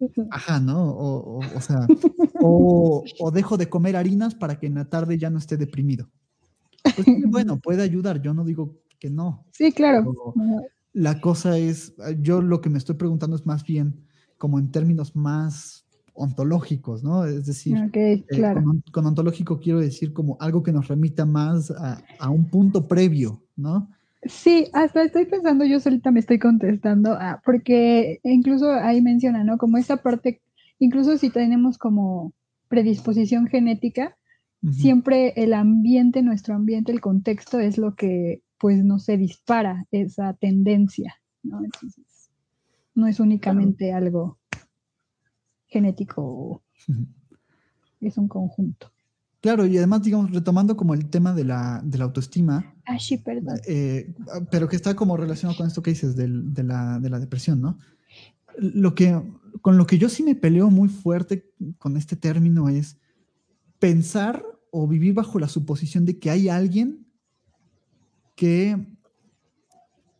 Ajá, 0.30 0.60
¿no? 0.60 0.90
O, 0.90 1.38
o, 1.38 1.60
sea, 1.60 1.86
o, 2.40 3.04
o, 3.20 3.30
dejo 3.30 3.56
de 3.56 3.68
comer 3.68 3.96
harinas 3.96 4.34
para 4.34 4.58
que 4.58 4.66
en 4.66 4.74
la 4.74 4.84
tarde 4.84 5.16
ya 5.16 5.30
no 5.30 5.38
esté 5.38 5.56
deprimido. 5.56 6.10
Pues, 6.82 7.06
bueno, 7.26 7.58
puede 7.62 7.82
ayudar, 7.82 8.20
yo 8.20 8.34
no 8.34 8.44
digo 8.44 8.78
que 8.98 9.10
no. 9.10 9.46
Sí, 9.52 9.72
claro. 9.72 10.34
la 10.92 11.20
cosa 11.20 11.56
es, 11.56 11.94
yo 12.20 12.42
lo 12.42 12.60
que 12.60 12.70
me 12.70 12.78
estoy 12.78 12.96
preguntando 12.96 13.36
es 13.36 13.46
más 13.46 13.64
bien 13.64 14.04
como 14.38 14.58
en 14.58 14.70
términos 14.70 15.16
más 15.16 15.83
ontológicos, 16.14 17.02
¿no? 17.02 17.24
Es 17.24 17.46
decir, 17.46 17.76
eh, 17.92 18.24
con, 18.92 19.06
ontológico 19.06 19.58
quiero 19.58 19.80
decir 19.80 20.12
como 20.12 20.36
algo 20.40 20.62
que 20.62 20.72
nos 20.72 20.88
remita 20.88 21.26
más 21.26 21.70
a, 21.70 22.30
un 22.30 22.48
punto 22.48 22.86
previo, 22.86 23.42
¿no? 23.56 23.90
Sí, 24.22 24.68
hasta 24.72 25.02
estoy 25.02 25.26
pensando, 25.26 25.64
yo 25.64 25.80
solita 25.80 26.10
me 26.10 26.20
estoy 26.20 26.38
contestando, 26.38 27.12
ah, 27.12 27.42
porque 27.44 28.20
incluso 28.22 28.72
ahí 28.72 29.02
menciona, 29.02 29.44
¿no? 29.44 29.58
Como 29.58 29.76
esa 29.76 29.98
parte, 29.98 30.40
incluso 30.78 31.18
si 31.18 31.30
tenemos 31.30 31.76
como 31.76 32.32
predisposición 32.68 33.46
genética, 33.46 34.16
siempre 34.72 35.34
el 35.36 35.52
ambiente, 35.52 36.22
nuestro 36.22 36.54
ambiente, 36.54 36.90
el 36.90 37.02
contexto 37.02 37.60
es 37.60 37.76
lo 37.76 37.94
que 37.94 38.42
pues 38.58 38.82
no 38.82 38.98
se 38.98 39.18
dispara 39.18 39.84
esa 39.90 40.32
tendencia, 40.32 41.16
¿no? 41.42 41.62
Entonces, 41.62 42.30
no 42.94 43.06
es 43.06 43.20
únicamente 43.20 43.92
algo 43.92 44.38
genético 45.74 46.62
es 48.00 48.16
un 48.16 48.28
conjunto. 48.28 48.92
Claro, 49.40 49.66
y 49.66 49.76
además, 49.76 50.02
digamos, 50.02 50.30
retomando 50.30 50.76
como 50.76 50.94
el 50.94 51.10
tema 51.10 51.34
de 51.34 51.44
la, 51.44 51.82
de 51.84 51.98
la 51.98 52.04
autoestima. 52.04 52.74
Ah, 52.86 52.98
sí, 52.98 53.18
perdón. 53.18 53.58
Eh, 53.66 54.14
pero 54.50 54.68
que 54.68 54.76
está 54.76 54.94
como 54.94 55.16
relacionado 55.16 55.58
con 55.58 55.66
esto 55.66 55.82
que 55.82 55.90
dices 55.90 56.16
de, 56.16 56.28
la, 56.62 56.98
de 56.98 57.10
la 57.10 57.18
depresión, 57.18 57.60
¿no? 57.60 57.78
Lo 58.56 58.94
que, 58.94 59.20
con 59.60 59.76
lo 59.76 59.86
que 59.86 59.98
yo 59.98 60.08
sí 60.08 60.22
me 60.22 60.36
peleo 60.36 60.70
muy 60.70 60.88
fuerte 60.88 61.52
con 61.78 61.96
este 61.96 62.16
término 62.16 62.68
es 62.68 62.96
pensar 63.80 64.44
o 64.70 64.86
vivir 64.86 65.12
bajo 65.12 65.38
la 65.38 65.48
suposición 65.48 66.06
de 66.06 66.18
que 66.18 66.30
hay 66.30 66.48
alguien 66.48 67.06
que 68.36 68.86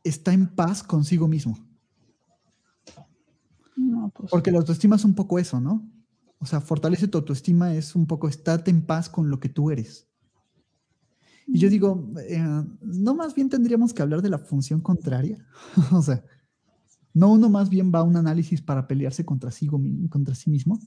está 0.03 0.33
en 0.33 0.49
paz 0.49 0.83
consigo 0.83 1.29
mismo. 1.29 1.57
Pues 4.11 4.31
Porque 4.31 4.51
la 4.51 4.59
autoestima 4.59 4.97
es 4.97 5.05
un 5.05 5.15
poco 5.15 5.39
eso, 5.39 5.61
¿no? 5.61 5.89
O 6.39 6.47
sea, 6.47 6.61
fortalece 6.61 7.09
tu 7.09 7.19
autoestima 7.19 7.75
es 7.75 7.95
un 7.95 8.07
poco 8.07 8.29
estarte 8.29 8.71
en 8.71 8.83
paz 8.83 9.09
con 9.09 9.31
lo 9.31 9.41
que 9.41 9.49
tú 9.49 9.71
eres. 9.71 10.09
Y 11.47 11.59
yo 11.59 11.69
digo, 11.69 12.11
eh, 12.29 12.43
¿no 12.81 13.15
más 13.15 13.35
bien 13.35 13.49
tendríamos 13.49 13.93
que 13.93 14.03
hablar 14.03 14.23
de 14.23 14.31
la 14.31 14.39
función 14.39 14.81
contraria? 14.81 15.39
o 15.93 16.03
sea, 16.03 16.25
¿no 17.13 17.33
uno 17.33 17.49
más 17.49 17.69
bien 17.69 17.93
va 17.95 18.01
a 18.01 18.05
un 18.05 18.17
análisis 18.17 18.61
para 18.61 18.87
pelearse 18.87 19.25
contra 19.25 19.51
sí, 19.51 19.69
contra 20.11 20.35
sí 20.35 20.51
mismo? 20.51 20.79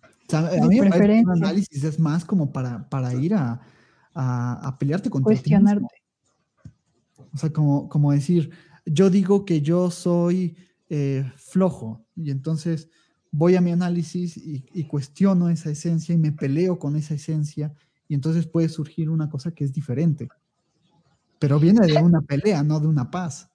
O 0.00 0.30
sea, 0.30 0.40
a 0.40 0.66
mí 0.66 0.80
me 0.80 1.22
un 1.22 1.30
análisis 1.30 1.84
es 1.84 1.98
más 1.98 2.24
como 2.24 2.52
para, 2.52 2.88
para 2.88 3.14
ir 3.14 3.34
a, 3.34 3.60
a, 4.14 4.76
pelearte 4.78 5.08
contra 5.08 5.24
Cuestionarte. 5.24 5.86
O 7.32 7.38
sea, 7.38 7.50
como, 7.50 7.88
como 7.88 8.12
decir, 8.12 8.50
yo 8.84 9.10
digo 9.10 9.44
que 9.44 9.62
yo 9.62 9.90
soy 9.90 10.56
eh, 10.90 11.30
flojo 11.36 12.04
y 12.16 12.30
entonces 12.30 12.88
voy 13.30 13.56
a 13.56 13.60
mi 13.60 13.72
análisis 13.72 14.36
y, 14.36 14.84
cuestiono 14.84 15.50
esa 15.50 15.70
esencia 15.70 16.14
y 16.14 16.18
me 16.18 16.32
peleo 16.32 16.78
con 16.78 16.96
esa 16.96 17.14
esencia 17.14 17.72
y 18.08 18.14
entonces 18.14 18.46
puede 18.46 18.68
surgir 18.68 19.10
una 19.10 19.28
cosa 19.28 19.50
que 19.50 19.64
es 19.64 19.72
diferente. 19.72 20.28
Pero 21.38 21.60
viene 21.60 21.86
de 21.86 22.02
una 22.02 22.22
pelea, 22.22 22.62
no 22.62 22.80
de 22.80 22.86
una 22.86 23.10
paz. 23.10 23.50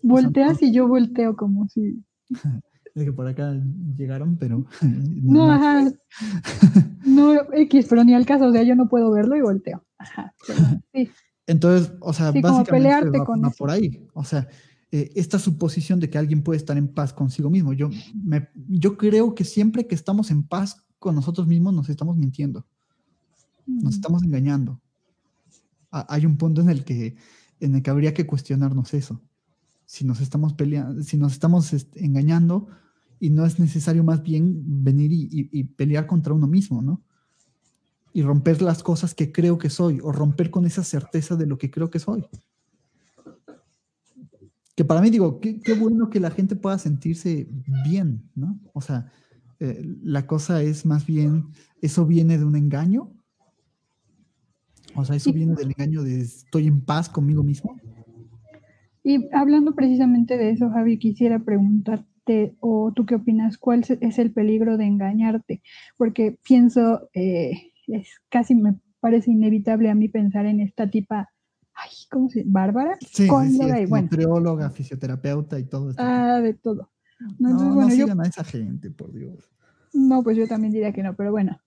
Volteas 0.00 0.62
y 0.62 0.72
yo 0.72 0.86
volteo 0.86 1.36
como 1.36 1.68
si... 1.68 2.02
Es 2.94 3.04
que 3.04 3.12
por 3.12 3.28
acá 3.28 3.54
llegaron, 3.94 4.36
pero... 4.36 4.64
No, 5.22 5.52
ajá. 5.52 5.92
No, 7.04 7.34
X, 7.52 7.86
pero 7.90 8.04
ni 8.04 8.14
al 8.14 8.24
caso, 8.24 8.46
o 8.46 8.52
sea, 8.52 8.62
yo 8.62 8.74
no 8.74 8.88
puedo 8.88 9.10
verlo 9.10 9.36
y 9.36 9.42
volteo. 9.42 9.84
Ajá. 9.98 10.32
Entonces, 11.46 11.92
o 12.00 12.12
sea, 12.12 12.32
básicamente 12.32 12.70
pelearte 12.70 13.18
con 13.18 13.42
por 13.56 13.70
ahí. 13.70 14.04
O 14.14 14.24
sea, 14.24 14.48
eh, 14.92 15.10
esta 15.16 15.40
suposición 15.40 15.98
de 15.98 16.08
que 16.08 16.16
alguien 16.16 16.42
puede 16.42 16.58
estar 16.58 16.76
en 16.78 16.86
paz 16.86 17.12
consigo 17.12 17.50
mismo. 17.50 17.72
Yo, 17.72 17.90
me, 18.14 18.48
yo 18.68 18.96
creo 18.96 19.34
que 19.34 19.44
siempre 19.44 19.86
que 19.86 19.96
estamos 19.96 20.30
en 20.30 20.44
paz 20.44 20.86
con 21.00 21.16
nosotros 21.16 21.48
mismos 21.48 21.74
nos 21.74 21.88
estamos 21.88 22.16
mintiendo, 22.16 22.64
nos 23.66 23.94
mm. 23.94 23.96
estamos 23.96 24.22
engañando. 24.22 24.80
hay 25.90 26.24
un 26.24 26.36
punto 26.36 26.60
en 26.60 26.70
el, 26.70 26.84
que, 26.84 27.16
en 27.58 27.74
el 27.74 27.82
que 27.82 27.90
habría 27.90 28.14
que 28.14 28.26
cuestionarnos 28.26 28.94
eso. 28.94 29.20
Si 29.86 30.04
nos 30.04 30.20
estamos 30.20 30.52
peleando, 30.54 31.02
si 31.02 31.16
nos 31.16 31.32
estamos 31.32 31.72
este, 31.72 32.04
engañando 32.04 32.68
y 33.18 33.30
no 33.30 33.44
es 33.44 33.58
necesario 33.58 34.04
más 34.04 34.22
bien 34.22 34.84
venir 34.84 35.12
y, 35.12 35.48
y 35.50 35.64
pelear 35.64 36.06
contra 36.06 36.32
uno 36.32 36.46
mismo, 36.46 36.80
¿no? 36.80 37.02
Y 38.12 38.22
romper 38.22 38.62
las 38.62 38.84
cosas 38.84 39.14
que 39.14 39.32
creo 39.32 39.58
que 39.58 39.68
soy 39.68 39.98
o 40.00 40.12
romper 40.12 40.50
con 40.50 40.64
esa 40.64 40.84
certeza 40.84 41.34
de 41.34 41.46
lo 41.46 41.58
que 41.58 41.70
creo 41.72 41.90
que 41.90 41.98
soy 41.98 42.24
que 44.76 44.84
para 44.84 45.00
mí 45.00 45.08
digo, 45.08 45.40
qué, 45.40 45.58
bueno 45.80 46.10
que 46.10 46.20
la 46.20 46.30
gente 46.30 46.54
pueda 46.54 46.78
sentirse 46.78 47.48
bien, 47.88 48.30
¿no? 48.34 48.60
O 48.74 48.82
sea, 48.82 49.10
eh, 49.58 49.82
la 50.02 50.26
cosa 50.26 50.62
es 50.62 50.84
más 50.84 51.06
bien, 51.06 51.46
¿eso 51.80 52.04
viene 52.04 52.36
de 52.36 52.44
un 52.44 52.56
engaño? 52.56 53.10
O 54.94 55.04
sea, 55.04 55.16
¿eso 55.16 55.32
viene 55.32 55.54
del 55.54 55.68
engaño 55.70 56.02
de 56.02 56.20
estoy 56.20 56.66
en 56.66 56.82
paz 56.82 57.08
conmigo 57.08 57.42
mismo? 57.42 57.74
Y 59.02 59.26
hablando 59.32 59.74
precisamente 59.74 60.36
de 60.36 60.50
eso, 60.50 60.68
Javi, 60.68 60.98
quisiera 60.98 61.38
preguntarte, 61.38 62.54
o 62.60 62.92
tú 62.94 63.06
qué 63.06 63.14
opinas, 63.14 63.56
¿cuál 63.56 63.82
es 64.00 64.18
el 64.18 64.32
peligro 64.32 64.76
de 64.76 64.84
engañarte? 64.84 65.62
Porque 65.96 66.38
pienso, 66.42 67.08
eh, 67.14 67.72
es 67.86 68.08
casi 68.28 68.54
me 68.54 68.74
parece 69.00 69.30
inevitable 69.30 69.88
a 69.88 69.94
mí 69.94 70.08
pensar 70.08 70.44
en 70.44 70.60
esta 70.60 70.90
tipa 70.90 71.30
ay, 71.76 71.90
¿cómo 72.10 72.28
se 72.28 72.40
llama? 72.40 72.52
¿Bárbara? 72.52 72.98
Sí, 73.00 73.28
nutrióloga, 73.88 74.70
fisioterapeuta 74.70 75.58
y 75.58 75.64
todo 75.64 75.90
esto. 75.90 76.02
Ah, 76.02 76.40
de 76.40 76.54
todo. 76.54 76.90
No, 77.38 77.50
no, 77.50 77.74
bueno, 77.74 77.90
sigan 77.90 78.20
a 78.20 78.24
esa 78.24 78.44
gente, 78.44 78.90
por 78.90 79.12
Dios. 79.12 79.50
No, 79.92 80.22
pues 80.22 80.36
yo 80.36 80.46
también 80.46 80.72
diría 80.72 80.92
que 80.92 81.02
no, 81.02 81.14
pero 81.14 81.30
bueno. 81.30 81.58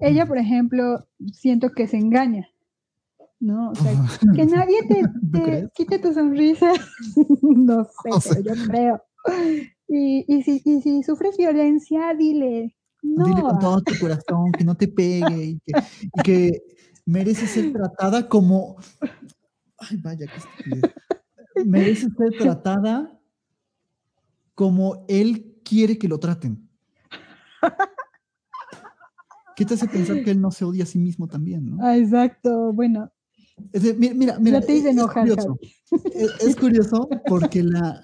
Ella, 0.00 0.26
por 0.26 0.38
ejemplo, 0.38 1.06
siento 1.32 1.72
que 1.72 1.88
se 1.88 1.96
engaña, 1.96 2.48
¿no? 3.40 3.70
O 3.70 3.74
sea, 3.74 3.92
que 4.34 4.46
nadie 4.46 4.82
te, 4.86 5.68
quite 5.74 5.98
tu 5.98 6.12
sonrisa. 6.12 6.72
no 7.42 7.84
sé, 7.84 8.10
pero 8.42 8.54
yo 8.54 8.64
creo. 8.66 9.02
Y, 9.88 10.24
y, 10.32 10.42
si, 10.42 10.62
y 10.64 10.80
si 10.82 11.02
sufres 11.02 11.36
violencia, 11.36 12.14
dile. 12.16 12.76
No. 13.02 13.24
Dile 13.24 13.40
con 13.40 13.58
todo 13.58 13.80
tu 13.82 13.94
corazón 14.00 14.52
que 14.52 14.64
no 14.64 14.76
te 14.76 14.88
pegue 14.88 15.44
y 15.44 15.60
que, 15.60 15.72
y 16.02 16.22
que 16.22 16.62
mereces 17.06 17.50
ser 17.50 17.72
tratada 17.72 18.28
como 18.28 18.76
Ay, 19.78 19.96
vaya, 19.98 20.26
que 20.26 20.80
Merece 21.66 22.08
ser 22.10 22.38
tratada 22.38 23.18
como 24.54 25.04
él 25.08 25.60
quiere 25.64 25.98
que 25.98 26.08
lo 26.08 26.18
traten. 26.18 26.68
¿Qué 29.56 29.64
te 29.64 29.74
hace 29.74 29.88
pensar 29.88 30.22
que 30.22 30.30
él 30.30 30.40
no 30.40 30.50
se 30.50 30.64
odia 30.64 30.84
a 30.84 30.86
sí 30.86 30.98
mismo 30.98 31.26
también? 31.26 31.70
¿no? 31.70 31.78
Ah, 31.80 31.96
exacto, 31.96 32.72
bueno. 32.72 33.10
mira, 33.96 34.38
mira, 34.38 34.60
te 34.60 34.76
es, 34.78 34.96
curioso. 35.06 35.58
Es, 36.14 36.56
curioso 36.56 37.08
porque 37.26 37.62
la, 37.62 38.00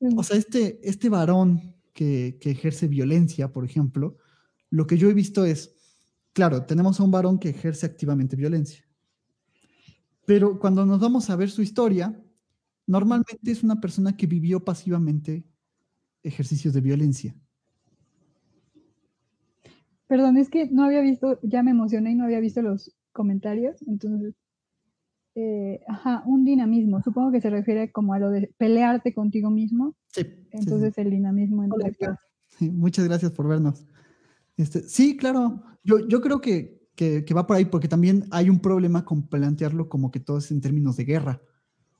o 0.16 0.22
sea, 0.22 0.36
este, 0.36 0.78
este 0.88 1.08
varón 1.08 1.74
que, 1.92 2.38
que, 2.40 2.52
ejerce 2.52 2.86
violencia, 2.86 3.52
por 3.52 3.64
ejemplo, 3.64 4.16
lo 4.70 4.86
que 4.86 4.98
yo 4.98 5.10
he 5.10 5.14
visto 5.14 5.44
es, 5.44 5.74
claro, 6.32 6.64
tenemos 6.64 7.00
a 7.00 7.02
un 7.02 7.10
varón 7.10 7.38
que 7.38 7.48
ejerce 7.50 7.86
activamente 7.86 8.36
violencia. 8.36 8.87
Pero 10.28 10.58
cuando 10.58 10.84
nos 10.84 11.00
vamos 11.00 11.30
a 11.30 11.36
ver 11.36 11.48
su 11.48 11.62
historia, 11.62 12.14
normalmente 12.86 13.50
es 13.50 13.62
una 13.62 13.80
persona 13.80 14.14
que 14.14 14.26
vivió 14.26 14.62
pasivamente 14.62 15.46
ejercicios 16.22 16.74
de 16.74 16.82
violencia. 16.82 17.34
Perdón, 20.06 20.36
es 20.36 20.50
que 20.50 20.68
no 20.70 20.84
había 20.84 21.00
visto, 21.00 21.38
ya 21.42 21.62
me 21.62 21.70
emocioné 21.70 22.10
y 22.10 22.14
no 22.14 22.24
había 22.24 22.40
visto 22.40 22.60
los 22.60 22.94
comentarios, 23.10 23.80
entonces 23.86 24.34
eh, 25.34 25.80
ajá, 25.88 26.22
un 26.26 26.44
dinamismo. 26.44 27.00
Supongo 27.00 27.32
que 27.32 27.40
se 27.40 27.48
refiere 27.48 27.90
como 27.90 28.12
a 28.12 28.18
lo 28.18 28.28
de 28.28 28.52
pelearte 28.58 29.14
contigo 29.14 29.48
mismo. 29.48 29.96
Sí. 30.08 30.26
Entonces 30.50 30.98
el 30.98 31.08
dinamismo 31.08 31.64
entre 31.64 31.94
Muchas 32.60 33.06
gracias 33.06 33.32
por 33.32 33.48
vernos. 33.48 33.86
Este, 34.58 34.82
sí, 34.82 35.16
claro. 35.16 35.62
Yo, 35.84 36.06
yo 36.06 36.20
creo 36.20 36.42
que, 36.42 36.77
que, 36.98 37.32
va 37.32 37.46
por 37.46 37.56
ahí 37.56 37.64
porque 37.64 37.86
también 37.86 38.26
hay 38.32 38.50
un 38.50 38.58
problema 38.58 39.04
con 39.04 39.22
plantearlo 39.22 39.88
como 39.88 40.10
que 40.10 40.18
todo 40.18 40.38
es 40.38 40.50
en 40.50 40.60
términos 40.60 40.96
de 40.96 41.04
guerra. 41.04 41.40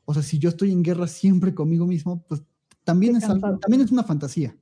O 0.05 0.13
sea, 0.13 0.25
si 0.25 0.41
yo 0.41 0.49
estoy 0.49 0.73
en 0.73 0.83
guerra 0.83 1.07
siempre 1.07 1.55
conmigo 1.55 1.87
mismo, 1.87 2.25
pues 2.27 2.43
también, 2.83 3.15
es, 3.15 3.25
también 3.25 3.81
es 3.81 3.93
una 3.93 4.03
fantasía. 4.03 4.57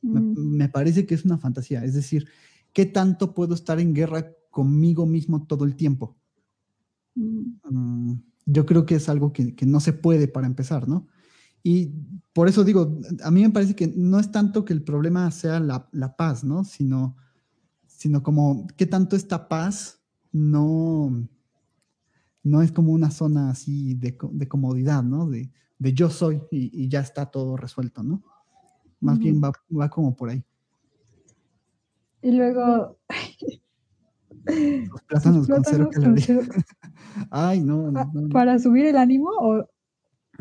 Mm. 0.00 0.56
Me, 0.56 0.68
parece 0.68 1.06
que 1.06 1.16
es 1.16 1.24
una 1.24 1.38
fantasía. 1.38 1.84
Es 1.84 1.94
decir, 1.94 2.28
¿qué 2.72 2.86
tanto 2.86 3.34
puedo 3.34 3.54
estar 3.54 3.80
en 3.80 3.94
guerra 3.94 4.30
conmigo 4.48 5.06
mismo 5.06 5.44
todo 5.44 5.64
el 5.64 5.74
tiempo? 5.74 6.16
Mm. 7.16 7.54
Mm, 7.68 8.22
yo 8.46 8.66
creo 8.66 8.86
que 8.86 8.94
es 8.94 9.08
algo 9.08 9.32
que, 9.32 9.56
que, 9.56 9.66
no 9.66 9.80
se 9.80 9.92
puede 9.92 10.28
para 10.28 10.46
empezar, 10.46 10.86
¿no? 10.86 11.08
Y 11.64 11.90
por 12.32 12.46
eso 12.48 12.62
digo, 12.62 13.00
a 13.24 13.30
mí 13.32 13.42
me 13.42 13.50
parece 13.50 13.74
que 13.74 13.88
no 13.88 14.20
es 14.20 14.30
tanto 14.30 14.64
que 14.64 14.72
el 14.72 14.82
problema 14.82 15.28
sea 15.32 15.58
la, 15.58 15.88
la 15.90 16.14
paz, 16.14 16.44
¿no? 16.44 16.62
Sino, 16.62 17.16
sino 17.96 18.22
como 18.22 18.66
qué 18.76 18.86
tanto 18.86 19.16
esta 19.16 19.48
paz 19.48 20.00
no, 20.32 21.28
no 22.42 22.62
es 22.62 22.72
como 22.72 22.92
una 22.92 23.10
zona 23.10 23.50
así 23.50 23.94
de, 23.94 24.16
de 24.32 24.48
comodidad, 24.48 25.02
¿no? 25.02 25.28
De, 25.28 25.50
de 25.78 25.92
yo 25.92 26.10
soy 26.10 26.42
y, 26.50 26.88
ya 26.88 27.00
está 27.00 27.26
todo 27.26 27.56
resuelto, 27.56 28.02
¿no? 28.02 28.22
Más 29.00 29.18
bien 29.18 29.40
va, 29.42 29.52
va, 29.70 29.88
como 29.88 30.16
por 30.16 30.30
ahí. 30.30 30.44
Y 32.22 32.32
luego... 32.32 32.98
Los 34.90 35.02
plátanos, 35.02 35.48
con 35.48 35.64
cero 35.64 35.88
calorías. 35.90 36.48
Ay, 37.30 37.60
no, 37.60 37.92
¿Para 38.30 38.58
subir 38.58 38.86
el 38.86 38.96
ánimo 38.96 39.30
o 39.40 39.68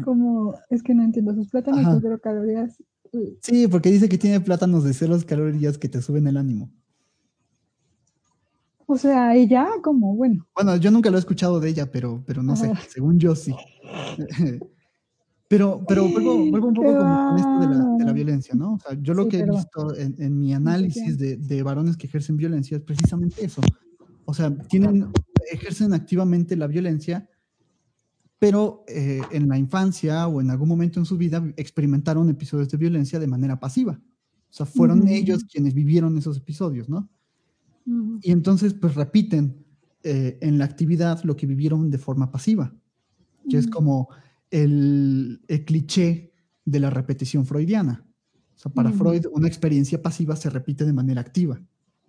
como, 0.04 0.56
es 0.70 0.82
que 0.82 0.93
no 0.95 1.04
entiendo, 1.04 1.34
sus 1.36 1.49
plátanos 1.49 1.86
con 1.86 2.01
cero 2.01 2.20
calorías? 2.22 2.82
Sí, 3.41 3.68
porque 3.68 3.91
dice 3.91 4.10
que 4.10 4.18
tiene 4.18 4.41
plátanos 4.41 4.84
de 4.84 4.93
cero 4.93 5.18
calorías 5.26 5.78
que 5.78 5.88
te 5.88 6.01
suben 6.01 6.28
el 6.28 6.38
ánimo. 6.38 6.72
O 8.86 8.98
sea, 8.98 9.36
ella 9.36 9.68
como, 9.82 10.16
bueno. 10.16 10.48
Bueno, 10.56 10.76
yo 10.78 10.92
nunca 10.92 11.10
lo 11.10 11.18
he 11.18 11.20
escuchado 11.20 11.60
de 11.60 11.70
ella, 11.70 11.92
pero, 11.92 12.24
pero 12.26 12.44
no 12.44 12.56
sé, 12.56 12.72
según 12.90 13.20
yo 13.20 13.36
sí. 13.36 13.54
Pero, 15.50 15.84
pero 15.88 16.10
vuelvo, 16.10 16.50
vuelvo 16.50 16.68
un 16.70 16.74
poco 16.74 16.98
con, 16.98 17.38
esto 17.38 17.60
de 17.60 17.68
la, 17.68 17.96
de 18.00 18.06
la, 18.06 18.12
violencia, 18.12 18.56
¿no? 18.56 18.74
O 18.74 18.80
sea, 18.80 18.98
yo 19.00 19.14
lo 19.14 19.28
que 19.28 19.38
he 19.38 19.46
visto 19.48 19.96
en, 19.96 20.16
en, 20.18 20.40
mi 20.40 20.52
análisis 20.52 21.16
de, 21.20 21.38
de, 21.38 21.62
varones 21.62 21.96
que 21.96 22.08
ejercen 22.08 22.38
violencia 22.38 22.78
es 22.78 22.82
precisamente 22.82 23.46
eso. 23.46 23.62
O 24.26 24.34
sea, 24.34 24.50
tienen, 24.68 25.12
ejercen 25.52 25.94
activamente 25.94 26.56
la 26.56 26.66
violencia, 26.66 27.30
pero 28.40 28.84
eh, 28.88 29.22
en 29.32 29.48
la 29.48 29.58
infancia 29.58 30.28
o 30.28 30.42
en 30.42 30.50
algún 30.50 30.70
momento 30.70 31.00
en 31.00 31.06
su 31.06 31.18
vida 31.18 31.44
experimentaron 31.56 32.30
episodios 32.30 32.70
de 32.70 32.78
violencia 32.78 33.20
de 33.20 33.28
manera 33.28 33.60
pasiva. 33.60 34.00
O 34.50 34.54
sea, 34.56 34.66
fueron 34.66 35.08
ellos 35.08 35.44
quienes 35.46 35.74
vivieron 35.74 36.18
esos 36.18 36.38
episodios, 36.38 36.90
¿no? 36.90 37.10
Y 37.86 38.32
entonces, 38.32 38.74
pues 38.74 38.96
repiten 38.96 39.66
eh, 40.04 40.38
en 40.42 40.58
la 40.58 40.66
actividad 40.66 41.24
lo 41.24 41.36
que 41.36 41.48
vivieron 41.48 41.90
de 41.90 41.98
forma 41.98 42.32
pasiva, 42.32 42.74
que 43.50 43.58
es 43.58 43.68
como 43.68 44.10
el, 44.52 45.42
cliché 45.66 46.34
de 46.66 46.80
la 46.80 46.90
repetición 46.90 47.46
freudiana. 47.46 48.06
O 48.56 48.60
sea, 48.60 48.72
para 48.72 48.92
Freud, 48.92 49.26
una 49.32 49.48
experiencia 49.48 50.02
pasiva 50.02 50.36
se 50.36 50.50
repite 50.50 50.86
de 50.86 50.94
manera 50.94 51.22
activa, 51.22 51.62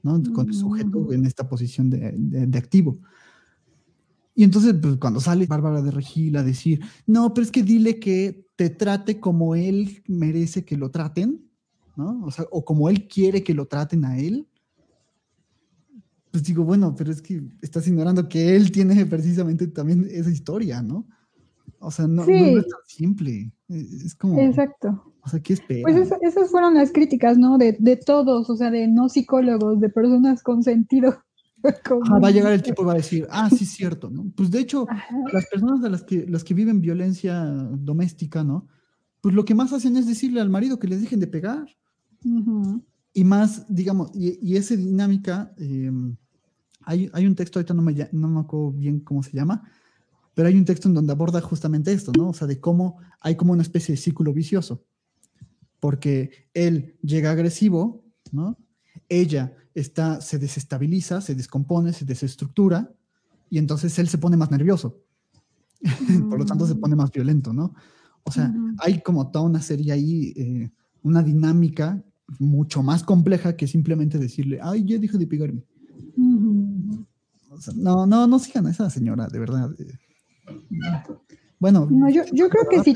¿no? 0.02 0.20
Con 0.32 0.48
el 0.48 0.54
sujeto 0.54 1.12
en 1.12 1.24
esta 1.24 1.48
posición 1.48 1.90
de, 1.90 2.58
activo. 2.58 2.98
Y 4.34 4.44
entonces, 4.44 4.74
pues, 4.80 4.96
cuando 4.96 5.20
sale 5.20 5.46
Bárbara 5.46 5.80
de 5.80 5.90
Regil 5.90 6.36
a 6.36 6.42
decir, 6.42 6.80
no, 7.06 7.32
pero 7.32 7.44
es 7.44 7.52
que 7.52 7.62
dile 7.62 7.98
que 7.98 8.48
te 8.56 8.70
trate 8.70 9.20
como 9.20 9.54
él 9.54 10.02
merece 10.06 10.64
que 10.64 10.76
lo 10.76 10.90
traten, 10.90 11.48
¿no? 11.96 12.24
O 12.24 12.30
sea, 12.30 12.44
o 12.50 12.64
como 12.64 12.88
él 12.88 13.06
quiere 13.06 13.42
que 13.42 13.54
lo 13.54 13.66
traten 13.66 14.04
a 14.04 14.18
él. 14.18 14.48
Pues 16.34 16.42
digo, 16.42 16.64
bueno, 16.64 16.96
pero 16.96 17.12
es 17.12 17.22
que 17.22 17.40
estás 17.62 17.86
ignorando 17.86 18.28
que 18.28 18.56
él 18.56 18.72
tiene 18.72 19.06
precisamente 19.06 19.68
también 19.68 20.08
esa 20.10 20.32
historia, 20.32 20.82
¿no? 20.82 21.06
O 21.78 21.92
sea, 21.92 22.08
no, 22.08 22.24
es 22.24 22.66
tan 22.66 22.80
simple. 22.88 23.52
Es 23.68 24.16
como. 24.16 24.40
Exacto. 24.40 25.14
O 25.22 25.28
sea, 25.28 25.38
¿qué 25.38 25.52
espera? 25.52 25.82
Pues 25.84 26.10
esas 26.22 26.50
fueron 26.50 26.74
las 26.74 26.90
críticas, 26.90 27.38
¿no? 27.38 27.56
De, 27.56 27.76
de, 27.78 27.96
todos, 27.96 28.50
o 28.50 28.56
sea, 28.56 28.72
de 28.72 28.88
no 28.88 29.08
psicólogos, 29.08 29.78
de 29.78 29.88
personas 29.90 30.42
con 30.42 30.64
sentido. 30.64 31.22
va 31.62 32.26
a 32.26 32.32
llegar 32.32 32.52
el 32.52 32.64
tipo 32.64 32.82
y 32.82 32.86
va 32.86 32.92
a 32.94 32.96
decir, 32.96 33.28
ah, 33.30 33.48
sí, 33.48 33.62
es 33.62 33.70
cierto, 33.70 34.10
¿no? 34.10 34.26
Pues 34.34 34.50
de 34.50 34.58
hecho, 34.58 34.88
las 35.32 35.46
personas 35.46 35.82
de 35.82 35.90
las 35.90 36.02
que, 36.02 36.26
las 36.26 36.42
que 36.42 36.54
viven 36.54 36.80
violencia 36.80 37.44
doméstica, 37.44 38.42
¿no? 38.42 38.66
Pues 39.20 39.36
lo 39.36 39.44
que 39.44 39.54
más 39.54 39.72
hacen 39.72 39.96
es 39.96 40.08
decirle 40.08 40.40
al 40.40 40.50
marido 40.50 40.80
que 40.80 40.88
les 40.88 41.00
dejen 41.00 41.20
de 41.20 41.28
pegar. 41.28 41.68
Y 43.12 43.22
más, 43.22 43.72
digamos, 43.72 44.10
y, 44.12 44.36
y 44.42 44.56
esa 44.56 44.74
dinámica, 44.74 45.54
em, 45.58 46.16
hay, 46.86 47.10
hay, 47.12 47.26
un 47.26 47.34
texto, 47.34 47.58
ahorita 47.58 47.74
no 47.74 47.82
me, 47.82 47.94
no 48.12 48.28
me 48.28 48.40
acuerdo 48.40 48.72
bien 48.72 49.00
cómo 49.00 49.22
se 49.22 49.32
llama, 49.32 49.62
pero 50.34 50.48
hay 50.48 50.56
un 50.56 50.64
texto 50.64 50.88
en 50.88 50.94
donde 50.94 51.12
aborda 51.12 51.40
justamente 51.40 51.92
esto, 51.92 52.12
¿no? 52.16 52.30
O 52.30 52.32
sea, 52.32 52.46
de 52.46 52.60
cómo 52.60 52.98
hay 53.20 53.36
como 53.36 53.52
una 53.52 53.62
especie 53.62 53.94
de 53.94 54.00
círculo 54.00 54.32
vicioso, 54.32 54.84
porque 55.80 56.48
él 56.54 56.96
llega 57.02 57.30
agresivo, 57.30 58.04
¿no? 58.32 58.58
Ella 59.08 59.56
está, 59.74 60.20
se 60.20 60.38
desestabiliza, 60.38 61.20
se 61.20 61.34
descompone, 61.34 61.92
se 61.92 62.04
desestructura, 62.04 62.92
y 63.50 63.58
entonces 63.58 63.98
él 63.98 64.08
se 64.08 64.18
pone 64.18 64.36
más 64.36 64.50
nervioso. 64.50 65.00
Por 66.28 66.38
lo 66.38 66.44
tanto, 66.44 66.66
se 66.66 66.74
pone 66.74 66.96
más 66.96 67.12
violento, 67.12 67.52
¿no? 67.52 67.74
O 68.24 68.32
sea, 68.32 68.52
hay 68.78 69.02
como 69.02 69.30
toda 69.30 69.44
una 69.44 69.60
serie 69.60 69.92
ahí, 69.92 70.32
eh, 70.36 70.70
una 71.02 71.22
dinámica 71.22 72.02
mucho 72.38 72.82
más 72.82 73.02
compleja 73.02 73.54
que 73.54 73.66
simplemente 73.66 74.18
decirle, 74.18 74.58
ay, 74.62 74.84
ya 74.84 74.98
dije 74.98 75.18
de 75.18 75.26
pegarme. 75.26 75.62
No, 77.76 78.06
no, 78.06 78.26
no 78.26 78.38
sigan 78.38 78.66
a 78.66 78.70
esa 78.70 78.90
señora, 78.90 79.26
de 79.28 79.38
verdad. 79.38 79.70
Eh. 79.78 79.98
Bueno. 81.58 81.88
yo, 82.10 82.48
creo 82.48 82.68
que 82.68 82.80
si, 82.82 82.94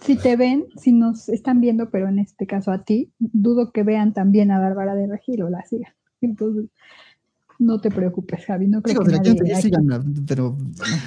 si 0.00 0.16
te 0.16 0.36
ven, 0.36 0.66
si 0.76 0.92
nos 0.92 1.28
están 1.28 1.60
viendo, 1.60 1.90
pero 1.90 2.08
en 2.08 2.18
este 2.18 2.46
caso 2.46 2.70
a 2.70 2.84
ti, 2.84 3.12
dudo 3.18 3.72
que 3.72 3.82
vean 3.82 4.12
también 4.12 4.50
a 4.50 4.60
Bárbara 4.60 4.94
de 4.94 5.06
Regil 5.06 5.42
o 5.42 5.50
la 5.50 5.64
sigan. 5.64 5.92
Entonces, 6.20 6.70
no 7.58 7.80
te 7.80 7.90
preocupes, 7.90 8.44
Javi. 8.44 8.68
No 8.68 8.82
creo 8.82 9.00
que 9.00 9.12
nadie 9.12 9.36
pero... 10.26 10.56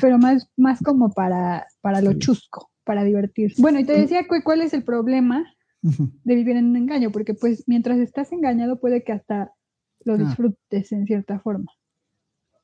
pero 0.01 0.17
más, 0.17 0.49
más 0.57 0.79
como 0.81 1.11
para, 1.11 1.67
para 1.81 2.01
lo 2.01 2.13
chusco, 2.13 2.71
para 2.83 3.03
divertirse. 3.03 3.61
Bueno, 3.61 3.79
y 3.79 3.85
te 3.85 3.93
decía 3.93 4.25
cuál 4.43 4.61
es 4.61 4.73
el 4.73 4.83
problema 4.83 5.45
de 5.81 6.35
vivir 6.35 6.57
en 6.57 6.65
un 6.65 6.77
engaño, 6.77 7.11
porque 7.11 7.33
pues 7.33 7.63
mientras 7.67 7.99
estás 7.99 8.31
engañado 8.31 8.79
puede 8.79 9.03
que 9.03 9.13
hasta 9.13 9.53
lo 10.03 10.13
ah. 10.13 10.17
disfrutes 10.17 10.91
en 10.91 11.05
cierta 11.05 11.39
forma. 11.39 11.71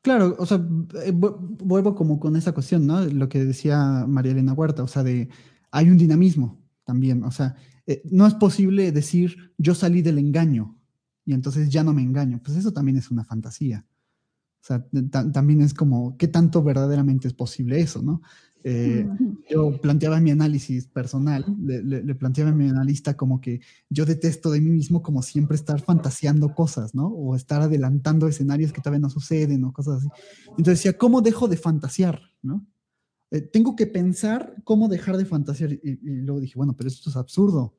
Claro, 0.07 0.37
o 0.39 0.45
sea, 0.45 0.65
eh, 1.03 1.11
vuelvo 1.11 1.93
como 1.93 2.17
con 2.17 2.37
esa 2.37 2.53
cuestión, 2.53 2.87
¿no? 2.87 3.01
Lo 3.01 3.27
que 3.27 3.43
decía 3.43 4.05
María 4.07 4.31
Elena 4.31 4.53
Huerta, 4.53 4.81
o 4.81 4.87
sea, 4.87 5.03
de 5.03 5.27
hay 5.69 5.89
un 5.89 5.97
dinamismo 5.97 6.63
también, 6.85 7.25
o 7.25 7.31
sea, 7.31 7.57
eh, 7.85 8.01
no 8.05 8.25
es 8.25 8.33
posible 8.33 8.93
decir 8.93 9.51
yo 9.57 9.75
salí 9.75 10.01
del 10.01 10.17
engaño 10.17 10.77
y 11.25 11.33
entonces 11.33 11.67
ya 11.67 11.83
no 11.83 11.91
me 11.91 12.03
engaño, 12.03 12.39
pues 12.41 12.55
eso 12.55 12.71
también 12.71 12.95
es 12.95 13.11
una 13.11 13.25
fantasía. 13.25 13.85
O 14.61 14.65
sea, 14.65 14.87
también 15.33 15.59
es 15.59 15.73
como, 15.73 16.15
¿qué 16.15 16.29
tanto 16.29 16.63
verdaderamente 16.63 17.27
es 17.27 17.33
posible 17.33 17.81
eso, 17.81 18.01
no? 18.01 18.21
Eh, 18.69 19.07
yo 19.49 19.79
planteaba 19.79 20.19
mi 20.19 20.29
análisis 20.29 20.87
personal, 20.87 21.45
le, 21.57 22.15
planteaba 22.15 22.51
a 22.51 22.53
mi 22.53 22.67
analista 22.67 23.15
como 23.15 23.39
que 23.39 23.61
yo 23.89 24.05
detesto 24.05 24.51
de 24.51 24.59
mí 24.59 24.69
mismo 24.69 25.01
como 25.01 25.21
siempre 25.21 25.55
estar 25.55 25.79
fantaseando 25.79 26.53
cosas, 26.53 26.93
¿no? 26.93 27.07
O 27.07 27.33
estar 27.37 27.61
adelantando 27.61 28.27
escenarios 28.27 28.73
que 28.73 28.81
todavía 28.81 28.99
no 28.99 29.09
suceden 29.09 29.63
o 29.63 29.71
cosas 29.71 29.99
así. 29.99 30.09
Entonces 30.49 30.79
decía, 30.79 30.97
¿cómo 30.97 31.21
dejo 31.21 31.47
de 31.47 31.55
fantasear, 31.55 32.19
¿no? 32.41 32.67
Eh, 33.31 33.39
tengo 33.39 33.73
que 33.77 33.87
pensar 33.87 34.53
cómo 34.65 34.89
dejar 34.89 35.15
de 35.15 35.23
fantasear. 35.23 35.71
Y, 35.71 35.79
y, 35.81 36.21
luego 36.23 36.41
dije, 36.41 36.55
bueno, 36.57 36.75
pero 36.75 36.89
esto 36.89 37.09
es 37.09 37.15
absurdo. 37.15 37.77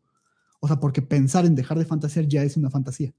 O 0.59 0.69
sea, 0.69 0.81
porque 0.81 1.03
pensar 1.03 1.45
en 1.45 1.55
dejar 1.55 1.79
de 1.79 1.85
fantasear 1.85 2.27
ya 2.27 2.45
es 2.45 2.57
una 2.57 2.71
fantasía. 2.71 3.13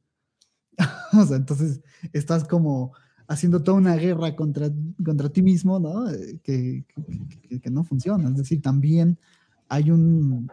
o 1.13 1.23
sea, 1.23 1.37
entonces 1.37 1.81
estás 2.13 2.45
como 2.45 2.93
haciendo 3.29 3.61
toda 3.61 3.77
una 3.77 3.95
guerra 3.95 4.35
contra, 4.35 4.69
contra 5.05 5.29
ti 5.29 5.43
mismo, 5.43 5.79
¿no? 5.79 6.09
Eh, 6.09 6.39
que, 6.43 6.83
que, 7.61 7.69
no 7.69 7.83
funciona. 7.83 8.27
Es 8.27 8.35
decir, 8.35 8.59
también 8.59 9.19
hay 9.69 9.91
un, 9.91 10.49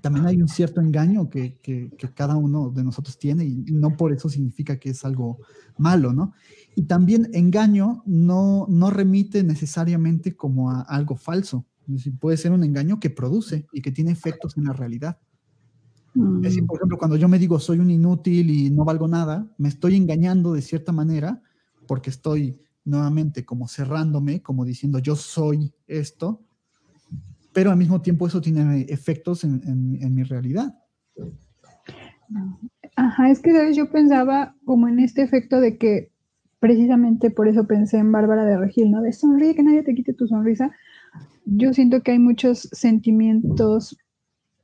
también 0.00 0.26
hay 0.26 0.42
un 0.42 0.48
cierto 0.48 0.80
engaño 0.80 1.30
que, 1.30 1.58
que, 1.62 1.88
cada 2.12 2.36
uno 2.36 2.70
de 2.70 2.82
nosotros 2.82 3.16
tiene 3.16 3.44
y 3.44 3.54
no 3.72 3.96
por 3.96 4.12
eso 4.12 4.28
significa 4.28 4.76
que 4.76 4.90
es 4.90 5.04
algo 5.04 5.38
malo, 5.78 6.12
¿no? 6.12 6.32
Y 6.74 6.82
también 6.82 7.30
engaño 7.32 8.02
no, 8.06 8.66
no 8.68 8.90
remite 8.90 9.44
necesariamente 9.44 10.36
como 10.36 10.72
a 10.72 10.80
algo 10.80 11.14
falso. 11.14 11.64
Es 11.86 11.94
decir, 11.94 12.18
puede 12.18 12.36
ser 12.36 12.50
un 12.50 12.64
engaño 12.64 12.98
que 12.98 13.10
produce 13.10 13.66
y 13.72 13.82
que 13.82 13.92
tiene 13.92 14.10
efectos 14.10 14.58
en 14.58 14.64
la 14.64 14.72
realidad. 14.72 15.18
Es 16.16 16.42
decir, 16.42 16.64
mm. 16.64 16.66
por 16.66 16.78
ejemplo, 16.78 16.98
cuando 16.98 17.16
yo 17.16 17.28
me 17.28 17.38
digo 17.38 17.60
soy 17.60 17.78
un 17.78 17.88
inútil 17.88 18.50
y 18.50 18.68
no 18.68 18.84
valgo 18.84 19.06
nada, 19.06 19.48
me 19.58 19.68
estoy 19.68 19.94
engañando 19.94 20.54
de 20.54 20.62
cierta 20.62 20.90
manera 20.90 21.40
porque 21.90 22.10
estoy 22.10 22.62
nuevamente 22.84 23.44
como 23.44 23.66
cerrándome, 23.66 24.42
como 24.42 24.64
diciendo 24.64 25.00
yo 25.00 25.16
soy 25.16 25.72
esto, 25.88 26.40
pero 27.52 27.72
al 27.72 27.76
mismo 27.76 28.00
tiempo 28.00 28.28
eso 28.28 28.40
tiene 28.40 28.82
efectos 28.82 29.42
en, 29.42 30.14
mi 30.14 30.22
realidad. 30.22 30.72
Ajá, 32.94 33.28
es 33.28 33.40
que 33.40 33.50
¿sabes? 33.50 33.76
yo 33.76 33.90
pensaba 33.90 34.54
como 34.64 34.86
en 34.86 35.00
este 35.00 35.22
efecto 35.22 35.60
de 35.60 35.78
que 35.78 36.12
precisamente 36.60 37.28
por 37.28 37.48
eso 37.48 37.66
pensé 37.66 37.98
en 37.98 38.12
Bárbara 38.12 38.44
de 38.44 38.56
Regil, 38.56 38.92
¿no? 38.92 39.02
De 39.02 39.12
sonríe, 39.12 39.56
que 39.56 39.64
nadie 39.64 39.82
te 39.82 39.92
quite 39.92 40.12
tu 40.12 40.28
sonrisa. 40.28 40.70
Yo 41.44 41.74
siento 41.74 42.04
que 42.04 42.12
hay 42.12 42.20
muchos 42.20 42.68
sentimientos, 42.70 43.98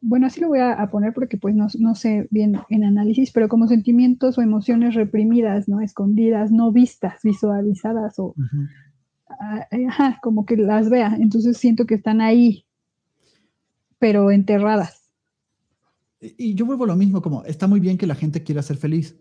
bueno, 0.08 0.26
así 0.26 0.40
lo 0.40 0.48
voy 0.48 0.60
a, 0.60 0.88
poner 0.88 1.12
porque 1.12 1.36
pues 1.36 1.54
no, 1.56 1.66
no, 1.80 1.96
sé 1.96 2.28
bien 2.30 2.60
en 2.68 2.84
análisis, 2.84 3.32
pero 3.32 3.48
como 3.48 3.66
sentimientos 3.66 4.38
o 4.38 4.42
emociones 4.42 4.94
reprimidas, 4.94 5.68
¿no? 5.68 5.80
Escondidas, 5.80 6.52
no 6.52 6.70
vistas, 6.70 7.20
visualizadas 7.24 8.18
o... 8.18 8.34
Ajá, 9.88 10.20
como 10.22 10.46
que 10.46 10.56
las 10.56 10.88
vea. 10.88 11.16
Entonces 11.18 11.56
siento 11.56 11.86
que 11.86 11.96
están 11.96 12.20
ahí, 12.20 12.64
pero 13.98 14.30
enterradas. 14.30 15.10
Y 16.20 16.54
yo 16.54 16.66
vuelvo 16.66 16.84
a 16.84 16.88
lo 16.88 16.96
mismo, 16.96 17.20
como 17.20 17.44
está 17.44 17.66
muy 17.66 17.80
bien 17.80 17.98
que 17.98 18.06
la 18.06 18.14
gente 18.14 18.44
quiera 18.44 18.62
ser 18.62 18.76
feliz, 18.76 19.16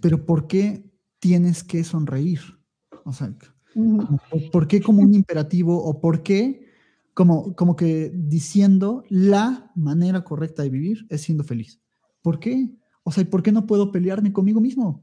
pero 0.00 0.24
¿por 0.24 0.46
qué 0.46 0.88
tienes 1.18 1.64
que 1.64 1.82
sonreír? 1.82 2.40
O 3.04 3.12
sea, 3.12 3.34
¿por 4.52 4.68
qué 4.68 4.80
como 4.80 5.02
un 5.02 5.14
imperativo 5.14 5.82
o 5.82 6.00
por 6.00 6.22
qué 6.22 6.65
como, 7.16 7.56
como 7.56 7.76
que 7.76 8.12
diciendo 8.14 9.02
la 9.08 9.72
manera 9.74 10.22
correcta 10.22 10.62
de 10.62 10.68
vivir 10.68 11.06
es 11.08 11.22
siendo 11.22 11.44
feliz? 11.44 11.80
¿Por 12.20 12.38
qué? 12.38 12.76
O 13.04 13.10
sea, 13.10 13.24
¿por 13.24 13.42
qué 13.42 13.52
no 13.52 13.66
puedo 13.66 13.90
pelearme 13.90 14.34
conmigo 14.34 14.60
mismo 14.60 15.02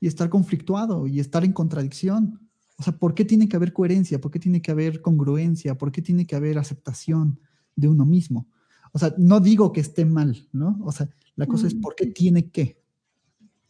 y 0.00 0.06
estar 0.06 0.30
conflictuado 0.30 1.06
y 1.06 1.20
estar 1.20 1.44
en 1.44 1.52
contradicción? 1.52 2.40
O 2.78 2.82
sea, 2.82 2.96
¿por 2.96 3.14
qué 3.14 3.26
tiene 3.26 3.50
que 3.50 3.56
haber 3.56 3.74
coherencia? 3.74 4.18
¿Por 4.18 4.30
qué 4.30 4.38
tiene 4.38 4.62
que 4.62 4.70
haber 4.70 5.02
congruencia? 5.02 5.76
¿Por 5.76 5.92
qué 5.92 6.00
tiene 6.00 6.26
que 6.26 6.36
haber 6.36 6.56
aceptación 6.56 7.38
de 7.74 7.88
uno 7.88 8.06
mismo? 8.06 8.48
O 8.94 8.98
sea, 8.98 9.14
no 9.18 9.38
digo 9.38 9.74
que 9.74 9.82
esté 9.82 10.06
mal, 10.06 10.48
¿no? 10.52 10.78
O 10.84 10.90
sea, 10.90 11.10
la 11.34 11.44
cosa 11.44 11.66
es 11.66 11.74
por 11.74 11.94
qué 11.96 12.06
tiene 12.06 12.50
que. 12.50 12.82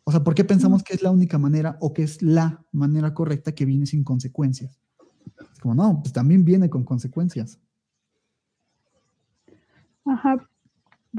O 0.04 0.12
sea, 0.12 0.22
¿por 0.22 0.36
qué 0.36 0.44
pensamos 0.44 0.84
que 0.84 0.94
es 0.94 1.02
la 1.02 1.10
única 1.10 1.36
manera 1.36 1.78
o 1.80 1.92
que 1.92 2.04
es 2.04 2.22
la 2.22 2.64
manera 2.70 3.12
correcta 3.12 3.56
que 3.56 3.64
viene 3.64 3.86
sin 3.86 4.04
consecuencias? 4.04 4.78
Es 5.52 5.60
como, 5.60 5.74
no, 5.74 6.00
pues 6.00 6.12
también 6.12 6.44
viene 6.44 6.70
con 6.70 6.84
consecuencias. 6.84 7.58
Ajá, 10.04 10.48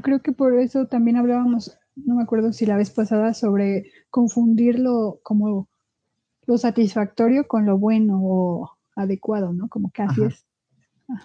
creo 0.02 0.22
que 0.22 0.32
por 0.32 0.54
eso 0.58 0.86
también 0.86 1.16
hablábamos, 1.16 1.78
no 1.96 2.16
me 2.16 2.22
acuerdo 2.22 2.52
si 2.52 2.66
la 2.66 2.76
vez 2.76 2.90
pasada, 2.90 3.34
sobre 3.34 3.90
confundirlo 4.10 5.20
como 5.22 5.68
lo 6.46 6.58
satisfactorio 6.58 7.46
con 7.46 7.66
lo 7.66 7.78
bueno 7.78 8.18
o 8.22 8.70
adecuado, 8.96 9.52
¿no? 9.52 9.68
Como 9.68 9.90
que 9.90 10.02
así 10.02 10.22
es. 10.22 10.44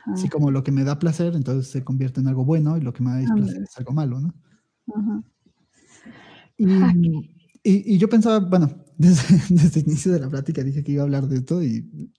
Así 0.05 0.29
como 0.29 0.49
lo 0.49 0.63
que 0.63 0.71
me 0.71 0.83
da 0.83 0.99
placer, 0.99 1.35
entonces 1.35 1.69
se 1.69 1.83
convierte 1.83 2.21
en 2.21 2.27
algo 2.27 2.45
bueno 2.45 2.77
y 2.77 2.81
lo 2.81 2.93
que 2.93 3.03
me 3.03 3.11
da 3.11 3.17
displacer 3.17 3.63
es 3.63 3.77
algo 3.77 3.91
malo, 3.91 4.19
¿no? 4.19 4.33
Ajá. 4.95 5.23
Y, 6.57 7.97
yo 7.97 8.09
pensaba, 8.09 8.39
bueno, 8.39 8.69
desde, 8.97 9.79
el 9.79 9.87
inicio 9.87 10.11
de 10.11 10.19
la 10.19 10.29
plática 10.29 10.63
dije 10.63 10.83
que 10.83 10.93
iba 10.93 11.01
a 11.01 11.05
hablar 11.05 11.27
de 11.27 11.37
esto 11.37 11.63
y 11.63 12.11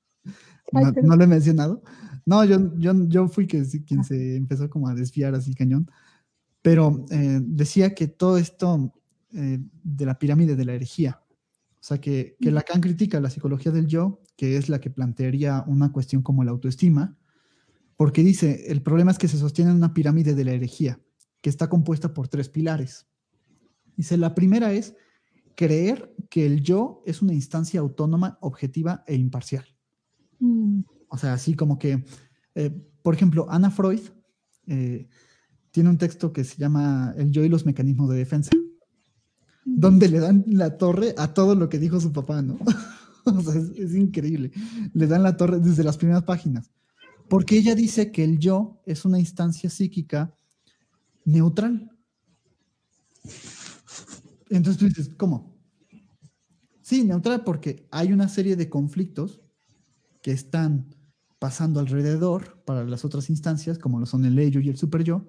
no, 1.02 1.16
lo 1.16 1.24
he 1.24 1.26
mencionado. 1.26 1.82
No, 2.26 2.44
yo, 2.44 2.76
yo, 2.78 2.92
yo 3.08 3.28
fui 3.28 3.46
que, 3.46 3.64
quien 3.86 4.04
se 4.04 4.36
empezó 4.36 4.68
como 4.70 4.88
a 4.88 4.94
desviar 4.94 5.34
así 5.34 5.54
cañón, 5.54 5.90
pero 6.62 7.04
eh, 7.10 7.40
decía 7.42 7.94
que 7.94 8.08
todo 8.08 8.38
esto 8.38 8.92
eh, 9.32 9.58
de 9.82 10.06
la 10.06 10.18
pirámide 10.18 10.56
de 10.56 10.64
la 10.64 10.74
herejía, 10.74 11.20
o 11.74 11.86
sea, 11.86 12.00
que, 12.00 12.36
que 12.40 12.50
Lacan 12.50 12.80
critica 12.80 13.20
la 13.20 13.28
psicología 13.28 13.70
del 13.70 13.86
yo, 13.86 14.22
que 14.36 14.56
es 14.56 14.68
la 14.68 14.80
que 14.80 14.90
plantearía 14.90 15.64
una 15.66 15.92
cuestión 15.92 16.22
como 16.22 16.42
la 16.42 16.50
autoestima, 16.50 17.18
porque 17.96 18.22
dice, 18.22 18.72
el 18.72 18.82
problema 18.82 19.10
es 19.10 19.18
que 19.18 19.28
se 19.28 19.38
sostiene 19.38 19.70
en 19.70 19.76
una 19.76 19.94
pirámide 19.94 20.34
de 20.34 20.44
la 20.44 20.52
herejía, 20.52 21.00
que 21.40 21.50
está 21.50 21.68
compuesta 21.68 22.14
por 22.14 22.28
tres 22.28 22.48
pilares. 22.48 23.06
Dice, 23.96 24.16
la 24.16 24.34
primera 24.34 24.72
es 24.72 24.96
creer 25.54 26.14
que 26.30 26.46
el 26.46 26.62
yo 26.62 27.02
es 27.06 27.22
una 27.22 27.34
instancia 27.34 27.80
autónoma, 27.80 28.38
objetiva 28.40 29.04
e 29.06 29.14
imparcial. 29.14 29.64
Mm. 30.44 30.84
O 31.08 31.16
sea, 31.16 31.32
así 31.32 31.54
como 31.54 31.78
que, 31.78 32.04
eh, 32.54 32.70
por 33.02 33.14
ejemplo, 33.14 33.46
Ana 33.48 33.70
Freud 33.70 34.00
eh, 34.66 35.08
tiene 35.70 35.90
un 35.90 35.98
texto 35.98 36.32
que 36.32 36.44
se 36.44 36.56
llama 36.56 37.14
El 37.16 37.30
yo 37.30 37.44
y 37.44 37.48
los 37.48 37.64
mecanismos 37.64 38.10
de 38.10 38.18
defensa, 38.18 38.50
mm. 38.54 39.80
donde 39.80 40.08
le 40.08 40.20
dan 40.20 40.44
la 40.46 40.76
torre 40.76 41.14
a 41.16 41.32
todo 41.32 41.54
lo 41.54 41.68
que 41.68 41.78
dijo 41.78 42.00
su 42.00 42.12
papá, 42.12 42.42
¿no? 42.42 42.58
o 43.24 43.40
sea, 43.40 43.60
es 43.76 43.94
increíble. 43.94 44.52
Le 44.92 45.06
dan 45.06 45.22
la 45.22 45.36
torre 45.36 45.60
desde 45.60 45.84
las 45.84 45.96
primeras 45.96 46.24
páginas. 46.24 46.70
Porque 47.28 47.56
ella 47.56 47.74
dice 47.74 48.12
que 48.12 48.22
el 48.22 48.38
yo 48.38 48.82
es 48.84 49.06
una 49.06 49.18
instancia 49.18 49.70
psíquica 49.70 50.36
neutral. 51.24 51.90
Entonces 54.50 54.78
tú 54.78 54.84
dices, 54.86 55.10
¿cómo? 55.16 55.56
Sí, 56.82 57.02
neutral 57.02 57.44
porque 57.44 57.88
hay 57.90 58.12
una 58.12 58.28
serie 58.28 58.56
de 58.56 58.68
conflictos 58.68 59.43
que 60.24 60.32
están 60.32 60.86
pasando 61.38 61.80
alrededor 61.80 62.64
para 62.64 62.82
las 62.84 63.04
otras 63.04 63.28
instancias, 63.28 63.78
como 63.78 64.00
lo 64.00 64.06
son 64.06 64.24
el 64.24 64.38
ello 64.38 64.58
y 64.58 64.70
el 64.70 64.78
super 64.78 65.04
yo, 65.04 65.28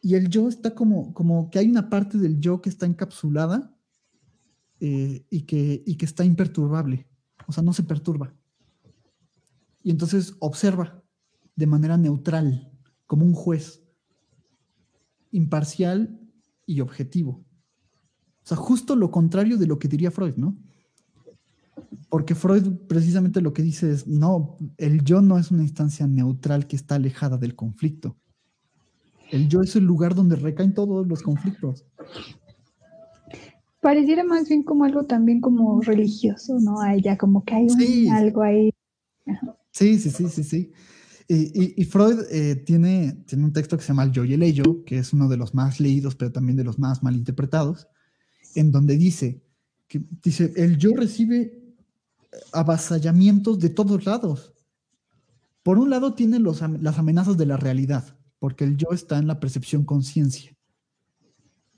y 0.00 0.14
el 0.14 0.30
yo 0.30 0.48
está 0.48 0.74
como, 0.74 1.12
como 1.12 1.50
que 1.50 1.58
hay 1.58 1.68
una 1.68 1.90
parte 1.90 2.16
del 2.16 2.40
yo 2.40 2.62
que 2.62 2.70
está 2.70 2.86
encapsulada 2.86 3.76
eh, 4.80 5.26
y, 5.28 5.42
que, 5.42 5.82
y 5.84 5.96
que 5.96 6.06
está 6.06 6.24
imperturbable, 6.24 7.06
o 7.46 7.52
sea, 7.52 7.62
no 7.62 7.74
se 7.74 7.82
perturba. 7.82 8.34
Y 9.82 9.90
entonces 9.90 10.34
observa, 10.38 11.04
de 11.54 11.66
manera 11.66 11.98
neutral, 11.98 12.72
como 13.06 13.26
un 13.26 13.34
juez, 13.34 13.82
imparcial 15.30 16.18
y 16.64 16.80
objetivo. 16.80 17.44
O 18.44 18.46
sea, 18.46 18.56
justo 18.56 18.96
lo 18.96 19.10
contrario 19.10 19.58
de 19.58 19.66
lo 19.66 19.78
que 19.78 19.88
diría 19.88 20.10
Freud, 20.10 20.36
¿no? 20.36 20.56
Porque 22.08 22.34
Freud 22.34 22.86
precisamente 22.88 23.40
lo 23.40 23.52
que 23.52 23.62
dice 23.62 23.90
es, 23.90 24.06
no, 24.06 24.56
el 24.78 25.02
yo 25.02 25.20
no 25.20 25.38
es 25.38 25.50
una 25.50 25.62
instancia 25.62 26.06
neutral 26.06 26.66
que 26.66 26.76
está 26.76 26.94
alejada 26.94 27.36
del 27.36 27.56
conflicto. 27.56 28.16
El 29.30 29.48
yo 29.48 29.62
es 29.62 29.74
el 29.74 29.84
lugar 29.84 30.14
donde 30.14 30.36
recaen 30.36 30.72
todos 30.72 31.06
los 31.06 31.22
conflictos. 31.22 31.84
Pareciera 33.80 34.24
más 34.24 34.48
bien 34.48 34.62
como 34.62 34.84
algo 34.84 35.04
también 35.04 35.40
como 35.40 35.80
religioso, 35.80 36.58
¿no? 36.60 36.80
Hay 36.80 37.02
ya 37.02 37.16
como 37.16 37.44
que 37.44 37.54
hay 37.54 38.08
algo 38.08 38.42
ahí. 38.42 38.72
Sí, 39.72 39.98
sí, 39.98 40.10
sí, 40.10 40.28
sí, 40.28 40.44
sí. 40.44 40.72
Y, 41.28 41.84
Freud 41.84 42.20
eh, 42.30 42.54
tiene, 42.54 43.24
tiene 43.26 43.44
un 43.44 43.52
texto 43.52 43.76
que 43.76 43.82
se 43.82 43.88
llama 43.88 44.04
El 44.04 44.12
yo 44.12 44.24
y 44.24 44.34
el 44.34 44.44
ello, 44.44 44.84
que 44.84 44.98
es 44.98 45.12
uno 45.12 45.28
de 45.28 45.36
los 45.36 45.54
más 45.54 45.80
leídos, 45.80 46.14
pero 46.14 46.30
también 46.30 46.56
de 46.56 46.62
los 46.62 46.78
más 46.78 47.02
mal 47.02 47.16
interpretados, 47.16 47.88
en 48.54 48.70
donde 48.70 48.96
dice 48.96 49.42
que 49.88 50.04
dice, 50.22 50.52
el 50.56 50.78
yo 50.78 50.92
recibe 50.94 51.65
avasallamientos 52.52 53.58
de 53.58 53.70
todos 53.70 54.04
lados. 54.06 54.52
Por 55.62 55.78
un 55.78 55.90
lado 55.90 56.14
tiene 56.14 56.38
los, 56.38 56.60
las 56.60 56.98
amenazas 56.98 57.36
de 57.36 57.46
la 57.46 57.56
realidad, 57.56 58.16
porque 58.38 58.64
el 58.64 58.76
yo 58.76 58.88
está 58.92 59.18
en 59.18 59.26
la 59.26 59.40
percepción 59.40 59.84
conciencia. 59.84 60.56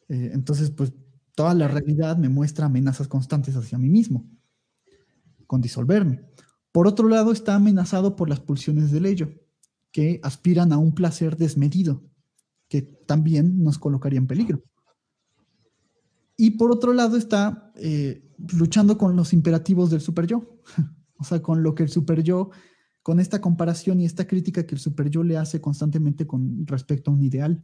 Eh, 0.08 0.30
entonces, 0.32 0.70
pues 0.70 0.92
toda 1.34 1.54
la 1.54 1.68
realidad 1.68 2.16
me 2.16 2.28
muestra 2.28 2.66
amenazas 2.66 3.08
constantes 3.08 3.56
hacia 3.56 3.78
mí 3.78 3.88
mismo, 3.88 4.28
con 5.46 5.60
disolverme. 5.60 6.22
Por 6.72 6.86
otro 6.86 7.08
lado, 7.08 7.32
está 7.32 7.54
amenazado 7.54 8.16
por 8.16 8.28
las 8.28 8.40
pulsiones 8.40 8.90
del 8.90 9.06
ello, 9.06 9.30
que 9.90 10.20
aspiran 10.22 10.72
a 10.72 10.78
un 10.78 10.94
placer 10.94 11.36
desmedido, 11.36 12.02
que 12.68 12.82
también 12.82 13.62
nos 13.62 13.78
colocaría 13.78 14.18
en 14.18 14.26
peligro. 14.26 14.62
Y 16.40 16.52
por 16.52 16.70
otro 16.70 16.92
lado 16.92 17.16
está 17.16 17.72
eh, 17.74 18.22
luchando 18.56 18.96
con 18.96 19.16
los 19.16 19.32
imperativos 19.32 19.90
del 19.90 20.00
super 20.00 20.24
yo, 20.24 20.60
o 21.18 21.24
sea, 21.24 21.42
con 21.42 21.64
lo 21.64 21.74
que 21.74 21.82
el 21.82 21.88
super 21.88 22.22
yo, 22.22 22.50
con 23.02 23.18
esta 23.18 23.40
comparación 23.40 24.00
y 24.00 24.04
esta 24.04 24.26
crítica 24.26 24.64
que 24.64 24.76
el 24.76 24.80
super 24.80 25.10
yo 25.10 25.24
le 25.24 25.36
hace 25.36 25.60
constantemente 25.60 26.28
con 26.28 26.64
respecto 26.64 27.10
a 27.10 27.14
un 27.14 27.24
ideal. 27.24 27.62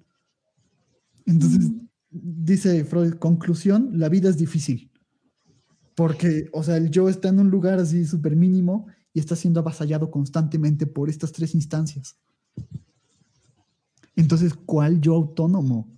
Entonces, 1.24 1.70
dice 2.10 2.84
Freud, 2.84 3.14
conclusión, 3.14 3.90
la 3.94 4.08
vida 4.08 4.28
es 4.28 4.38
difícil. 4.38 4.90
Porque, 5.94 6.48
o 6.52 6.64
sea, 6.64 6.76
el 6.76 6.90
yo 6.90 7.08
está 7.08 7.28
en 7.28 7.38
un 7.38 7.50
lugar 7.50 7.78
así 7.78 8.04
súper 8.04 8.34
mínimo 8.34 8.88
y 9.12 9.20
está 9.20 9.36
siendo 9.36 9.60
avasallado 9.60 10.10
constantemente 10.10 10.86
por 10.86 11.08
estas 11.08 11.30
tres 11.30 11.54
instancias. 11.54 12.16
Entonces, 14.16 14.52
¿cuál 14.54 15.00
yo 15.00 15.14
autónomo? 15.14 15.94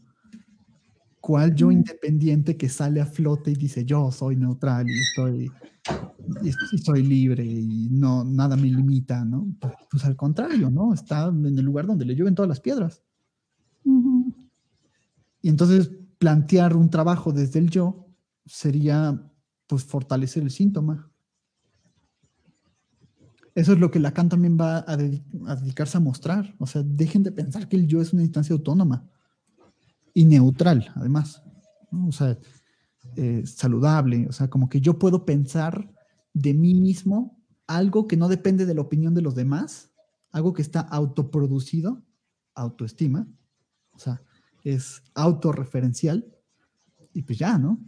¿Cuál 1.27 1.57
yo 1.57 1.73
independiente 1.73 2.57
que 2.57 2.69
sale 2.69 3.01
a 3.01 3.05
flote 3.05 3.51
y 3.51 3.57
dice 3.57 3.85
yo 3.85 4.13
soy 4.13 4.37
neutral 4.37 4.87
y 4.89 5.01
estoy, 5.01 5.51
y, 6.41 6.79
soy 6.79 7.03
libre 7.03 7.45
y 7.45 7.89
no 7.91 8.23
nada 8.23 8.55
me 8.55 8.69
limita, 8.69 9.25
¿no? 9.25 9.45
Pues, 9.59 9.75
pues, 9.91 10.05
al 10.05 10.15
contrario, 10.15 10.71
¿no? 10.71 10.95
Está 10.95 11.27
en 11.27 11.59
el 11.59 11.65
lugar 11.65 11.89
donde 11.89 12.05
le 12.05 12.15
llueven 12.15 12.37
todas 12.37 12.49
las 12.49 12.61
piedras. 12.61 13.03
Y 15.43 15.49
entonces 15.49 15.91
plantear 16.19 16.77
un 16.77 16.91
trabajo 16.91 17.33
desde 17.33 17.59
el 17.59 17.71
yo 17.71 18.07
sería 18.45 19.21
pues 19.67 19.83
fortalecer 19.83 20.45
el 20.45 20.53
síntoma. 20.53 21.11
Eso 23.57 23.73
es 23.73 23.81
lo 23.81 23.91
que 23.91 23.99
Lacan 23.99 24.29
también 24.29 24.57
va 24.57 24.85
a, 24.87 24.97
dedicarse 24.97 25.97
a 25.97 26.01
mostrar. 26.01 26.55
O 26.61 26.69
sea, 26.69 26.85
dejen 26.85 27.25
de 27.25 27.33
pensar 27.33 27.69
que 27.69 27.75
el 27.75 27.89
yo 27.89 28.01
es 28.01 28.13
una 28.13 28.23
instancia 28.23 28.55
autónoma 28.55 29.11
y 30.17 30.25
neutral, 30.25 30.91
además. 30.95 31.43
O 32.09 32.11
sea, 32.11 32.39
eh, 33.17 33.43
saludable. 33.45 34.27
O 34.27 34.33
sea, 34.33 34.49
como 34.49 34.71
que 34.71 34.81
yo 34.81 34.99
puedo 34.99 35.27
pensar 35.27 35.93
de 36.33 36.55
mí 36.55 36.73
mismo 36.73 37.39
algo 37.67 38.07
que 38.07 38.17
no 38.17 38.27
depende 38.27 38.65
de 38.65 38.75
la 38.75 38.81
opinión 38.81 39.13
de 39.13 39.21
los 39.21 39.35
demás, 39.35 39.93
algo 40.33 40.55
que 40.55 40.63
está 40.63 40.81
autoproducido, 40.81 42.03
autoestima, 42.55 43.29
o 43.93 43.99
sea, 43.99 44.23
es 44.65 45.03
autorreferencial, 45.15 46.25
y 47.13 47.21
pues 47.21 47.39
ya, 47.39 47.59
¿no? 47.59 47.79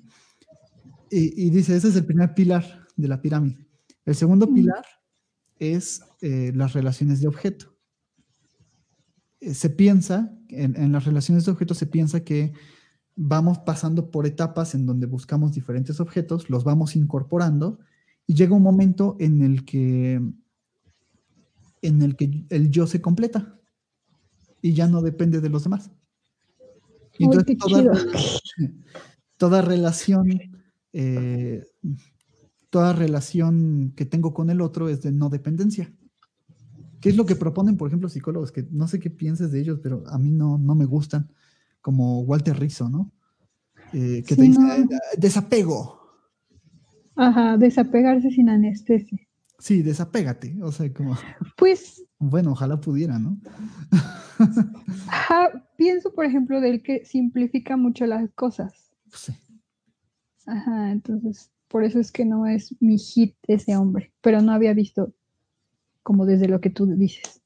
Y, 1.11 1.49
dice, 1.49 1.77
ese 1.77 1.89
es 1.89 1.97
el 1.97 2.05
primer 2.05 2.35
pilar 2.35 2.87
de 2.95 3.09
la 3.09 3.23
pirámide. 3.23 3.67
El 4.05 4.15
segundo 4.15 4.53
pilar 4.53 4.85
es 5.59 6.03
eh, 6.21 6.53
las 6.55 6.75
relaciones 6.75 7.23
de 7.23 7.29
objeto. 7.29 7.78
Eh, 9.41 9.55
se 9.55 9.71
piensa, 9.71 10.33
en, 10.49 10.93
las 10.93 11.05
relaciones 11.05 11.45
de 11.45 11.53
objeto 11.53 11.75
se 11.75 11.87
piensa 11.87 12.25
que 12.25 12.53
vamos 13.17 13.59
pasando 13.59 14.11
por 14.11 14.27
etapas 14.27 14.75
en 14.75 14.87
donde 14.87 15.07
buscamos 15.07 15.53
diferentes 15.53 16.01
objetos, 16.01 16.51
los 16.51 16.65
vamos 16.65 16.97
incorporando 16.97 17.81
y 18.27 18.35
llega 18.35 18.55
un 18.55 18.63
momento 18.63 19.17
en 19.19 19.43
el 19.43 19.65
que 19.65 20.21
en 21.81 22.03
el 22.03 22.17
que 22.17 22.45
el 22.51 22.71
yo 22.71 22.87
se 22.87 23.01
completa 23.01 23.59
y 24.61 24.73
ya 24.73 24.89
no 24.89 25.03
depende 25.03 25.41
de 25.41 25.49
los 25.49 25.63
demás. 25.65 25.91
Y 27.19 27.25
entonces 27.25 27.57
toda, 29.37 29.63
relación 29.63 30.29
eh, 30.93 31.65
toda 32.71 32.93
relación 32.93 33.93
que 33.97 34.05
tengo 34.05 34.35
con 34.35 34.51
el 34.51 34.61
otro 34.61 34.89
es 34.89 35.03
de 35.03 35.13
no 35.13 35.29
dependencia. 35.29 35.93
¿Qué 37.01 37.11
es 37.11 37.17
lo 37.17 37.27
que 37.27 37.37
proponen, 37.37 37.77
por 37.77 37.89
ejemplo, 37.89 38.09
psicólogos? 38.09 38.53
Que 38.53 38.67
no 38.71 38.89
sé 38.89 38.99
qué 38.99 39.11
pienses 39.11 39.53
de 39.53 39.61
ellos, 39.61 39.81
pero 39.83 40.03
a 40.09 40.19
mí 40.19 40.31
no, 40.31 40.59
no 40.59 40.75
me 40.75 40.85
gustan, 40.85 41.31
como 41.81 42.21
Walter 42.21 42.59
Rizzo, 42.59 42.89
¿no? 42.89 43.13
Eh, 43.93 44.23
que 44.27 44.37
te 44.37 44.43
dice, 44.43 44.61
desapego. 45.17 45.99
Ajá, 47.15 47.57
desapegarse 47.57 48.31
sin 48.31 48.49
anestesia. 48.49 49.19
Sí, 49.59 49.83
desapégate, 49.83 50.57
o 50.63 50.73
sea, 50.73 50.93
como... 50.93 51.17
Pues... 51.57 52.05
Bueno, 52.21 52.53
ojalá 52.53 52.81
pudiera, 52.81 53.19
¿no? 53.19 53.39
Ajá, 55.07 55.69
pienso, 55.77 56.13
por 56.13 56.25
ejemplo, 56.25 56.61
del 56.61 56.83
que 56.83 57.05
simplifica 57.05 57.77
mucho 57.77 58.07
las 58.07 58.29
cosas. 58.33 58.73
Sí. 59.13 59.33
Ajá, 60.47 60.91
entonces 60.91 61.53
por 61.69 61.85
eso 61.85 62.01
es 62.01 62.11
que 62.11 62.25
no 62.25 62.47
es 62.47 62.75
mi 62.81 62.99
hit 62.99 63.37
ese 63.47 63.77
hombre, 63.77 64.13
pero 64.21 64.41
no 64.41 64.53
había 64.53 64.73
visto 64.73 65.15
como 66.09 66.25
desde 66.25 66.49
lo 66.49 66.59
que 66.59 66.71
tú 66.71 66.87
dices. 66.87 67.43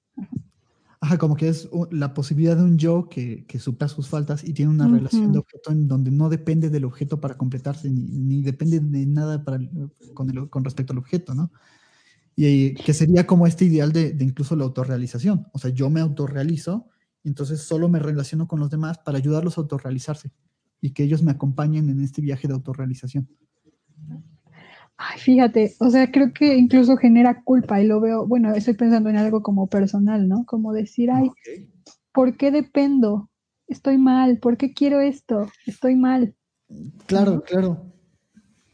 Ajá, 1.01 1.19
como 1.19 1.35
que 1.35 1.49
es 1.49 1.69
la 1.91 2.15
posibilidad 2.15 2.57
de 2.57 2.63
un 2.63 2.79
yo 2.79 3.09
que, 3.09 3.45
que 3.45 3.59
supla 3.59 3.89
sus 3.89 4.09
faltas 4.09 4.45
y 4.45 4.53
tiene 4.53 4.71
una 4.71 4.87
relación 4.87 5.33
de 5.33 5.41
objeto 5.41 5.73
en 5.73 5.89
donde 5.89 6.13
no 6.13 6.29
depende 6.29 6.71
del 6.71 6.85
objeto 6.85 7.21
para 7.21 7.37
completarse, 7.37 7.91
ni, 7.91 8.41
depende 8.41 8.79
de 8.79 9.05
nada 9.05 9.43
para, 9.43 9.59
con, 10.15 10.47
con, 10.47 10.63
respecto 10.63 10.93
al 10.93 11.01
objeto, 11.01 11.35
¿no? 11.35 11.51
Y 12.37 12.75
que 12.75 12.95
sería 12.95 13.27
como 13.27 13.49
este 13.49 13.65
ideal 13.65 13.91
de, 13.93 14.13
de, 14.13 14.25
incluso 14.25 14.55
la 14.55 14.63
autorrealización. 14.63 15.49
O 15.53 15.59
sea, 15.59 15.73
yo 15.73 15.91
me 15.91 15.99
autorrealizo, 15.99 16.87
entonces 17.25 17.63
solo 17.63 17.89
me 17.89 17.99
relaciono 17.99 18.47
con 18.47 18.61
los 18.61 18.71
demás 18.71 18.99
para 18.99 19.19
ayudarlos 19.19 19.59
a 19.59 19.63
autorrealizarse 19.63 20.31
y 20.81 20.93
que 20.93 21.03
ellos 21.03 21.25
me 21.25 21.33
acompañen 21.33 21.89
en 21.89 22.01
este 22.01 22.23
viaje 22.23 22.47
de 22.47 22.55
autorrealización. 22.55 23.29
Ay, 25.05 25.19
fíjate, 25.19 25.75
o 25.81 25.91
sea, 25.91 26.11
creo 26.13 26.33
que 26.33 26.57
incluso 26.57 26.97
genera 26.97 27.43
culpa 27.43 27.81
y 27.81 27.87
lo 27.87 28.01
veo, 28.01 28.27
bueno, 28.27 28.55
estoy 28.55 28.75
pensando 28.75 29.11
en 29.11 29.17
algo 29.17 29.43
como 29.43 29.67
personal, 29.67 30.29
¿no? 30.29 30.45
Como 30.47 30.73
decir, 30.73 31.11
ay, 31.11 31.29
¿por 32.13 32.37
qué 32.37 32.53
dependo? 32.53 33.29
Estoy 33.67 33.99
mal, 33.99 34.39
¿por 34.39 34.57
qué 34.57 34.73
quiero 34.73 35.01
esto? 35.01 35.51
Estoy 35.67 35.97
mal. 35.97 36.37
Claro, 37.07 37.43
claro. 37.43 37.85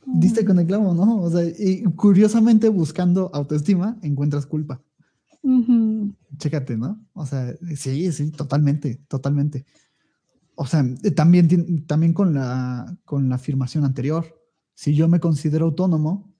Diste 0.04 0.44
con 0.44 0.58
el 0.58 0.66
clavo, 0.66 0.92
¿no? 0.92 1.22
O 1.22 1.30
sea, 1.30 1.44
y 1.44 1.82
curiosamente 1.84 2.68
buscando 2.68 3.30
autoestima 3.32 3.96
encuentras 4.02 4.44
culpa. 4.44 4.82
Chécate, 6.36 6.76
¿no? 6.76 7.00
O 7.14 7.24
sea, 7.24 7.54
sí, 7.74 8.12
sí, 8.12 8.30
totalmente, 8.32 9.00
totalmente. 9.08 9.64
O 10.56 10.66
sea, 10.66 10.84
también, 11.14 11.86
también 11.86 12.12
con, 12.12 12.34
la, 12.34 12.96
con 13.04 13.28
la 13.28 13.36
afirmación 13.36 13.84
anterior 13.84 14.37
si 14.78 14.94
yo 14.94 15.08
me 15.08 15.18
considero 15.18 15.64
autónomo 15.64 16.32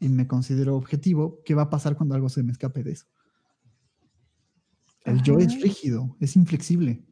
y 0.00 0.08
me 0.08 0.26
considero 0.26 0.74
objetivo, 0.74 1.40
¿qué 1.44 1.54
va 1.54 1.62
a 1.62 1.70
pasar 1.70 1.96
cuando 1.96 2.16
algo 2.16 2.28
se 2.28 2.42
me 2.42 2.50
escape 2.50 2.82
de 2.82 2.90
eso? 2.90 3.06
El 5.04 5.22
yo 5.22 5.38
es 5.38 5.62
rígido, 5.62 6.16
es 6.18 6.34
inflexible. 6.34 7.06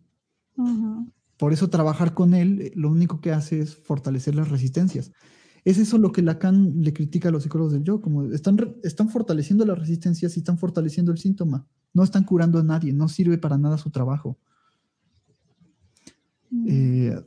Por 1.36 1.52
eso 1.52 1.70
trabajar 1.70 2.12
con 2.12 2.34
él 2.34 2.60
eh, 2.60 2.72
lo 2.74 2.90
único 2.90 3.20
que 3.20 3.30
hace 3.30 3.60
es 3.60 3.76
fortalecer 3.76 4.34
las 4.34 4.48
resistencias. 4.48 5.12
Es 5.64 5.78
eso 5.78 5.96
lo 5.96 6.10
que 6.10 6.22
Lacan 6.22 6.82
le 6.82 6.92
critica 6.92 7.28
a 7.28 7.32
los 7.32 7.44
psicólogos 7.44 7.72
del 7.72 7.84
yo, 7.84 8.00
como 8.00 8.24
están, 8.32 8.74
están 8.82 9.10
fortaleciendo 9.10 9.64
las 9.64 9.78
resistencias 9.78 10.36
y 10.36 10.40
están 10.40 10.58
fortaleciendo 10.58 11.12
el 11.12 11.18
síntoma. 11.18 11.68
No 11.92 12.02
están 12.02 12.24
curando 12.24 12.58
a 12.58 12.64
nadie, 12.64 12.92
no 12.92 13.08
sirve 13.08 13.38
para 13.38 13.58
nada 13.58 13.78
su 13.78 13.90
trabajo. 13.90 14.40
Mm. 16.50 16.66
Eh, 16.68 17.24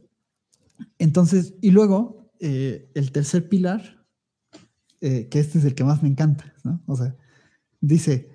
entonces, 0.99 1.55
y 1.61 1.71
luego 1.71 2.26
eh, 2.39 2.91
el 2.93 3.11
tercer 3.11 3.49
pilar, 3.49 4.05
eh, 5.01 5.27
que 5.29 5.39
este 5.39 5.59
es 5.59 5.65
el 5.65 5.75
que 5.75 5.83
más 5.83 6.01
me 6.01 6.09
encanta, 6.09 6.53
¿no? 6.63 6.81
O 6.85 6.95
sea, 6.95 7.15
dice, 7.81 8.29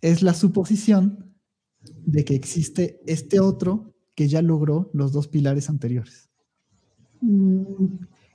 es 0.00 0.22
la 0.22 0.34
suposición 0.34 1.34
de 1.82 2.24
que 2.24 2.34
existe 2.34 3.00
este 3.06 3.40
otro 3.40 3.94
que 4.14 4.28
ya 4.28 4.42
logró 4.42 4.90
los 4.92 5.12
dos 5.12 5.28
pilares 5.28 5.70
anteriores. 5.70 6.30
Mm. 7.20 7.64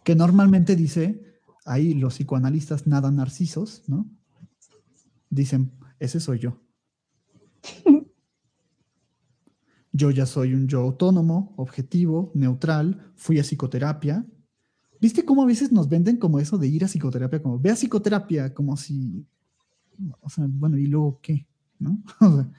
Que 0.04 0.16
normalmente 0.16 0.76
dice, 0.76 1.40
ahí 1.66 1.94
los 1.94 2.16
psicoanalistas 2.16 2.88
nada 2.88 3.12
narcisos, 3.12 3.84
¿no? 3.88 4.10
Dicen, 5.30 5.72
ese 6.00 6.20
soy 6.20 6.40
yo. 6.40 6.62
Yo 9.98 10.12
ya 10.12 10.26
soy 10.26 10.54
un 10.54 10.68
yo 10.68 10.82
autónomo, 10.82 11.54
objetivo, 11.56 12.30
neutral, 12.36 13.14
fui 13.16 13.40
a 13.40 13.44
psicoterapia, 13.44 14.26
¿Viste 15.00 15.26
cómo 15.26 15.44
a 15.44 15.46
veces 15.46 15.72
nos 15.72 15.90
venden 15.90 16.18
como 16.18 16.40
eso 16.40 16.58
de 16.58 16.68
ir 16.68 16.84
a 16.84 16.88
psicoterapia? 16.88 17.42
Como 17.42 17.60
ve 17.60 17.72
a 17.72 17.76
psicoterapia, 17.76 18.54
como 18.54 18.78
si. 18.78 19.26
O 20.22 20.30
sea, 20.30 20.46
bueno, 20.48 20.78
¿y 20.78 20.88
luego 20.88 21.20
qué? 21.22 21.48
¿No? 21.80 22.02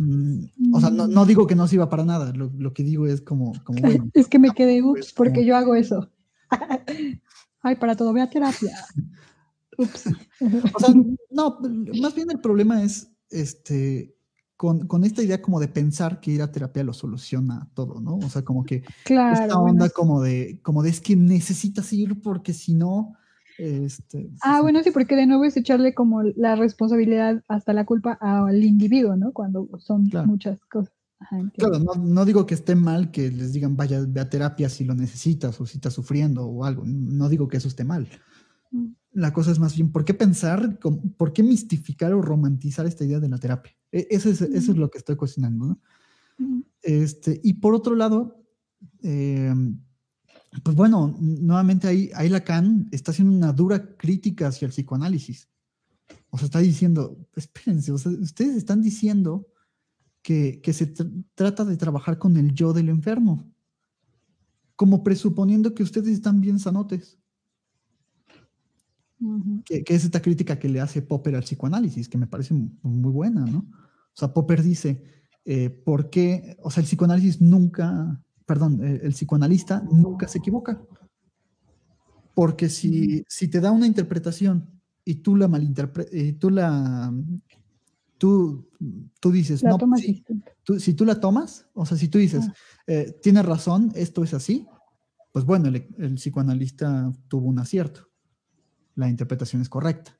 O 0.00 0.78
sea, 0.80 0.90
mm, 0.90 1.10
no, 1.12 1.26
digo 1.26 1.48
que 1.48 1.56
no 1.56 1.66
sirva 1.66 1.88
para 1.88 2.04
nada. 2.04 2.32
Lo, 2.32 2.72
que 2.72 2.84
digo 2.84 3.08
es 3.08 3.20
como. 3.20 3.52
como 3.64 3.80
bueno, 3.80 4.08
es 4.14 4.28
que 4.28 4.38
me 4.38 4.52
quedé, 4.52 4.80
ups, 4.80 5.12
porque 5.12 5.44
yo 5.44 5.56
hago 5.56 5.74
eso. 5.74 6.08
Ay, 7.62 7.74
para 7.74 7.96
todo, 7.96 8.12
ve 8.12 8.20
a 8.20 8.30
terapia. 8.30 8.76
Ups. 9.76 10.06
O 10.72 10.78
sea, 10.78 10.94
no, 11.30 11.58
más 12.00 12.14
bien 12.14 12.30
el 12.30 12.38
problema 12.38 12.80
es 12.84 13.10
este 13.28 14.14
con, 14.58 15.04
esta 15.04 15.22
idea 15.22 15.40
como 15.40 15.60
de 15.60 15.68
pensar 15.68 16.18
que 16.18 16.32
ir 16.32 16.42
a 16.42 16.50
terapia 16.50 16.82
lo 16.82 16.92
soluciona 16.92 17.68
todo, 17.74 18.00
¿no? 18.00 18.16
O 18.16 18.28
sea, 18.28 18.42
como 18.42 18.64
que 18.64 18.82
esta 19.04 19.56
onda 19.56 19.88
como 19.88 20.20
de, 20.20 20.58
como 20.62 20.82
de 20.82 20.90
es 20.90 21.00
que 21.00 21.14
necesitas 21.14 21.92
ir 21.92 22.20
porque 22.20 22.52
si 22.52 22.74
no... 22.74 23.14
Este, 23.56 24.30
ah, 24.42 24.60
bueno, 24.60 24.82
sí, 24.82 24.90
porque 24.90 25.14
de 25.14 25.26
nuevo 25.26 25.44
es 25.44 25.56
echarle 25.56 25.94
como 25.94 26.22
la 26.22 26.56
responsabilidad 26.56 27.42
hasta 27.46 27.72
la 27.72 27.86
culpa 27.86 28.18
al 28.20 28.64
individuo, 28.64 29.16
¿no? 29.16 29.32
Cuando 29.32 29.68
son 29.78 30.10
muchas 30.26 30.64
cosas. 30.64 30.92
claro, 31.56 31.78
no, 31.78 32.24
digo 32.24 32.44
que 32.44 32.54
esté 32.54 32.74
mal 32.74 33.12
que 33.12 33.30
les 33.30 33.52
digan 33.52 33.76
vaya 33.76 34.04
ve 34.06 34.20
a 34.20 34.28
terapia 34.28 34.68
si 34.68 34.84
lo 34.84 34.94
necesitas 34.94 35.60
o 35.60 35.66
si 35.66 35.76
estás 35.78 35.94
sufriendo 35.94 36.44
o 36.44 36.64
algo. 36.64 36.82
No 36.84 37.28
digo 37.28 37.46
que 37.46 37.58
eso 37.58 37.68
esté 37.68 37.84
mal. 37.84 38.08
Mm. 38.72 38.88
La 39.12 39.32
cosa 39.32 39.50
es 39.50 39.58
más 39.58 39.74
bien, 39.74 39.90
¿por 39.90 40.04
qué 40.04 40.14
pensar, 40.14 40.78
por 41.16 41.32
qué 41.32 41.42
mistificar 41.42 42.12
o 42.12 42.22
romantizar 42.22 42.86
esta 42.86 43.04
idea 43.04 43.20
de 43.20 43.28
la 43.28 43.38
terapia? 43.38 43.72
E, 43.90 44.06
eso 44.10 44.28
es, 44.28 44.40
eso 44.42 44.72
es 44.72 44.78
lo 44.78 44.90
que 44.90 44.98
estoy 44.98 45.16
cuestionando. 45.16 45.66
¿no? 45.66 45.80
Este, 46.82 47.40
y 47.42 47.54
por 47.54 47.74
otro 47.74 47.94
lado, 47.94 48.44
em, 49.02 49.80
pues 50.62 50.76
bueno, 50.76 51.16
nuevamente 51.20 51.88
ahí, 51.88 52.10
ahí 52.14 52.28
Lacan 52.28 52.88
está 52.92 53.10
haciendo 53.10 53.34
una 53.34 53.52
dura 53.52 53.96
crítica 53.96 54.48
hacia 54.48 54.66
el 54.66 54.72
psicoanálisis. 54.72 55.48
O 56.30 56.38
sea, 56.38 56.46
está 56.46 56.58
diciendo, 56.60 57.18
espérense, 57.34 57.92
ustedes 57.92 58.56
están 58.56 58.82
diciendo 58.82 59.48
que, 60.22 60.60
que 60.62 60.72
se 60.72 60.92
trata 61.34 61.64
de 61.64 61.76
trabajar 61.76 62.18
con 62.18 62.36
el 62.36 62.52
yo 62.52 62.72
del 62.72 62.90
enfermo, 62.90 63.50
como 64.76 65.02
presuponiendo 65.02 65.74
que 65.74 65.82
ustedes 65.82 66.08
están 66.08 66.40
bien 66.40 66.58
sanotes 66.58 67.18
que, 69.64 69.82
es 69.86 70.04
esta 70.04 70.22
crítica 70.22 70.58
que 70.58 70.68
le 70.68 70.80
hace 70.80 71.02
Popper 71.02 71.36
al 71.36 71.42
psicoanálisis, 71.42 72.08
que 72.08 72.18
me 72.18 72.26
parece 72.26 72.54
muy 72.54 73.12
buena, 73.12 73.44
¿no? 73.44 73.58
O 73.58 74.16
sea, 74.18 74.32
Popper 74.32 74.62
dice, 74.62 75.02
eh, 75.44 75.70
¿por 75.70 76.10
qué? 76.10 76.56
O 76.62 76.70
sea, 76.70 76.80
el 76.82 76.86
psicoanálisis 76.86 77.40
nunca, 77.40 78.20
perdón, 78.46 78.82
el, 78.82 79.12
psicoanalista 79.12 79.82
nunca 79.90 80.28
se 80.28 80.38
equivoca. 80.38 80.82
Porque 82.34 82.68
si, 82.68 83.24
si 83.28 83.48
te 83.48 83.60
da 83.60 83.72
una 83.72 83.86
interpretación 83.86 84.68
y 85.04 85.16
tú 85.16 85.36
la 85.36 85.48
malinterpretas, 85.48 86.14
y 86.14 86.34
tú 86.34 86.50
la, 86.50 87.12
tú, 88.18 88.68
tú 89.20 89.32
dices, 89.32 89.62
no, 89.62 89.78
si, 89.96 90.24
tú, 90.64 90.78
si 90.78 90.94
tú 90.94 91.04
la 91.04 91.20
tomas, 91.20 91.66
o 91.72 91.86
sea, 91.86 91.96
si 91.96 92.08
tú 92.08 92.18
dices, 92.18 92.44
ah. 92.48 92.54
eh, 92.86 93.18
tienes 93.22 93.46
razón, 93.46 93.92
esto 93.94 94.22
es 94.22 94.34
así, 94.34 94.66
pues 95.32 95.44
bueno, 95.44 95.68
el, 95.68 95.88
el, 95.98 96.14
psicoanalista 96.16 97.12
tuvo 97.28 97.46
un 97.46 97.58
acierto, 97.58 98.07
la 98.98 99.08
interpretación 99.08 99.62
es 99.62 99.68
correcta. 99.68 100.18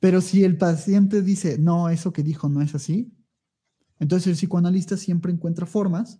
Pero 0.00 0.20
si 0.20 0.42
el 0.42 0.58
paciente 0.58 1.22
dice, 1.22 1.58
no, 1.58 1.88
eso 1.88 2.12
que 2.12 2.24
dijo 2.24 2.48
no 2.48 2.60
es 2.60 2.74
así, 2.74 3.16
entonces 4.00 4.26
el 4.26 4.34
psicoanalista 4.34 4.96
siempre 4.96 5.32
encuentra 5.32 5.66
formas 5.66 6.18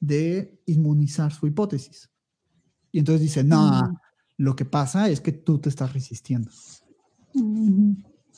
de 0.00 0.60
inmunizar 0.66 1.32
su 1.32 1.46
hipótesis. 1.46 2.10
Y 2.90 2.98
entonces 2.98 3.22
dice, 3.22 3.44
no, 3.44 3.70
mm. 3.70 3.96
lo 4.38 4.56
que 4.56 4.64
pasa 4.64 5.08
es 5.08 5.20
que 5.20 5.30
tú 5.30 5.60
te 5.60 5.68
estás 5.68 5.92
resistiendo. 5.92 6.50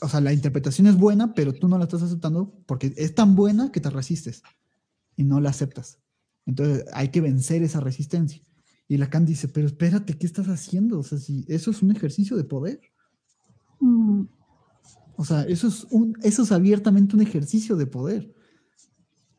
O 0.03 0.09
sea, 0.09 0.21
la 0.21 0.35
interpretación 0.35 0.87
es 0.87 0.97
buena, 0.97 1.33
pero 1.33 1.55
tú 1.55 1.67
no 1.67 1.79
la 1.79 1.85
estás 1.85 2.03
aceptando 2.03 2.63
porque 2.67 2.93
es 2.99 3.15
tan 3.15 3.35
buena 3.35 3.73
que 3.73 3.81
te 3.81 3.89
resistes 3.89 4.43
y 5.17 5.25
no 5.25 5.41
la 5.41 5.51
aceptas. 5.51 5.99
Entonces 6.45 6.85
hay 6.93 7.09
que 7.09 7.23
vencer 7.23 7.63
esa 7.63 7.81
resistencia. 7.81 8.43
Y 8.91 8.97
Lacan 8.97 9.25
dice, 9.25 9.47
pero 9.47 9.69
espérate, 9.69 10.19
¿qué 10.19 10.27
estás 10.27 10.49
haciendo? 10.49 10.99
O 10.99 11.05
sea, 11.05 11.17
si 11.17 11.45
eso 11.47 11.71
es 11.71 11.81
un 11.81 11.93
ejercicio 11.93 12.37
de 12.37 12.43
poder. 12.43 12.81
O 15.15 15.25
sea, 15.25 15.45
eso 15.45 15.69
es, 15.69 15.87
un, 15.93 16.19
eso 16.25 16.43
es 16.43 16.51
abiertamente 16.51 17.15
un 17.15 17.23
ejercicio 17.23 17.77
de 17.77 17.87
poder. 17.87 18.35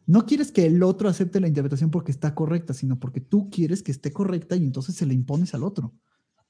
No 0.06 0.26
quieres 0.26 0.54
que 0.54 0.66
el 0.66 0.82
otro 0.82 1.10
acepte 1.10 1.42
la 1.42 1.50
interpretación 1.50 1.92
porque 1.92 2.14
está 2.14 2.34
correcta, 2.34 2.74
sino 2.74 2.98
porque 2.98 3.20
tú 3.20 3.50
quieres 3.50 3.84
que 3.84 3.92
esté 3.92 4.14
correcta 4.14 4.56
y 4.56 4.64
entonces 4.64 4.96
se 4.96 5.06
la 5.06 5.12
impones 5.12 5.54
al 5.54 5.64
otro. 5.64 5.94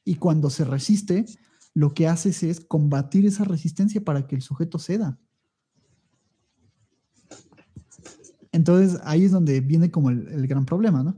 Y 0.05 0.17
cuando 0.17 0.51
se 0.51 0.63
resiste, 0.63 1.25
lo 1.73 1.95
que 1.95 2.07
haces 2.07 2.43
es 2.43 2.59
combatir 2.59 3.25
esa 3.25 3.45
resistencia 3.45 4.03
para 4.03 4.27
que 4.27 4.35
el 4.35 4.43
sujeto 4.43 4.77
ceda. 4.77 5.19
Entonces 8.51 9.01
ahí 9.05 9.25
es 9.25 9.31
donde 9.31 9.59
viene 9.59 9.89
como 9.89 10.11
el, 10.11 10.45
gran 10.45 10.67
problema, 10.67 11.01
¿no? 11.01 11.17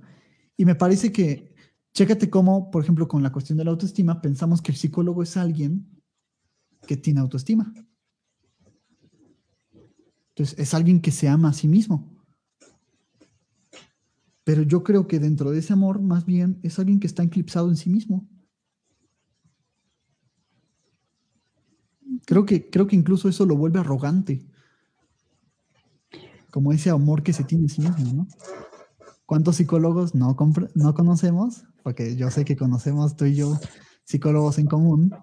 Y 0.55 0.63
me 0.63 0.75
parece 0.75 1.11
que, 1.11 1.53
chécate 1.93 2.29
cómo, 2.29 2.71
por 2.71 2.83
ejemplo, 2.83 3.07
con 3.07 3.23
la 3.23 3.31
cuestión 3.31 3.57
de 3.57 3.65
la 3.65 3.71
autoestima, 3.71 4.21
pensamos 4.21 4.61
que 4.61 4.71
el 4.71 4.77
psicólogo 4.77 5.23
es 5.23 5.37
alguien 5.37 5.87
que 6.87 6.97
tiene 6.97 7.19
autoestima. 7.19 7.71
Entonces, 10.29 10.57
es 10.57 10.73
alguien 10.73 10.99
que 10.99 11.11
se 11.11 11.29
ama 11.29 11.49
a 11.49 11.53
sí 11.53 11.67
mismo. 11.67 12.11
Pero 14.43 14.63
yo 14.63 14.83
creo 14.83 15.07
que 15.07 15.19
dentro 15.19 15.51
de 15.51 15.59
ese 15.59 15.73
amor, 15.73 16.01
más 16.01 16.25
bien, 16.25 16.59
es 16.63 16.79
alguien 16.79 16.99
que 16.99 17.07
está 17.07 17.23
eclipsado 17.23 17.69
en 17.69 17.77
sí 17.77 17.89
mismo. 17.89 18.27
Creo 22.25 22.45
que, 22.45 22.69
creo 22.69 22.87
que 22.87 22.95
incluso 22.95 23.29
eso 23.29 23.45
lo 23.45 23.55
vuelve 23.55 23.79
arrogante. 23.79 24.45
Como 26.49 26.73
ese 26.73 26.89
amor 26.89 27.23
que 27.23 27.33
se 27.33 27.43
tiene 27.43 27.65
en 27.65 27.69
sí 27.69 27.81
mismo, 27.81 28.13
¿no? 28.13 28.27
¿Cuántos 29.25 29.55
psicólogos 29.55 30.13
no, 30.13 30.35
no 30.75 30.93
conocemos? 30.93 31.63
Porque 31.84 32.15
yo 32.15 32.31
sé 32.31 32.45
que 32.45 32.55
conocemos 32.55 33.15
tú 33.15 33.25
y 33.25 33.36
yo 33.36 33.59
psicólogos 34.05 34.57
en 34.57 34.67
común. 34.67 35.13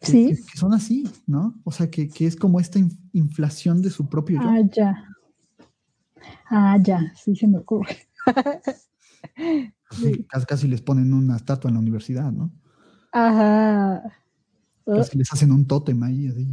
sí. 0.00 0.28
Que, 0.28 0.58
son 0.58 0.74
así, 0.74 1.08
¿no? 1.26 1.54
O 1.64 1.72
sea, 1.72 1.90
que, 1.90 2.10
es 2.20 2.36
como 2.36 2.60
esta 2.60 2.78
inflación 3.12 3.82
de 3.82 3.90
su 3.90 4.08
propio 4.08 4.40
yo. 4.40 4.48
Ah, 4.48 4.60
ya. 4.70 5.04
Ah, 6.50 6.78
ya, 6.80 7.12
sí 7.16 7.34
se 7.34 7.46
me 7.46 7.58
ocurre. 7.58 7.96
casi, 9.88 10.46
casi 10.46 10.68
les 10.68 10.82
ponen 10.82 11.12
una 11.12 11.36
estatua 11.36 11.68
en 11.68 11.74
la 11.74 11.80
universidad, 11.80 12.30
¿no? 12.30 12.52
Ajá. 13.12 14.02
Casi 14.84 15.18
les 15.18 15.32
hacen 15.32 15.52
un 15.52 15.66
tótem 15.66 16.02
ahí, 16.02 16.28
así. 16.28 16.48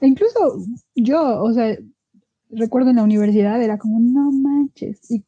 E 0.00 0.06
incluso 0.06 0.64
yo, 0.94 1.42
o 1.42 1.52
sea, 1.52 1.76
recuerdo 2.56 2.90
en 2.90 2.96
la 2.96 3.02
universidad 3.02 3.62
era 3.62 3.78
como, 3.78 4.00
no 4.00 4.30
manches. 4.32 5.10
Y, 5.10 5.24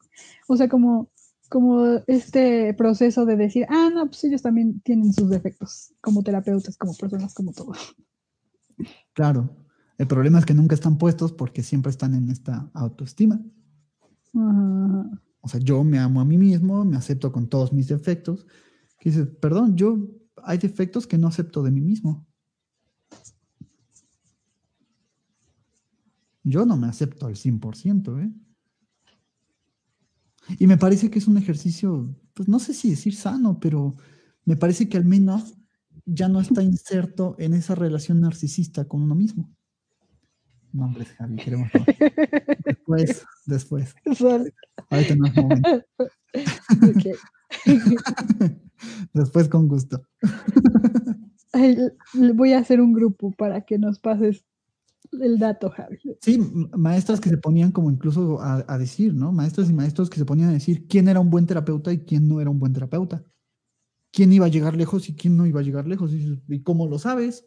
o 0.47 0.57
sea, 0.57 0.67
como, 0.67 1.09
como 1.49 1.85
este 2.07 2.73
proceso 2.73 3.25
de 3.25 3.35
decir, 3.35 3.65
ah, 3.69 3.89
no, 3.93 4.07
pues 4.07 4.23
ellos 4.23 4.41
también 4.41 4.81
tienen 4.81 5.13
sus 5.13 5.29
defectos, 5.29 5.93
como 6.01 6.23
terapeutas, 6.23 6.77
como 6.77 6.93
personas, 6.95 7.33
como 7.33 7.53
todo. 7.53 7.73
Claro. 9.13 9.49
El 9.97 10.07
problema 10.07 10.37
es 10.37 10.45
que 10.45 10.53
nunca 10.53 10.75
están 10.75 10.97
puestos 10.97 11.31
porque 11.31 11.63
siempre 11.63 11.89
están 11.89 12.13
en 12.13 12.29
esta 12.29 12.69
autoestima. 12.73 13.41
O 14.33 15.47
sea, 15.47 15.59
yo 15.59 15.83
me 15.83 15.97
amo 15.97 16.21
a 16.21 16.25
mí 16.25 16.37
mismo, 16.37 16.85
me 16.85 16.97
acepto 16.97 17.31
con 17.31 17.47
todos 17.47 17.73
mis 17.73 17.87
defectos. 17.87 18.45
Que 18.99 19.09
dices, 19.09 19.27
perdón, 19.41 19.75
yo 19.75 19.97
hay 20.43 20.59
defectos 20.59 21.07
que 21.07 21.17
no 21.17 21.27
acepto 21.27 21.63
de 21.63 21.71
mí 21.71 21.81
mismo. 21.81 22.26
Yo 26.49 26.65
no 26.65 26.77
me 26.77 26.87
acepto 26.87 27.27
al 27.27 27.35
100%, 27.35 28.23
¿eh? 28.23 28.31
Y 30.59 30.65
me 30.65 30.77
parece 30.77 31.11
que 31.11 31.19
es 31.19 31.27
un 31.27 31.37
ejercicio, 31.37 32.15
pues 32.33 32.47
no 32.47 32.57
sé 32.59 32.73
si 32.73 32.89
decir 32.89 33.15
sano, 33.15 33.59
pero 33.59 33.97
me 34.45 34.55
parece 34.55 34.87
que 34.87 34.95
al 34.95 35.03
menos 35.03 35.57
ya 36.05 36.29
no 36.29 36.39
está 36.39 36.63
inserto 36.63 37.35
en 37.37 37.53
esa 37.53 37.75
relación 37.75 38.21
narcisista 38.21 38.87
con 38.87 39.01
uno 39.01 39.13
mismo. 39.13 39.53
Nombres, 40.71 41.09
Javi, 41.17 41.35
queremos 41.35 41.69
Después, 42.65 43.25
después. 43.45 43.93
Ahorita 44.89 45.15
no 45.15 45.25
es 45.25 45.35
momento. 45.35 45.83
después 49.13 49.49
con 49.49 49.67
gusto. 49.67 50.01
voy 52.13 52.53
a 52.53 52.59
hacer 52.59 52.79
un 52.79 52.93
grupo 52.93 53.31
para 53.31 53.65
que 53.65 53.77
nos 53.77 53.99
pases 53.99 54.45
el 55.11 55.39
dato, 55.39 55.69
Javi. 55.69 55.97
Sí, 56.21 56.39
maestras 56.77 57.19
que 57.19 57.29
se 57.29 57.37
ponían 57.37 57.71
como 57.71 57.91
incluso 57.91 58.39
a, 58.41 58.65
a, 58.67 58.77
decir, 58.77 59.13
¿no? 59.13 59.31
Maestras 59.31 59.69
y 59.69 59.73
maestros 59.73 60.09
que 60.09 60.17
se 60.17 60.25
ponían 60.25 60.49
a 60.49 60.53
decir 60.53 60.87
quién 60.87 61.07
era 61.07 61.19
un 61.19 61.29
buen 61.29 61.45
terapeuta 61.45 61.91
y 61.93 61.99
quién 61.99 62.27
no 62.27 62.41
era 62.41 62.49
un 62.49 62.59
buen 62.59 62.73
terapeuta. 62.73 63.23
Quién 64.11 64.33
iba 64.33 64.45
a 64.45 64.49
llegar 64.49 64.75
lejos 64.75 65.09
y 65.09 65.15
quién 65.15 65.37
no 65.37 65.45
iba 65.45 65.59
a 65.59 65.63
llegar 65.63 65.87
lejos. 65.87 66.11
¿Y 66.13 66.61
cómo 66.63 66.87
lo 66.87 66.97
sabes? 66.99 67.45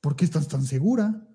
¿Por 0.00 0.14
qué 0.14 0.24
estás 0.24 0.46
tan 0.46 0.62
segura? 0.62 1.26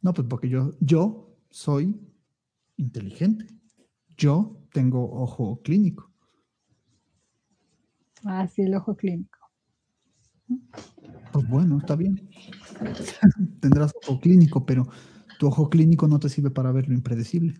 No, 0.00 0.12
pues 0.14 0.26
porque 0.28 0.48
yo, 0.48 0.72
yo 0.80 1.36
soy 1.50 2.00
inteligente. 2.76 3.46
Yo 4.16 4.66
tengo 4.72 5.12
ojo 5.12 5.60
clínico. 5.62 6.12
Ah, 8.24 8.46
sí, 8.48 8.62
el 8.62 8.74
ojo 8.74 8.96
clínico. 8.96 9.38
Pues 11.32 11.48
bueno, 11.48 11.78
está 11.78 11.94
bien. 11.94 12.28
Tendrás 13.60 13.92
ojo 14.02 14.20
clínico, 14.20 14.64
pero 14.64 14.88
tu 15.38 15.46
ojo 15.46 15.68
clínico 15.68 16.08
no 16.08 16.18
te 16.18 16.28
sirve 16.28 16.50
para 16.50 16.72
ver 16.72 16.88
lo 16.88 16.94
impredecible. 16.94 17.54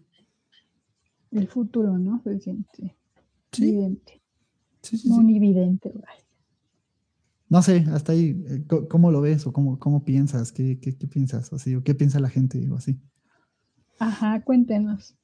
El 1.30 1.48
futuro, 1.48 1.98
¿no? 1.98 2.22
Sí. 2.40 2.64
evidente. 3.58 4.22
Sí, 4.82 4.96
sí, 4.96 5.08
no 5.08 5.20
evidente, 5.20 5.92
no 7.50 7.62
sé, 7.62 7.86
hasta 7.92 8.12
ahí, 8.12 8.44
eh, 8.46 8.64
¿cómo 8.90 9.10
lo 9.10 9.22
ves 9.22 9.46
o 9.46 9.52
cómo, 9.52 9.78
cómo 9.78 10.04
piensas? 10.04 10.52
¿Qué, 10.52 10.78
qué, 10.80 10.92
piensas? 10.92 11.50
Así, 11.52 11.74
¿O 11.74 11.82
qué 11.82 11.94
piensa 11.94 12.20
la 12.20 12.28
gente 12.28 12.68
o 12.70 12.76
así? 12.76 13.00
Ajá, 13.98 14.42
cuéntenos. 14.42 15.16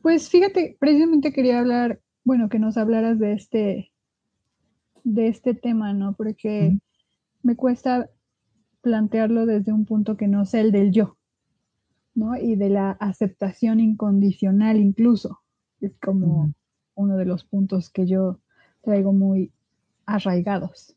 Pues 0.00 0.28
fíjate, 0.28 0.76
precisamente 0.78 1.32
quería 1.32 1.58
hablar, 1.58 2.00
bueno, 2.24 2.48
que 2.48 2.60
nos 2.60 2.76
hablaras 2.76 3.18
de 3.18 3.32
este, 3.32 3.91
de 5.04 5.28
este 5.28 5.54
tema, 5.54 5.92
¿no? 5.92 6.14
Porque 6.14 6.78
me 7.42 7.56
cuesta 7.56 8.10
plantearlo 8.82 9.46
desde 9.46 9.72
un 9.72 9.84
punto 9.84 10.16
que 10.16 10.28
no 10.28 10.44
sea 10.44 10.60
el 10.60 10.72
del 10.72 10.92
yo, 10.92 11.16
¿no? 12.14 12.36
Y 12.36 12.56
de 12.56 12.70
la 12.70 12.92
aceptación 12.92 13.80
incondicional 13.80 14.78
incluso. 14.78 15.40
Es 15.80 15.96
como 15.98 16.52
uno 16.94 17.16
de 17.16 17.24
los 17.24 17.44
puntos 17.44 17.90
que 17.90 18.06
yo 18.06 18.40
traigo 18.82 19.12
muy 19.12 19.52
arraigados. 20.06 20.96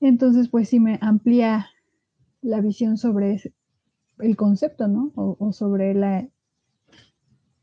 Entonces, 0.00 0.48
pues 0.48 0.68
sí 0.68 0.80
me 0.80 0.98
amplía 1.00 1.66
la 2.42 2.60
visión 2.60 2.96
sobre 2.96 3.40
el 4.18 4.36
concepto, 4.36 4.88
¿no? 4.88 5.12
O, 5.14 5.52
sobre 5.52 5.94
la, 5.94 6.28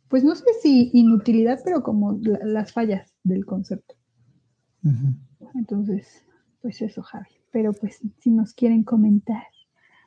pues 0.07 0.23
no 0.23 0.35
sé 0.35 0.45
si 0.61 0.89
inutilidad, 0.93 1.59
pero 1.63 1.83
como 1.83 2.19
las 2.21 2.73
fallas 2.73 3.15
del 3.23 3.45
concepto. 3.45 3.95
Entonces, 5.55 6.23
pues 6.61 6.81
eso, 6.81 7.01
Javi. 7.01 7.29
Pero 7.51 7.73
pues 7.73 7.99
si 8.19 8.31
nos 8.31 8.53
quieren 8.53 8.83
comentar, 8.83 9.43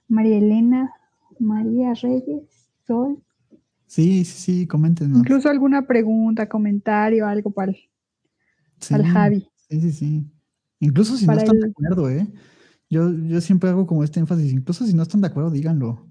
María 0.09 0.39
Elena, 0.39 0.93
María 1.39 1.95
Reyes, 1.95 2.69
Sol. 2.87 3.23
Sí, 3.87 4.25
sí, 4.25 4.39
sí, 4.39 4.67
coméntenos. 4.67 5.21
Incluso 5.21 5.49
alguna 5.49 5.87
pregunta, 5.87 6.49
comentario, 6.49 7.27
algo 7.27 7.51
para 7.51 7.73
el 7.73 9.07
Javi. 9.07 9.49
Sí, 9.69 9.81
sí, 9.81 9.93
sí. 9.93 10.27
Incluso 10.81 11.17
si 11.17 11.27
no 11.27 11.33
están 11.35 11.59
de 11.59 11.69
acuerdo, 11.69 12.11
¿eh? 12.11 12.27
Yo, 12.91 13.13
yo 13.13 13.41
siempre 13.41 13.71
hago 13.71 13.87
como 13.87 14.05
este 14.05 14.21
énfasis, 14.21 14.53
incluso 14.53 14.87
si 14.87 14.95
no 14.95 15.03
están 15.03 15.21
de 15.21 15.29
acuerdo, 15.29 15.51
díganlo. 15.51 16.09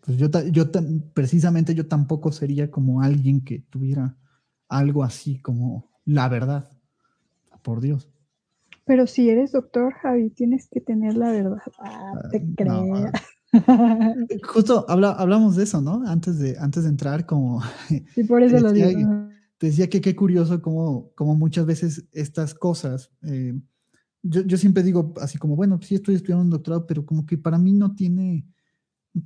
pues 0.00 0.16
yo, 0.16 0.28
yo 0.50 0.70
precisamente 1.12 1.74
yo 1.74 1.86
tampoco 1.86 2.32
sería 2.32 2.70
como 2.70 3.02
alguien 3.02 3.42
que 3.42 3.60
tuviera 3.70 4.16
algo 4.68 5.04
así 5.04 5.38
como 5.38 5.90
la 6.04 6.28
verdad, 6.28 6.70
por 7.62 7.80
Dios. 7.80 8.08
Pero 8.84 9.06
si 9.06 9.30
eres 9.30 9.52
doctor, 9.52 9.92
Javi, 9.94 10.30
tienes 10.30 10.68
que 10.68 10.80
tener 10.80 11.16
la 11.16 11.30
verdad. 11.30 11.62
Ah, 11.78 12.12
te 12.30 12.38
ah, 12.38 12.54
creas. 12.56 13.12
Justo 14.42 14.86
hablamos 14.88 15.56
de 15.56 15.64
eso, 15.64 15.80
¿no? 15.80 16.02
Antes 16.06 16.38
de, 16.38 16.56
antes 16.58 16.84
de 16.84 16.88
entrar, 16.88 17.26
como. 17.26 17.62
Sí, 18.14 18.24
por 18.24 18.42
eso 18.42 18.58
lo 18.58 18.72
digo. 18.72 19.28
Te 19.58 19.68
decía 19.68 19.88
que 19.88 20.00
qué 20.00 20.16
curioso 20.16 20.60
como, 20.60 21.12
como 21.14 21.36
muchas 21.36 21.66
veces 21.66 22.08
estas 22.12 22.54
cosas. 22.54 23.12
Eh, 23.22 23.54
yo, 24.22 24.42
yo, 24.42 24.56
siempre 24.56 24.82
digo 24.82 25.14
así 25.20 25.38
como, 25.38 25.54
bueno, 25.54 25.78
sí 25.82 25.94
estoy 25.94 26.16
estudiando 26.16 26.42
un 26.42 26.50
doctorado, 26.50 26.86
pero 26.86 27.06
como 27.06 27.24
que 27.26 27.38
para 27.38 27.58
mí 27.58 27.72
no 27.72 27.94
tiene. 27.94 28.46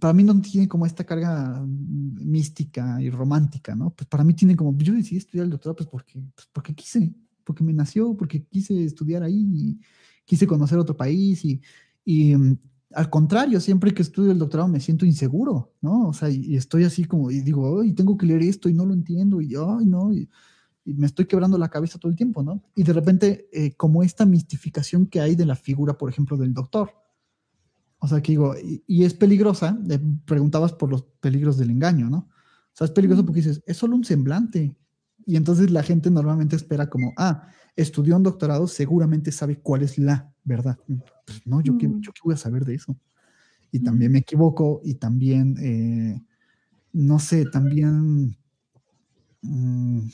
Para 0.00 0.12
mí 0.12 0.24
no 0.24 0.40
tiene 0.40 0.66
como 0.66 0.84
esta 0.84 1.04
carga 1.04 1.64
mística 1.64 3.00
y 3.00 3.08
romántica, 3.08 3.76
¿no? 3.76 3.90
Pues 3.90 4.08
para 4.08 4.24
mí 4.24 4.34
tiene 4.34 4.56
como, 4.56 4.76
yo 4.76 4.92
decidí 4.92 5.18
estudiar 5.18 5.44
el 5.44 5.50
doctorado 5.50 5.76
pues 5.76 5.88
porque, 5.88 6.20
pues 6.34 6.48
porque 6.52 6.74
quise, 6.74 7.14
porque 7.46 7.64
me 7.64 7.72
nació, 7.72 8.14
porque 8.16 8.44
quise 8.44 8.84
estudiar 8.84 9.22
ahí, 9.22 9.46
y 9.54 9.80
quise 10.26 10.46
conocer 10.46 10.78
otro 10.78 10.96
país 10.96 11.44
y, 11.44 11.62
y 12.04 12.34
al 12.92 13.10
contrario, 13.10 13.60
siempre 13.60 13.92
que 13.92 14.02
estudio 14.02 14.32
el 14.32 14.38
doctorado 14.38 14.68
me 14.68 14.80
siento 14.80 15.06
inseguro, 15.06 15.74
¿no? 15.80 16.08
O 16.08 16.12
sea, 16.12 16.30
y, 16.30 16.56
estoy 16.56 16.84
así 16.84 17.04
como, 17.04 17.30
y 17.30 17.40
digo, 17.40 17.80
ay, 17.80 17.92
tengo 17.92 18.16
que 18.16 18.26
leer 18.26 18.42
esto 18.42 18.68
y 18.68 18.74
no 18.74 18.86
lo 18.86 18.94
entiendo, 18.94 19.40
y 19.40 19.54
ay, 19.54 19.86
no, 19.86 20.12
y, 20.12 20.28
me 20.84 21.06
estoy 21.06 21.26
quebrando 21.26 21.58
la 21.58 21.68
cabeza 21.68 21.98
todo 21.98 22.10
el 22.10 22.16
tiempo, 22.16 22.44
¿no? 22.44 22.62
Y 22.76 22.84
de 22.84 22.92
repente, 22.92 23.48
eh, 23.52 23.74
como 23.74 24.04
esta 24.04 24.24
mistificación 24.24 25.06
que 25.06 25.20
hay 25.20 25.34
de 25.34 25.44
la 25.44 25.56
figura, 25.56 25.98
por 25.98 26.08
ejemplo, 26.08 26.36
del 26.36 26.54
doctor. 26.54 26.90
O 27.98 28.06
sea, 28.06 28.22
que 28.22 28.30
digo, 28.32 28.54
y, 28.86 29.02
es 29.02 29.12
peligrosa, 29.12 29.76
preguntabas 30.24 30.72
por 30.72 30.88
los 30.88 31.02
peligros 31.02 31.58
del 31.58 31.70
engaño, 31.70 32.08
¿no? 32.08 32.18
O 32.18 32.72
sea, 32.72 32.84
es 32.84 32.92
peligroso 32.92 33.26
porque 33.26 33.40
dices, 33.40 33.64
es 33.66 33.76
solo 33.76 33.96
un 33.96 34.04
semblante. 34.04 34.76
Y 35.26 35.36
entonces 35.36 35.72
la 35.72 35.82
gente 35.82 36.08
normalmente 36.08 36.54
espera 36.54 36.88
como, 36.88 37.12
ah, 37.16 37.48
estudió 37.74 38.16
un 38.16 38.22
doctorado, 38.22 38.68
seguramente 38.68 39.32
sabe 39.32 39.58
cuál 39.58 39.82
es 39.82 39.98
la 39.98 40.32
verdad. 40.44 40.78
Pues 41.26 41.44
no, 41.44 41.60
yo, 41.60 41.76
qué, 41.76 41.88
mm. 41.88 42.00
yo 42.00 42.12
qué 42.12 42.20
voy 42.24 42.34
a 42.34 42.38
saber 42.38 42.64
de 42.64 42.76
eso. 42.76 42.96
Y 43.72 43.80
también 43.80 44.12
me 44.12 44.20
equivoco 44.20 44.80
y 44.84 44.94
también, 44.94 45.56
eh, 45.60 46.22
no 46.92 47.18
sé, 47.18 47.44
también... 47.46 48.38
Mm, 49.42 50.06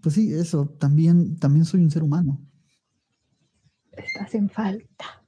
pues 0.00 0.16
sí, 0.16 0.34
eso, 0.34 0.66
también, 0.66 1.36
también 1.36 1.64
soy 1.64 1.80
un 1.84 1.90
ser 1.92 2.02
humano. 2.02 2.40
Estás 3.92 4.34
en 4.34 4.50
falta. 4.50 5.22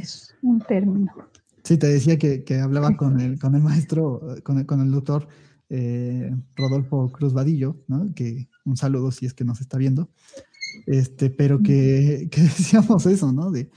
Es 0.00 0.32
un 0.42 0.60
término. 0.60 1.12
Sí, 1.64 1.76
te 1.76 1.88
decía 1.88 2.16
que, 2.18 2.44
hablaba 2.60 2.96
con 2.96 3.20
el, 3.20 3.40
con 3.40 3.56
el 3.56 3.62
maestro, 3.62 4.36
con 4.44 4.58
el, 4.58 4.66
con 4.66 4.80
el 4.80 4.92
doctor 4.92 5.26
eh, 5.70 6.30
Rodolfo 6.56 7.10
Cruz 7.10 7.32
Vadillo, 7.32 7.82
¿no? 7.88 8.12
que 8.14 8.48
un 8.64 8.76
saludo 8.76 9.10
si 9.10 9.26
es 9.26 9.34
que 9.34 9.44
nos 9.44 9.60
está 9.60 9.78
viendo, 9.78 10.10
este, 10.86 11.30
pero 11.30 11.62
que, 11.62 12.28
decíamos 12.36 13.06
eso, 13.06 13.32
¿no? 13.32 13.50
De, 13.50 13.70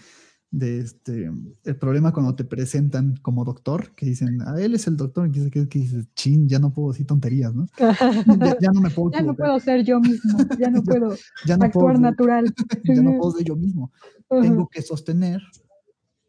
de, 0.49 0.79
este, 0.79 1.31
el 1.65 1.75
problema 1.77 2.13
cuando 2.13 2.35
te 2.35 2.43
presentan 2.43 3.15
como 3.21 3.43
doctor, 3.45 3.93
que 3.95 4.05
dicen, 4.05 4.41
a 4.41 4.53
ah, 4.53 4.61
él 4.61 4.75
es 4.75 4.87
el 4.87 4.97
doctor, 4.97 5.27
y 5.27 5.49
que, 5.49 5.67
que 5.67 5.79
dices, 5.79 6.07
chin, 6.15 6.47
ya 6.47 6.59
no 6.59 6.73
puedo 6.73 6.91
decir 6.91 7.05
tonterías, 7.05 7.53
¿no? 7.53 7.67
Ya, 7.77 8.71
no 8.73 8.81
me 8.81 8.89
puedo 8.89 9.11
Ya 9.11 9.21
no 9.21 9.35
puedo 9.35 9.59
ser 9.59 9.83
yo 9.83 9.99
mismo, 9.99 10.37
ya 10.57 10.69
no 10.69 10.81
puedo 10.83 11.15
actuar 11.61 11.99
natural. 11.99 12.53
ya 12.83 13.01
no 13.01 13.17
puedo 13.17 13.31
ser 13.31 13.45
yo 13.45 13.55
mismo. 13.55 13.91
Tengo 14.29 14.67
que 14.67 14.81
sostener 14.81 15.41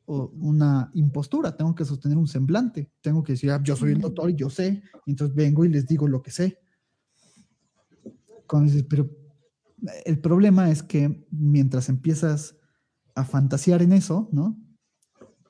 una 0.09 0.91
impostura, 0.95 1.55
tengo 1.55 1.75
que 1.75 1.85
sostener 1.85 2.17
un 2.17 2.27
semblante, 2.27 2.91
tengo 3.03 3.23
que 3.23 3.33
decir, 3.33 3.51
ah, 3.51 3.61
yo 3.63 3.77
soy 3.77 3.93
el 3.93 4.01
doctor 4.01 4.31
y 4.31 4.35
yo 4.35 4.49
sé, 4.49 4.83
entonces 5.07 5.37
vengo 5.37 5.65
y 5.65 5.69
les 5.69 5.87
digo 5.87 6.09
lo 6.09 6.23
que 6.23 6.31
sé. 6.31 6.59
Cuando 8.47 8.73
dices, 8.73 8.87
pero 8.89 9.11
el 10.07 10.19
problema 10.19 10.71
es 10.71 10.83
que 10.83 11.27
mientras 11.31 11.91
empiezas 11.91 12.57
a 13.15 13.25
fantasear 13.25 13.83
en 13.83 13.93
eso, 13.93 14.29
¿no? 14.33 14.57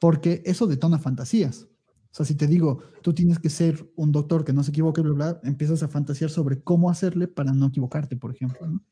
Porque 0.00 0.42
eso 0.44 0.66
detona 0.66 0.98
fantasías. 0.98 1.68
O 2.10 2.14
sea, 2.14 2.26
si 2.26 2.34
te 2.34 2.48
digo, 2.48 2.80
tú 3.02 3.12
tienes 3.12 3.38
que 3.38 3.50
ser 3.50 3.88
un 3.94 4.10
doctor 4.10 4.44
que 4.44 4.52
no 4.52 4.64
se 4.64 4.70
equivoque, 4.70 5.02
bla, 5.02 5.12
bla, 5.12 5.40
empiezas 5.44 5.82
a 5.84 5.88
fantasear 5.88 6.30
sobre 6.30 6.60
cómo 6.62 6.90
hacerle 6.90 7.28
para 7.28 7.52
no 7.52 7.66
equivocarte, 7.66 8.16
por 8.16 8.34
ejemplo. 8.34 8.66
¿no? 8.66 8.82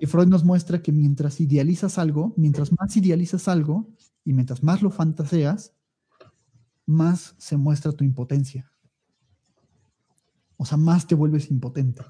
Y 0.00 0.06
Freud 0.06 0.26
nos 0.26 0.44
muestra 0.44 0.82
que 0.82 0.90
mientras 0.90 1.40
idealizas 1.40 1.98
algo, 1.98 2.34
mientras 2.36 2.72
más 2.72 2.96
idealizas 2.96 3.46
algo 3.46 3.88
y 4.28 4.34
mientras 4.34 4.62
más 4.62 4.82
lo 4.82 4.90
fantaseas, 4.90 5.72
más 6.84 7.34
se 7.38 7.56
muestra 7.56 7.92
tu 7.92 8.04
impotencia. 8.04 8.70
O 10.58 10.66
sea, 10.66 10.76
más 10.76 11.06
te 11.06 11.14
vuelves 11.14 11.50
impotente. 11.50 12.02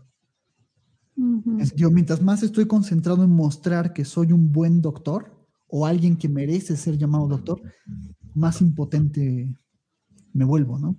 mientras 1.14 2.20
más 2.20 2.42
estoy 2.42 2.66
concentrado 2.66 3.22
en 3.22 3.30
mostrar 3.30 3.92
que 3.92 4.04
soy 4.04 4.32
un 4.32 4.50
buen 4.50 4.82
doctor 4.82 5.30
o 5.68 5.86
alguien 5.86 6.16
que 6.16 6.28
merece 6.28 6.76
ser 6.76 6.98
llamado 6.98 7.28
doctor, 7.28 7.62
más 8.34 8.60
impotente 8.62 9.54
me 10.32 10.44
vuelvo, 10.44 10.76
¿no? 10.76 10.96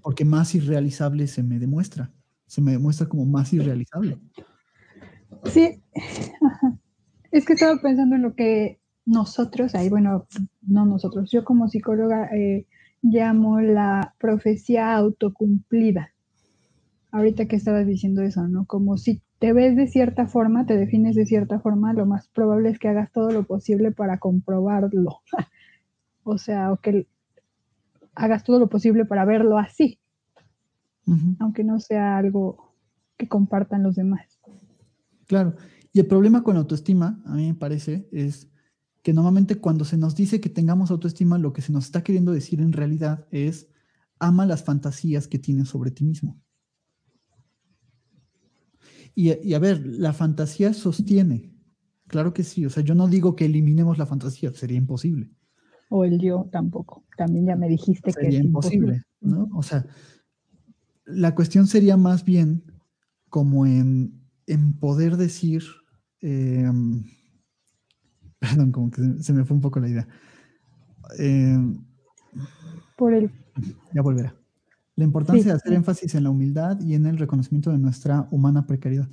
Porque 0.00 0.24
más 0.24 0.54
irrealizable 0.54 1.26
se 1.26 1.42
me 1.42 1.58
demuestra. 1.58 2.12
Se 2.46 2.60
me 2.60 2.70
demuestra 2.70 3.08
como 3.08 3.26
más 3.26 3.52
irrealizable. 3.52 4.16
Sí, 5.46 5.82
es 7.32 7.44
que 7.44 7.54
estaba 7.54 7.80
pensando 7.82 8.14
en 8.14 8.22
lo 8.22 8.36
que 8.36 8.78
nosotros, 9.06 9.74
ahí 9.74 9.88
bueno, 9.88 10.26
no 10.62 10.86
nosotros, 10.86 11.30
yo 11.30 11.44
como 11.44 11.68
psicóloga 11.68 12.26
eh, 12.34 12.66
llamo 13.02 13.60
la 13.60 14.14
profecía 14.18 14.94
autocumplida. 14.94 16.10
Ahorita 17.10 17.46
que 17.46 17.56
estabas 17.56 17.86
diciendo 17.86 18.22
eso, 18.22 18.48
¿no? 18.48 18.66
Como 18.66 18.96
si 18.96 19.22
te 19.38 19.52
ves 19.52 19.76
de 19.76 19.86
cierta 19.86 20.26
forma, 20.26 20.66
te 20.66 20.76
defines 20.76 21.14
de 21.14 21.26
cierta 21.26 21.60
forma, 21.60 21.92
lo 21.92 22.06
más 22.06 22.28
probable 22.28 22.70
es 22.70 22.78
que 22.78 22.88
hagas 22.88 23.12
todo 23.12 23.30
lo 23.30 23.44
posible 23.44 23.92
para 23.92 24.18
comprobarlo. 24.18 25.20
o 26.24 26.38
sea, 26.38 26.72
o 26.72 26.78
que 26.78 27.06
hagas 28.14 28.42
todo 28.42 28.58
lo 28.58 28.68
posible 28.68 29.04
para 29.04 29.24
verlo 29.24 29.58
así, 29.58 29.98
aunque 31.38 31.64
no 31.64 31.80
sea 31.80 32.16
algo 32.16 32.74
que 33.16 33.28
compartan 33.28 33.82
los 33.82 33.96
demás. 33.96 34.40
Claro. 35.26 35.54
Y 35.92 36.00
el 36.00 36.06
problema 36.06 36.42
con 36.42 36.54
la 36.54 36.60
autoestima, 36.60 37.22
a 37.26 37.34
mí 37.34 37.46
me 37.48 37.54
parece, 37.54 38.08
es 38.10 38.50
que 39.04 39.12
normalmente 39.12 39.56
cuando 39.56 39.84
se 39.84 39.96
nos 39.96 40.16
dice 40.16 40.40
que 40.40 40.48
tengamos 40.48 40.90
autoestima, 40.90 41.38
lo 41.38 41.52
que 41.52 41.62
se 41.62 41.70
nos 41.70 41.84
está 41.84 42.02
queriendo 42.02 42.32
decir 42.32 42.60
en 42.60 42.72
realidad 42.72 43.28
es 43.30 43.68
ama 44.18 44.46
las 44.46 44.64
fantasías 44.64 45.28
que 45.28 45.38
tienes 45.38 45.68
sobre 45.68 45.92
ti 45.92 46.04
mismo. 46.04 46.40
Y, 49.14 49.54
a 49.54 49.58
ver, 49.60 49.86
la 49.86 50.12
fantasía 50.12 50.74
sostiene. 50.74 51.54
Claro 52.08 52.34
que 52.34 52.42
sí. 52.42 52.66
O 52.66 52.70
sea, 52.70 52.82
yo 52.82 52.96
no 52.96 53.06
digo 53.06 53.36
que 53.36 53.44
eliminemos 53.44 53.96
la 53.96 54.06
fantasía, 54.06 54.50
sería 54.50 54.78
imposible. 54.78 55.30
O 55.88 56.04
el 56.04 56.18
yo 56.18 56.48
tampoco. 56.50 57.04
También 57.16 57.46
ya 57.46 57.54
me 57.54 57.68
dijiste 57.68 58.12
que 58.12 58.26
es 58.26 58.40
imposible. 58.40 59.04
¿no? 59.20 59.48
O 59.54 59.62
sea, 59.62 59.86
la 61.04 61.36
cuestión 61.36 61.68
sería 61.68 61.96
más 61.96 62.24
bien 62.24 62.64
como 63.28 63.66
en 63.66 64.24
en 64.46 64.74
poder 64.74 65.16
decir, 65.16 65.64
em, 66.20 67.04
perdón, 68.48 68.72
como 68.72 68.90
que 68.90 69.02
se 69.22 69.32
me 69.32 69.44
fue 69.44 69.54
un 69.54 69.60
poco 69.60 69.80
la 69.80 69.88
idea. 69.88 70.08
Em, 71.18 71.84
Por 72.96 73.14
el... 73.14 73.30
Ya 73.92 74.02
volverá. 74.02 74.34
La 74.96 75.04
importancia 75.04 75.52
de 75.52 75.56
hacer 75.56 75.72
énfasis 75.72 76.14
en 76.14 76.24
la 76.24 76.30
humildad 76.30 76.80
y 76.80 76.94
en 76.94 77.06
el 77.06 77.18
reconocimiento 77.18 77.70
de 77.70 77.78
nuestra 77.78 78.28
humana 78.30 78.66
precariedad. 78.66 79.08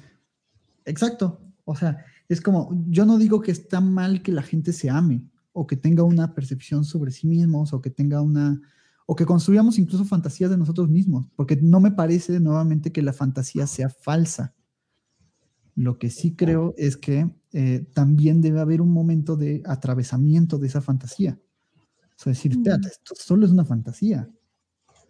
Exacto. 0.86 1.40
O 1.66 1.76
sea, 1.76 2.06
es 2.30 2.42
como, 2.42 2.84
yo 2.88 3.06
no 3.06 3.18
digo 3.18 3.42
que 3.42 3.52
está 3.52 3.82
mal 3.82 4.22
que 4.22 4.32
la 4.32 4.44
gente 4.44 4.74
se 4.74 4.90
ame 4.90 5.26
o 5.54 5.68
que 5.68 5.76
tenga 5.76 6.04
una 6.04 6.34
percepción 6.34 6.86
sobre 6.86 7.12
sí 7.12 7.28
mismos 7.28 7.74
o 7.74 7.82
que 7.82 7.90
tenga 7.90 8.22
una, 8.22 8.62
o 9.06 9.16
que 9.16 9.26
construyamos 9.26 9.80
incluso 9.80 10.06
fantasías 10.06 10.50
de 10.50 10.58
nosotros 10.58 10.90
mismos, 10.90 11.28
porque 11.36 11.58
no 11.58 11.80
me 11.80 11.92
parece 11.92 12.40
nuevamente 12.40 12.92
que 12.92 13.02
la 13.02 13.14
fantasía 13.14 13.68
sea 13.68 13.90
falsa. 13.90 14.54
Lo 15.76 15.98
que 15.98 16.10
sí 16.10 16.36
creo 16.36 16.74
es 16.78 16.98
que 16.98 17.30
eh, 17.54 17.86
también 17.94 18.42
debe 18.42 18.60
haber 18.60 18.82
un 18.82 18.92
momento 18.92 19.38
de 19.38 19.64
atravesamiento 19.66 20.58
de 20.58 20.68
esa 20.68 20.82
fantasía. 20.82 21.40
O 22.04 22.24
sea, 22.24 22.34
decir, 22.34 22.52
espérate, 22.52 22.88
mm. 22.88 22.92
esto 22.92 23.16
solo 23.16 23.46
es 23.46 23.52
una 23.52 23.66
fantasía. 23.66 24.30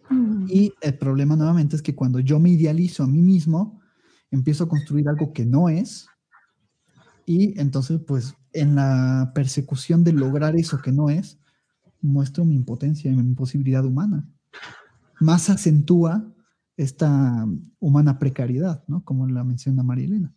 Mm. 0.08 0.46
Y 0.48 0.72
el 0.80 0.96
problema 0.98 1.36
nuevamente 1.36 1.76
es 1.76 1.82
que 1.82 1.94
cuando 1.94 2.20
yo 2.20 2.38
me 2.38 2.50
idealizo 2.50 3.02
a 3.02 3.06
mí 3.06 3.22
mismo, 3.22 3.80
empiezo 4.30 4.64
a 4.64 4.68
construir 4.68 5.08
algo 5.08 5.32
que 5.32 5.44
no 5.44 5.68
es. 5.68 6.06
Y 7.26 7.58
entonces, 7.60 8.00
pues, 8.06 8.34
en 8.52 8.76
la 8.76 9.32
persecución 9.34 10.04
de 10.04 10.12
lograr 10.12 10.56
eso 10.56 10.80
que 10.80 10.92
no 10.92 11.10
es, 11.10 11.38
muestro 12.00 12.44
mi 12.44 12.54
impotencia 12.54 13.10
y 13.10 13.14
mi 13.14 13.22
imposibilidad 13.22 13.84
humana. 13.84 14.28
Más 15.20 15.50
acentúa 15.50 16.28
esta 16.76 17.46
humana 17.78 18.18
precariedad, 18.18 18.82
¿no? 18.88 19.04
Como 19.04 19.28
la 19.28 19.44
menciona 19.44 19.82
María 19.82 20.06
Elena 20.06 20.34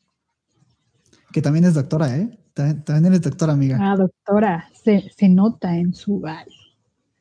que 1.36 1.41
también 1.41 1.65
es 1.65 1.73
doctora, 1.73 2.15
¿eh? 2.15 2.29
También, 2.53 3.07
eres 3.07 3.21
doctora, 3.21 3.51
amiga. 3.51 3.77
Ah, 3.81 3.97
doctora, 3.97 4.69
se, 4.71 5.09
se 5.17 5.27
nota 5.27 5.75
en 5.75 5.93
su... 5.93 6.25
Ay, 6.25 6.45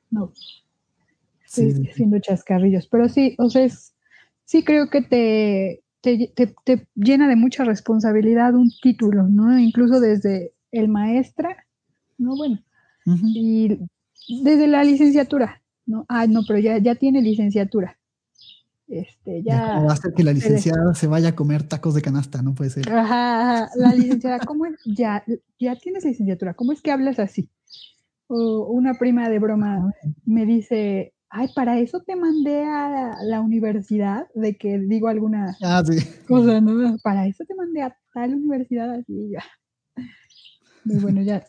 no, 0.09 0.33
estoy 1.45 1.89
haciendo 1.91 2.21
chascarrillos, 2.21 2.87
pero 2.87 3.09
sí, 3.09 3.35
o 3.39 3.51
sea, 3.51 3.69
sí 4.45 4.63
creo 4.63 4.89
que 4.89 5.03
te, 5.03 5.83
te, 6.01 6.87
llena 6.95 7.27
de 7.27 7.35
mucha 7.35 7.65
responsabilidad 7.65 8.55
un 8.55 8.71
título, 8.81 9.25
¿no? 9.25 9.59
Incluso 9.59 9.99
desde 9.99 10.53
el 10.71 10.87
maestra, 10.87 11.67
¿no? 12.17 12.37
Bueno, 12.37 12.63
y 13.05 13.81
desde 14.45 14.69
la 14.69 14.85
licenciatura, 14.85 15.61
¿no? 15.87 16.07
Ah, 16.09 16.29
no, 16.29 16.43
pero 16.47 16.61
ya, 16.61 16.79
ya 16.79 16.95
tiene 16.95 17.21
licenciatura. 17.21 17.99
Este, 18.87 19.43
ya. 19.43 19.81
va 19.81 19.93
a 19.93 19.97
ser 19.97 20.13
que 20.13 20.23
la 20.23 20.33
licenciada 20.33 20.95
se 20.95 21.07
vaya 21.07 21.31
a 21.31 21.35
comer 21.35 21.63
tacos 21.63 21.95
de 21.95 22.03
canasta, 22.03 22.43
no 22.43 22.55
puede 22.55 22.71
ser. 22.71 22.91
Ajá, 22.93 23.69
la 23.77 23.95
licenciada, 23.95 24.39
¿cómo 24.41 24.67
es? 24.67 24.75
Ya, 24.85 25.25
ya 25.59 25.77
tienes 25.77 26.05
licenciatura, 26.05 26.55
¿cómo 26.55 26.73
es 26.73 26.83
que 26.83 26.93
hablas 26.93 27.19
así? 27.19 27.49
O 28.27 28.67
una 28.71 28.95
prima 28.95 29.29
de 29.29 29.39
broma 29.39 29.91
me 30.27 30.45
dice, 30.45 31.15
ay, 31.31 31.49
para 31.55 31.79
eso 31.79 32.01
te 32.01 32.15
mandé 32.15 32.65
a 32.65 33.17
la 33.23 33.41
universidad, 33.41 34.27
de 34.35 34.57
que 34.57 34.79
digo 34.79 35.09
alguna 35.09 35.57
ah, 35.63 35.83
cosa, 36.29 36.61
¿no? 36.61 36.99
Para 37.03 37.27
eso 37.27 37.45
te 37.45 37.55
mandé 37.55 37.83
a 37.83 37.97
tal 38.13 38.35
universidad, 38.35 38.91
así 38.93 39.31
ya. 39.31 39.45
Muy 40.85 40.97
bueno, 40.97 41.23
ya, 41.23 41.43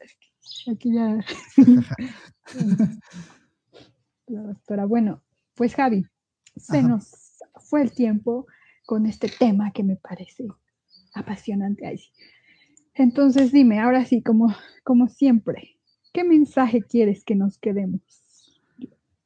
aquí 0.72 0.94
ya. 0.94 1.20
la 4.28 4.42
doctora, 4.42 4.86
bueno, 4.86 5.22
pues 5.54 5.76
Javi, 5.76 6.06
se 6.56 6.82
nos 6.82 7.25
fue 7.66 7.82
el 7.82 7.91
tiempo 7.91 8.47
con 8.86 9.05
este 9.05 9.28
tema 9.28 9.72
que 9.72 9.84
me 9.84 9.95
parece 9.95 10.47
apasionante. 11.13 11.86
Ahí. 11.86 12.01
Entonces 12.93 13.51
dime, 13.51 13.80
ahora 13.80 14.05
sí, 14.05 14.22
como, 14.22 14.55
como 14.84 15.07
siempre, 15.07 15.78
¿qué 16.13 16.24
mensaje 16.24 16.82
quieres 16.82 17.24
que 17.24 17.36
nos 17.36 17.57
quedemos? 17.57 18.01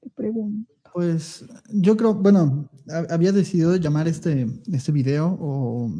te 0.01 0.09
pregunto. 0.09 0.71
Pues 0.93 1.45
yo 1.71 1.95
creo, 1.95 2.15
bueno, 2.15 2.69
había 3.09 3.31
decidido 3.31 3.75
llamar 3.75 4.07
este, 4.07 4.47
este 4.71 4.91
video 4.91 5.37
o 5.39 5.91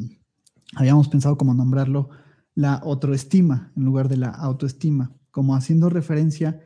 habíamos 0.75 1.07
pensado 1.07 1.37
como 1.37 1.53
nombrarlo 1.53 2.09
la 2.55 2.73
autoestima 2.73 3.71
en 3.75 3.85
lugar 3.85 4.09
de 4.09 4.17
la 4.17 4.29
autoestima, 4.29 5.13
como 5.31 5.55
haciendo 5.55 5.89
referencia 5.89 6.59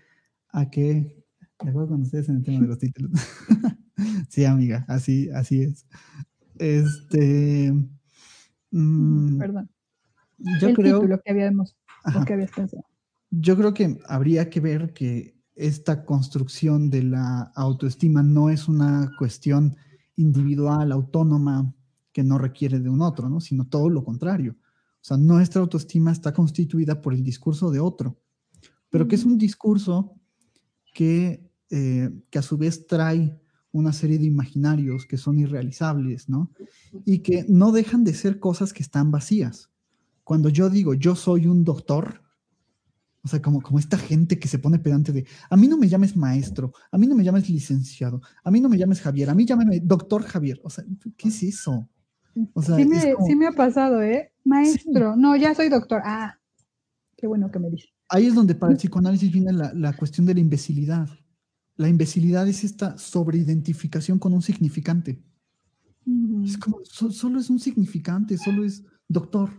a 0.49 0.69
que, 0.69 1.25
de 1.61 1.69
acuerdo 1.69 1.89
con 1.89 2.01
ustedes 2.03 2.29
en 2.29 2.37
el 2.37 2.43
tema 2.43 2.61
de 2.61 2.67
los 2.67 2.77
títulos. 2.77 3.11
sí, 4.29 4.45
amiga, 4.45 4.85
así, 4.87 5.29
así 5.31 5.63
es. 5.63 5.85
Este. 6.57 7.73
Mm, 8.71 9.37
Perdón. 9.37 9.69
Yo 10.59 10.69
el 10.69 10.75
creo. 10.75 10.99
Título 10.99 11.21
que 11.23 11.31
habíamos, 11.31 11.75
que 12.25 12.33
habías 12.33 12.51
pensado. 12.51 12.85
Yo 13.29 13.55
creo 13.57 13.73
que 13.73 13.99
habría 14.07 14.49
que 14.49 14.59
ver 14.59 14.93
que 14.93 15.35
esta 15.55 16.05
construcción 16.05 16.89
de 16.89 17.03
la 17.03 17.51
autoestima 17.55 18.23
no 18.23 18.49
es 18.49 18.67
una 18.67 19.11
cuestión 19.17 19.75
individual, 20.15 20.91
autónoma, 20.91 21.73
que 22.11 22.23
no 22.23 22.37
requiere 22.37 22.79
de 22.79 22.89
un 22.89 23.01
otro, 23.01 23.29
¿no? 23.29 23.41
sino 23.41 23.67
todo 23.67 23.89
lo 23.89 24.03
contrario. 24.03 24.55
O 24.55 25.05
sea, 25.05 25.17
nuestra 25.17 25.61
autoestima 25.61 26.11
está 26.11 26.31
constituida 26.33 27.01
por 27.01 27.13
el 27.13 27.23
discurso 27.23 27.71
de 27.71 27.79
otro, 27.79 28.19
pero 28.89 29.07
que 29.07 29.15
es 29.15 29.25
un 29.25 29.37
discurso 29.37 30.15
que, 30.93 31.51
eh, 31.69 32.11
que 32.29 32.39
a 32.39 32.43
su 32.43 32.57
vez 32.57 32.85
trae 32.85 33.42
una 33.73 33.91
serie 33.91 34.19
de 34.19 34.25
imaginarios 34.25 35.05
que 35.05 35.17
son 35.17 35.39
irrealizables, 35.39 36.29
¿no? 36.29 36.51
Y 37.05 37.19
que 37.19 37.45
no 37.49 37.71
dejan 37.71 38.03
de 38.03 38.13
ser 38.13 38.39
cosas 38.39 38.71
que 38.71 38.83
están 38.83 39.11
vacías. 39.11 39.71
Cuando 40.23 40.47
yo 40.47 40.69
digo, 40.69 40.93
yo 40.93 41.15
soy 41.15 41.47
un 41.47 41.63
doctor, 41.63 42.21
o 43.23 43.27
sea, 43.27 43.41
como, 43.41 43.61
como 43.61 43.79
esta 43.79 43.97
gente 43.97 44.37
que 44.37 44.47
se 44.47 44.59
pone 44.59 44.79
pedante 44.79 45.11
de, 45.11 45.25
a 45.49 45.57
mí 45.57 45.67
no 45.67 45.77
me 45.77 45.89
llames 45.89 46.15
maestro, 46.15 46.71
a 46.91 46.97
mí 46.97 47.07
no 47.07 47.15
me 47.15 47.23
llames 47.23 47.49
licenciado, 47.49 48.21
a 48.43 48.51
mí 48.51 48.61
no 48.61 48.69
me 48.69 48.77
llames 48.77 49.01
Javier, 49.01 49.29
a 49.29 49.35
mí 49.35 49.45
llámame 49.45 49.79
doctor 49.79 50.23
Javier. 50.23 50.61
O 50.63 50.69
sea, 50.69 50.85
¿qué 51.17 51.29
es 51.29 51.43
eso? 51.43 51.89
O 52.53 52.61
sea, 52.61 52.75
sí, 52.75 52.85
me, 53.35 53.47
ha 53.47 53.51
pasado, 53.51 54.01
¿eh? 54.01 54.31
Maestro, 54.43 55.15
no, 55.15 55.35
ya 55.35 55.55
soy 55.55 55.69
doctor. 55.69 56.01
Ah, 56.05 56.37
qué 57.17 57.25
bueno 57.25 57.49
que 57.49 57.59
me 57.59 57.69
dice. 57.71 57.89
Ahí 58.07 58.27
es 58.27 58.35
donde 58.35 58.53
para 58.53 58.71
el 58.71 58.77
psicoanálisis 58.77 59.31
viene 59.31 59.51
la, 59.51 59.73
la 59.73 59.93
cuestión 59.93 60.27
de 60.27 60.35
la 60.35 60.39
imbecilidad. 60.39 61.09
La 61.75 61.89
imbecilidad 61.89 62.47
es 62.47 62.63
esta 62.63 62.97
sobreidentificación 62.97 64.19
con 64.19 64.33
un 64.33 64.41
significante. 64.41 65.23
Es 66.43 66.57
como, 66.57 66.79
solo 66.83 67.39
es 67.39 67.49
un 67.49 67.59
significante, 67.59 68.37
solo 68.37 68.63
es 68.63 68.83
doctor. 69.07 69.49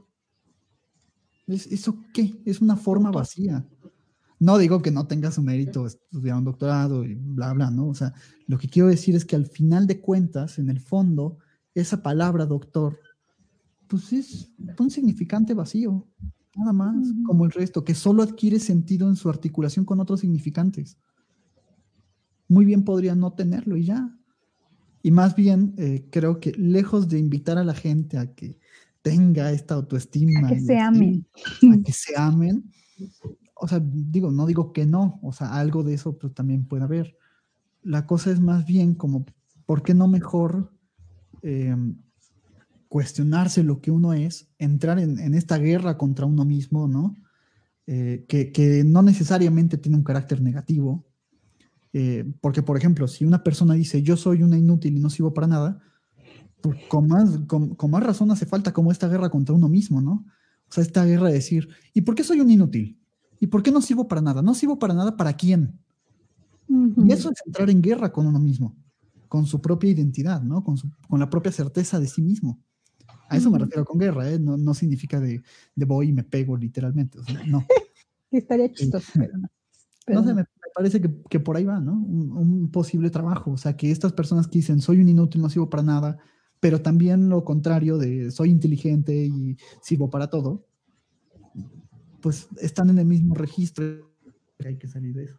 ¿Eso 1.47 1.99
qué? 2.13 2.41
Es 2.45 2.61
una 2.61 2.77
forma 2.77 3.11
vacía. 3.11 3.67
No 4.39 4.59
digo 4.59 4.83
que 4.83 4.91
no 4.91 5.07
tenga 5.07 5.31
su 5.31 5.43
mérito 5.43 5.87
estudiar 5.87 6.37
un 6.37 6.45
doctorado 6.45 7.05
y 7.05 7.15
bla, 7.15 7.53
bla, 7.53 7.71
¿no? 7.71 7.89
O 7.89 7.95
sea, 7.95 8.13
lo 8.47 8.59
que 8.59 8.69
quiero 8.69 8.89
decir 8.89 9.15
es 9.15 9.25
que 9.25 9.37
al 9.37 9.47
final 9.47 9.87
de 9.87 10.01
cuentas, 10.01 10.59
en 10.59 10.69
el 10.69 10.81
fondo, 10.81 11.39
esa 11.75 12.03
palabra 12.03 12.47
doctor, 12.47 12.99
pues 13.87 14.13
es 14.13 14.53
un 14.79 14.91
significante 14.91 15.55
vacío, 15.55 16.07
nada 16.57 16.73
más, 16.73 17.07
como 17.27 17.45
el 17.45 17.53
resto, 17.53 17.85
que 17.85 17.95
solo 17.95 18.23
adquiere 18.23 18.59
sentido 18.59 19.09
en 19.09 19.17
su 19.17 19.29
articulación 19.29 19.85
con 19.85 20.01
otros 20.01 20.21
significantes. 20.21 20.99
Muy 22.49 22.65
bien 22.65 22.85
podría 22.85 23.15
no 23.15 23.33
tenerlo 23.33 23.77
y 23.77 23.85
ya. 23.85 24.17
Y 25.03 25.11
más 25.11 25.37
bien, 25.37 25.75
eh, 25.77 26.09
creo 26.11 26.41
que 26.41 26.53
lejos 26.53 27.09
de 27.09 27.19
invitar 27.19 27.59
a 27.59 27.65
la 27.65 27.75
gente 27.75 28.17
a 28.17 28.33
que 28.35 28.59
tenga 29.03 29.53
esta 29.53 29.75
autoestima. 29.75 30.49
A 30.49 30.49
que 30.49 30.61
se 30.61 30.79
amen. 30.79 31.27
A 31.71 31.83
que 31.85 31.93
se 31.93 32.17
amen. 32.17 32.65
O 33.55 33.69
sea, 33.69 33.83
digo, 33.85 34.31
no 34.31 34.47
digo 34.47 34.73
que 34.73 34.87
no, 34.87 35.21
o 35.23 35.33
sea, 35.33 35.55
algo 35.55 35.83
de 35.83 35.95
eso 35.95 36.17
pero 36.17 36.33
también 36.33 36.65
puede 36.65 36.85
haber. 36.85 37.19
La 37.83 38.07
cosa 38.07 38.31
es 38.31 38.41
más 38.41 38.65
bien 38.65 38.95
como, 38.95 39.27
¿por 39.67 39.83
qué 39.83 39.93
no 39.93 40.09
mejor 40.09 40.73
em, 41.43 41.97
cuestionarse 42.89 43.63
lo 43.63 43.83
que 43.83 43.91
uno 43.91 44.15
es, 44.15 44.49
entrar 44.59 44.99
en, 44.99 45.35
esta 45.35 45.59
guerra 45.59 45.99
contra 45.99 46.25
uno 46.25 46.47
mismo, 46.47 46.89
¿no? 46.89 47.15
Eh, 47.87 48.25
que, 48.27 48.53
que, 48.53 48.85
no 48.85 49.03
necesariamente 49.03 49.77
tiene 49.77 49.99
un 49.99 50.05
carácter 50.05 50.41
negativo. 50.41 51.05
Eh, 51.97 52.25
porque, 52.41 52.61
por 52.61 52.77
ejemplo, 52.77 53.07
si 53.07 53.25
una 53.25 53.45
persona 53.45 53.75
dice, 53.75 54.03
yo 54.03 54.17
soy 54.17 54.43
una 54.43 54.59
inútil 54.59 54.97
y 54.97 55.01
no 55.01 55.09
sirvo 55.11 55.33
para 55.33 55.47
nada, 55.47 55.81
pues, 56.61 56.77
con 56.89 57.07
más, 57.07 57.39
con, 57.47 57.77
más 57.89 58.03
razón 58.03 58.33
hace 58.33 58.47
falta 58.47 58.73
como 58.73 58.91
esta 58.91 59.07
guerra 59.07 59.31
contra 59.31 59.55
uno 59.55 59.69
mismo, 59.69 60.01
¿no? 60.01 60.27
O 60.69 60.73
sea, 60.73 60.83
esta 60.83 61.05
guerra 61.05 61.29
de 61.29 61.35
decir, 61.35 61.69
¿y 61.93 62.01
por 62.01 62.17
qué 62.17 62.25
soy 62.25 62.41
un 62.41 62.51
inútil? 62.51 62.99
¿Y 63.39 63.47
por 63.47 63.63
qué 63.63 63.71
no 63.71 63.81
sirvo 63.81 64.09
para 64.09 64.21
nada? 64.21 64.43
No 64.43 64.55
sirvo 64.55 64.77
para 64.77 64.93
nada 64.93 65.17
para 65.17 65.35
quién. 65.35 65.79
Y 66.69 67.13
eso 67.13 67.31
es 67.31 67.43
entrar 67.47 67.71
en 67.71 67.81
guerra 67.81 68.11
con 68.11 68.27
uno 68.27 68.41
mismo, 68.41 68.75
con 69.29 69.47
su 69.47 69.61
propia 69.61 69.91
identidad, 69.91 70.43
¿no? 70.43 70.65
Con, 70.65 70.77
con 71.09 71.21
la 71.21 71.31
propia 71.31 71.53
certeza 71.53 72.01
de 72.01 72.09
sí 72.09 72.23
mismo. 72.23 72.61
A 73.29 73.37
eso 73.37 73.53
me 73.53 73.59
refiero 73.59 73.85
con 73.85 73.99
guerra, 73.99 74.29
¿eh? 74.31 74.41
No, 74.41 74.57
no 74.57 74.75
significa 74.75 75.21
de, 75.21 75.43
de, 75.77 75.85
voy 75.85 76.09
y 76.09 76.13
me 76.13 76.25
pego 76.25 76.57
literalmente. 76.57 77.21
O 77.21 77.25
sea, 77.25 77.41
no. 77.47 77.65
Estaría 78.33 78.73
chistoso, 78.73 79.13
pero 79.15 79.39
no. 79.39 79.49
no 80.09 80.25
sé, 80.25 80.35
me, 80.35 80.45
parece 80.75 81.01
que, 81.01 81.11
que, 81.31 81.41
por 81.41 81.57
ahí 81.57 81.65
va, 81.65 81.81
¿no? 81.81 81.93
Un, 81.93 82.33
un, 82.33 82.71
posible 82.71 83.11
trabajo. 83.11 83.53
O 83.53 83.57
sea, 83.57 83.77
que 83.77 83.91
estas 83.91 84.13
personas 84.13 84.47
que 84.47 84.59
dicen, 84.59 84.81
soy 84.81 85.01
un 85.01 85.09
inútil, 85.09 85.41
no 85.41 85.49
sirvo 85.49 85.71
para 85.71 85.83
nada, 85.83 86.19
pero 86.61 86.81
también 86.81 87.29
lo 87.29 87.45
contrario 87.45 87.99
de 87.99 88.31
soy 88.31 88.51
inteligente 88.51 89.15
y 89.27 89.57
sirvo 89.83 90.11
para 90.11 90.29
todo, 90.29 90.67
pues 92.21 92.49
están 92.61 92.91
en 92.91 92.99
el 92.99 93.07
mismo 93.07 93.35
registro. 93.35 94.11
Hay 94.65 94.79
que 94.79 94.89
salir 94.89 95.15
de 95.15 95.25
eso. 95.25 95.39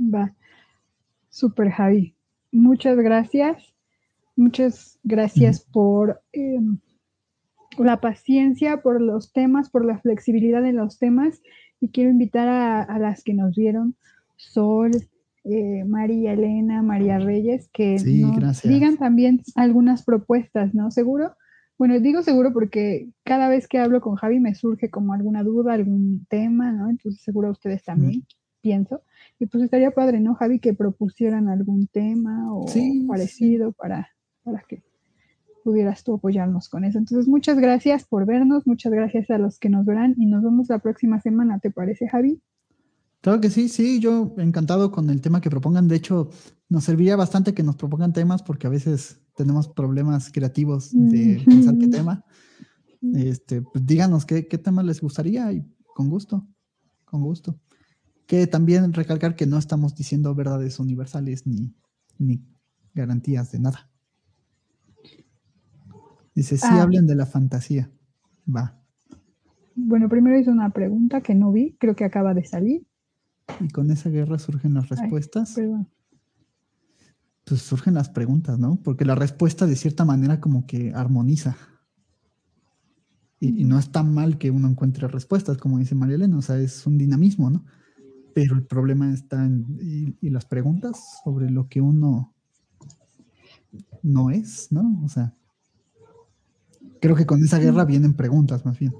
Va. 0.00 0.34
Super 1.28 1.70
Javi. 1.70 2.16
Muchas 2.50 2.96
gracias. 2.96 3.72
Muchas 4.34 4.98
gracias 5.04 5.60
por 5.60 6.20
em, 6.32 6.78
la 7.78 8.00
paciencia, 8.00 8.82
por 8.82 9.00
los 9.00 9.32
temas, 9.32 9.70
por 9.70 9.84
la 9.84 9.98
flexibilidad 10.00 10.66
en 10.66 10.76
los 10.76 10.98
temas. 10.98 11.40
Y 11.82 11.88
quiero 11.88 12.08
invitar 12.08 12.48
a, 12.48 12.80
a 12.80 12.98
las 12.98 13.22
que 13.22 13.34
nos 13.34 13.54
vieron, 13.56 13.96
Sol, 14.36 14.92
eh, 15.44 15.82
María 15.84 16.34
Elena, 16.34 16.82
María 16.82 17.18
Reyes, 17.18 17.68
que 17.72 17.96
nos 18.40 18.62
digan 18.62 18.96
también 18.96 19.42
algunas 19.56 20.04
propuestas, 20.04 20.72
¿no? 20.72 20.92
Seguro. 20.92 21.34
Bueno, 21.76 21.98
digo 21.98 22.22
seguro 22.22 22.52
porque 22.52 23.08
cada 23.24 23.48
vez 23.48 23.66
que 23.66 23.80
hablo 23.80 24.00
con 24.00 24.14
Javi 24.14 24.38
me 24.38 24.54
surge 24.54 24.88
como 24.88 25.14
alguna 25.14 25.42
duda, 25.42 25.72
algún 25.72 26.26
tema, 26.28 26.70
¿no? 26.70 26.88
Entonces 26.88 27.22
seguro 27.22 27.50
ustedes 27.50 27.82
también, 27.82 28.24
pienso. 28.60 29.02
Y 29.40 29.46
pues 29.46 29.64
estaría 29.64 29.90
padre, 29.90 30.20
¿no, 30.20 30.36
Javi, 30.36 30.60
que 30.60 30.74
propusieran 30.74 31.48
algún 31.48 31.88
tema 31.88 32.54
o 32.54 32.66
parecido 33.08 33.72
para, 33.72 34.10
para 34.44 34.60
que 34.68 34.84
pudieras 35.62 36.04
tú 36.04 36.14
apoyarnos 36.14 36.68
con 36.68 36.84
eso. 36.84 36.98
Entonces, 36.98 37.28
muchas 37.28 37.58
gracias 37.58 38.04
por 38.04 38.26
vernos, 38.26 38.66
muchas 38.66 38.92
gracias 38.92 39.30
a 39.30 39.38
los 39.38 39.58
que 39.58 39.68
nos 39.68 39.86
verán 39.86 40.14
y 40.18 40.26
nos 40.26 40.42
vemos 40.42 40.68
la 40.68 40.78
próxima 40.78 41.20
semana, 41.20 41.58
¿te 41.58 41.70
parece, 41.70 42.08
Javi? 42.08 42.40
Claro 43.22 43.40
que 43.40 43.50
sí, 43.50 43.68
sí, 43.68 44.00
yo 44.00 44.34
encantado 44.38 44.90
con 44.90 45.08
el 45.08 45.20
tema 45.20 45.40
que 45.40 45.48
propongan. 45.48 45.86
De 45.86 45.94
hecho, 45.94 46.30
nos 46.68 46.84
serviría 46.84 47.14
bastante 47.14 47.54
que 47.54 47.62
nos 47.62 47.76
propongan 47.76 48.12
temas 48.12 48.42
porque 48.42 48.66
a 48.66 48.70
veces 48.70 49.20
tenemos 49.36 49.68
problemas 49.68 50.30
creativos 50.32 50.90
de 50.92 51.40
pensar 51.46 51.78
qué 51.78 51.86
tema. 51.86 52.24
este, 53.14 53.62
pues 53.62 53.86
díganos 53.86 54.26
qué, 54.26 54.48
qué 54.48 54.58
tema 54.58 54.82
les 54.82 55.00
gustaría 55.00 55.52
y 55.52 55.64
con 55.94 56.10
gusto, 56.10 56.48
con 57.04 57.22
gusto. 57.22 57.60
Que 58.26 58.48
también 58.48 58.92
recalcar 58.92 59.36
que 59.36 59.46
no 59.46 59.56
estamos 59.56 59.94
diciendo 59.94 60.34
verdades 60.34 60.80
universales 60.80 61.46
ni, 61.46 61.72
ni 62.18 62.44
garantías 62.92 63.52
de 63.52 63.60
nada. 63.60 63.91
Dice, 66.34 66.56
sí 66.56 66.66
Ah. 66.68 66.82
hablen 66.82 67.06
de 67.06 67.14
la 67.14 67.26
fantasía. 67.26 67.90
Va. 68.48 68.78
Bueno, 69.74 70.08
primero 70.08 70.38
hizo 70.38 70.50
una 70.50 70.70
pregunta 70.70 71.20
que 71.20 71.34
no 71.34 71.52
vi, 71.52 71.76
creo 71.78 71.94
que 71.96 72.04
acaba 72.04 72.34
de 72.34 72.44
salir. 72.44 72.86
Y 73.60 73.68
con 73.68 73.90
esa 73.90 74.08
guerra 74.10 74.38
surgen 74.38 74.74
las 74.74 74.84
Ay, 74.92 74.98
respuestas. 74.98 75.54
Perdón. 75.54 75.88
pues 77.44 77.60
surgen 77.62 77.94
las 77.94 78.08
preguntas, 78.08 78.58
¿no? 78.58 78.76
Porque 78.82 79.04
la 79.04 79.14
respuesta 79.16 79.66
de 79.66 79.74
cierta 79.76 80.04
manera 80.04 80.40
como 80.40 80.64
que 80.66 80.92
armoniza. 80.94 81.56
Y, 83.40 83.62
y 83.62 83.64
no 83.64 83.78
está 83.78 84.02
mal 84.04 84.38
que 84.38 84.50
uno 84.52 84.68
encuentre 84.68 85.08
respuestas, 85.08 85.58
como 85.58 85.78
dice 85.78 85.96
María 85.96 86.14
Elena, 86.14 86.38
o 86.38 86.42
sea, 86.42 86.58
es 86.58 86.86
un 86.86 86.96
dinamismo, 86.98 87.50
¿no? 87.50 87.64
Pero 88.34 88.54
el 88.54 88.64
problema 88.64 89.12
está 89.12 89.44
en 89.44 89.66
y, 89.80 90.16
y 90.20 90.30
las 90.30 90.46
preguntas 90.46 91.20
sobre 91.24 91.50
lo 91.50 91.68
que 91.68 91.80
uno 91.80 92.32
no 94.02 94.30
es, 94.30 94.70
¿no? 94.70 95.00
O 95.04 95.08
sea, 95.08 95.34
creo 97.02 97.16
que 97.16 97.26
con 97.26 97.42
esa 97.42 97.58
guerra 97.58 97.84
vienen 97.84 98.14
preguntas 98.14 98.64
más 98.64 98.78
bien, 98.78 98.94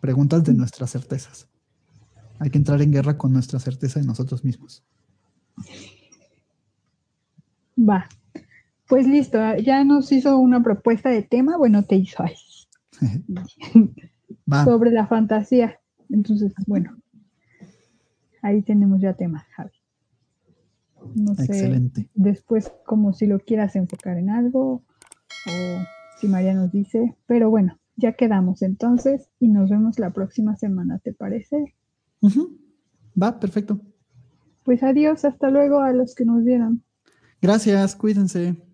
preguntas 0.00 0.42
de 0.42 0.52
nuestras 0.52 0.90
certezas. 0.90 1.48
Hay 2.40 2.50
que 2.50 2.58
entrar 2.58 2.82
en 2.82 2.90
guerra 2.90 3.16
con 3.16 3.32
nuestra 3.32 3.60
certeza 3.60 4.00
de 4.00 4.06
nosotros 4.06 4.44
mismos. 4.44 4.82
Va. 7.78 8.08
Pues 8.88 9.06
listo, 9.06 9.38
ya 9.58 9.84
nos 9.84 10.10
hizo 10.10 10.38
una 10.38 10.60
propuesta 10.60 11.08
de 11.08 11.22
tema, 11.22 11.56
bueno, 11.56 11.84
te 11.84 11.94
hizo 11.94 12.20
ahí, 12.24 12.34
Va. 14.52 14.64
sobre 14.64 14.90
la 14.90 15.06
fantasía. 15.06 15.78
Entonces, 16.08 16.52
bueno, 16.66 17.00
ahí 18.42 18.62
tenemos 18.62 19.00
ya 19.00 19.14
temas, 19.14 19.44
Javi. 19.54 19.70
No 21.14 21.36
sé, 21.36 21.44
Excelente. 21.44 22.08
después 22.14 22.72
como 22.84 23.12
si 23.12 23.28
lo 23.28 23.38
quieras 23.38 23.76
enfocar 23.76 24.18
en 24.18 24.30
algo 24.30 24.82
o 25.44 25.78
si 26.20 26.28
María 26.28 26.54
nos 26.54 26.70
dice, 26.70 27.16
pero 27.26 27.48
bueno, 27.50 27.78
ya 27.96 28.12
quedamos 28.12 28.62
entonces 28.62 29.30
y 29.40 29.48
nos 29.48 29.70
vemos 29.70 29.98
la 29.98 30.12
próxima 30.12 30.56
semana, 30.56 30.98
¿te 30.98 31.12
parece? 31.12 31.74
Va, 33.20 33.40
perfecto. 33.40 33.80
Pues 34.64 34.82
adiós, 34.82 35.24
hasta 35.24 35.50
luego 35.50 35.80
a 35.80 35.92
los 35.92 36.14
que 36.14 36.24
nos 36.24 36.44
vieron. 36.44 36.84
Gracias, 37.40 37.96
cuídense. 37.96 38.69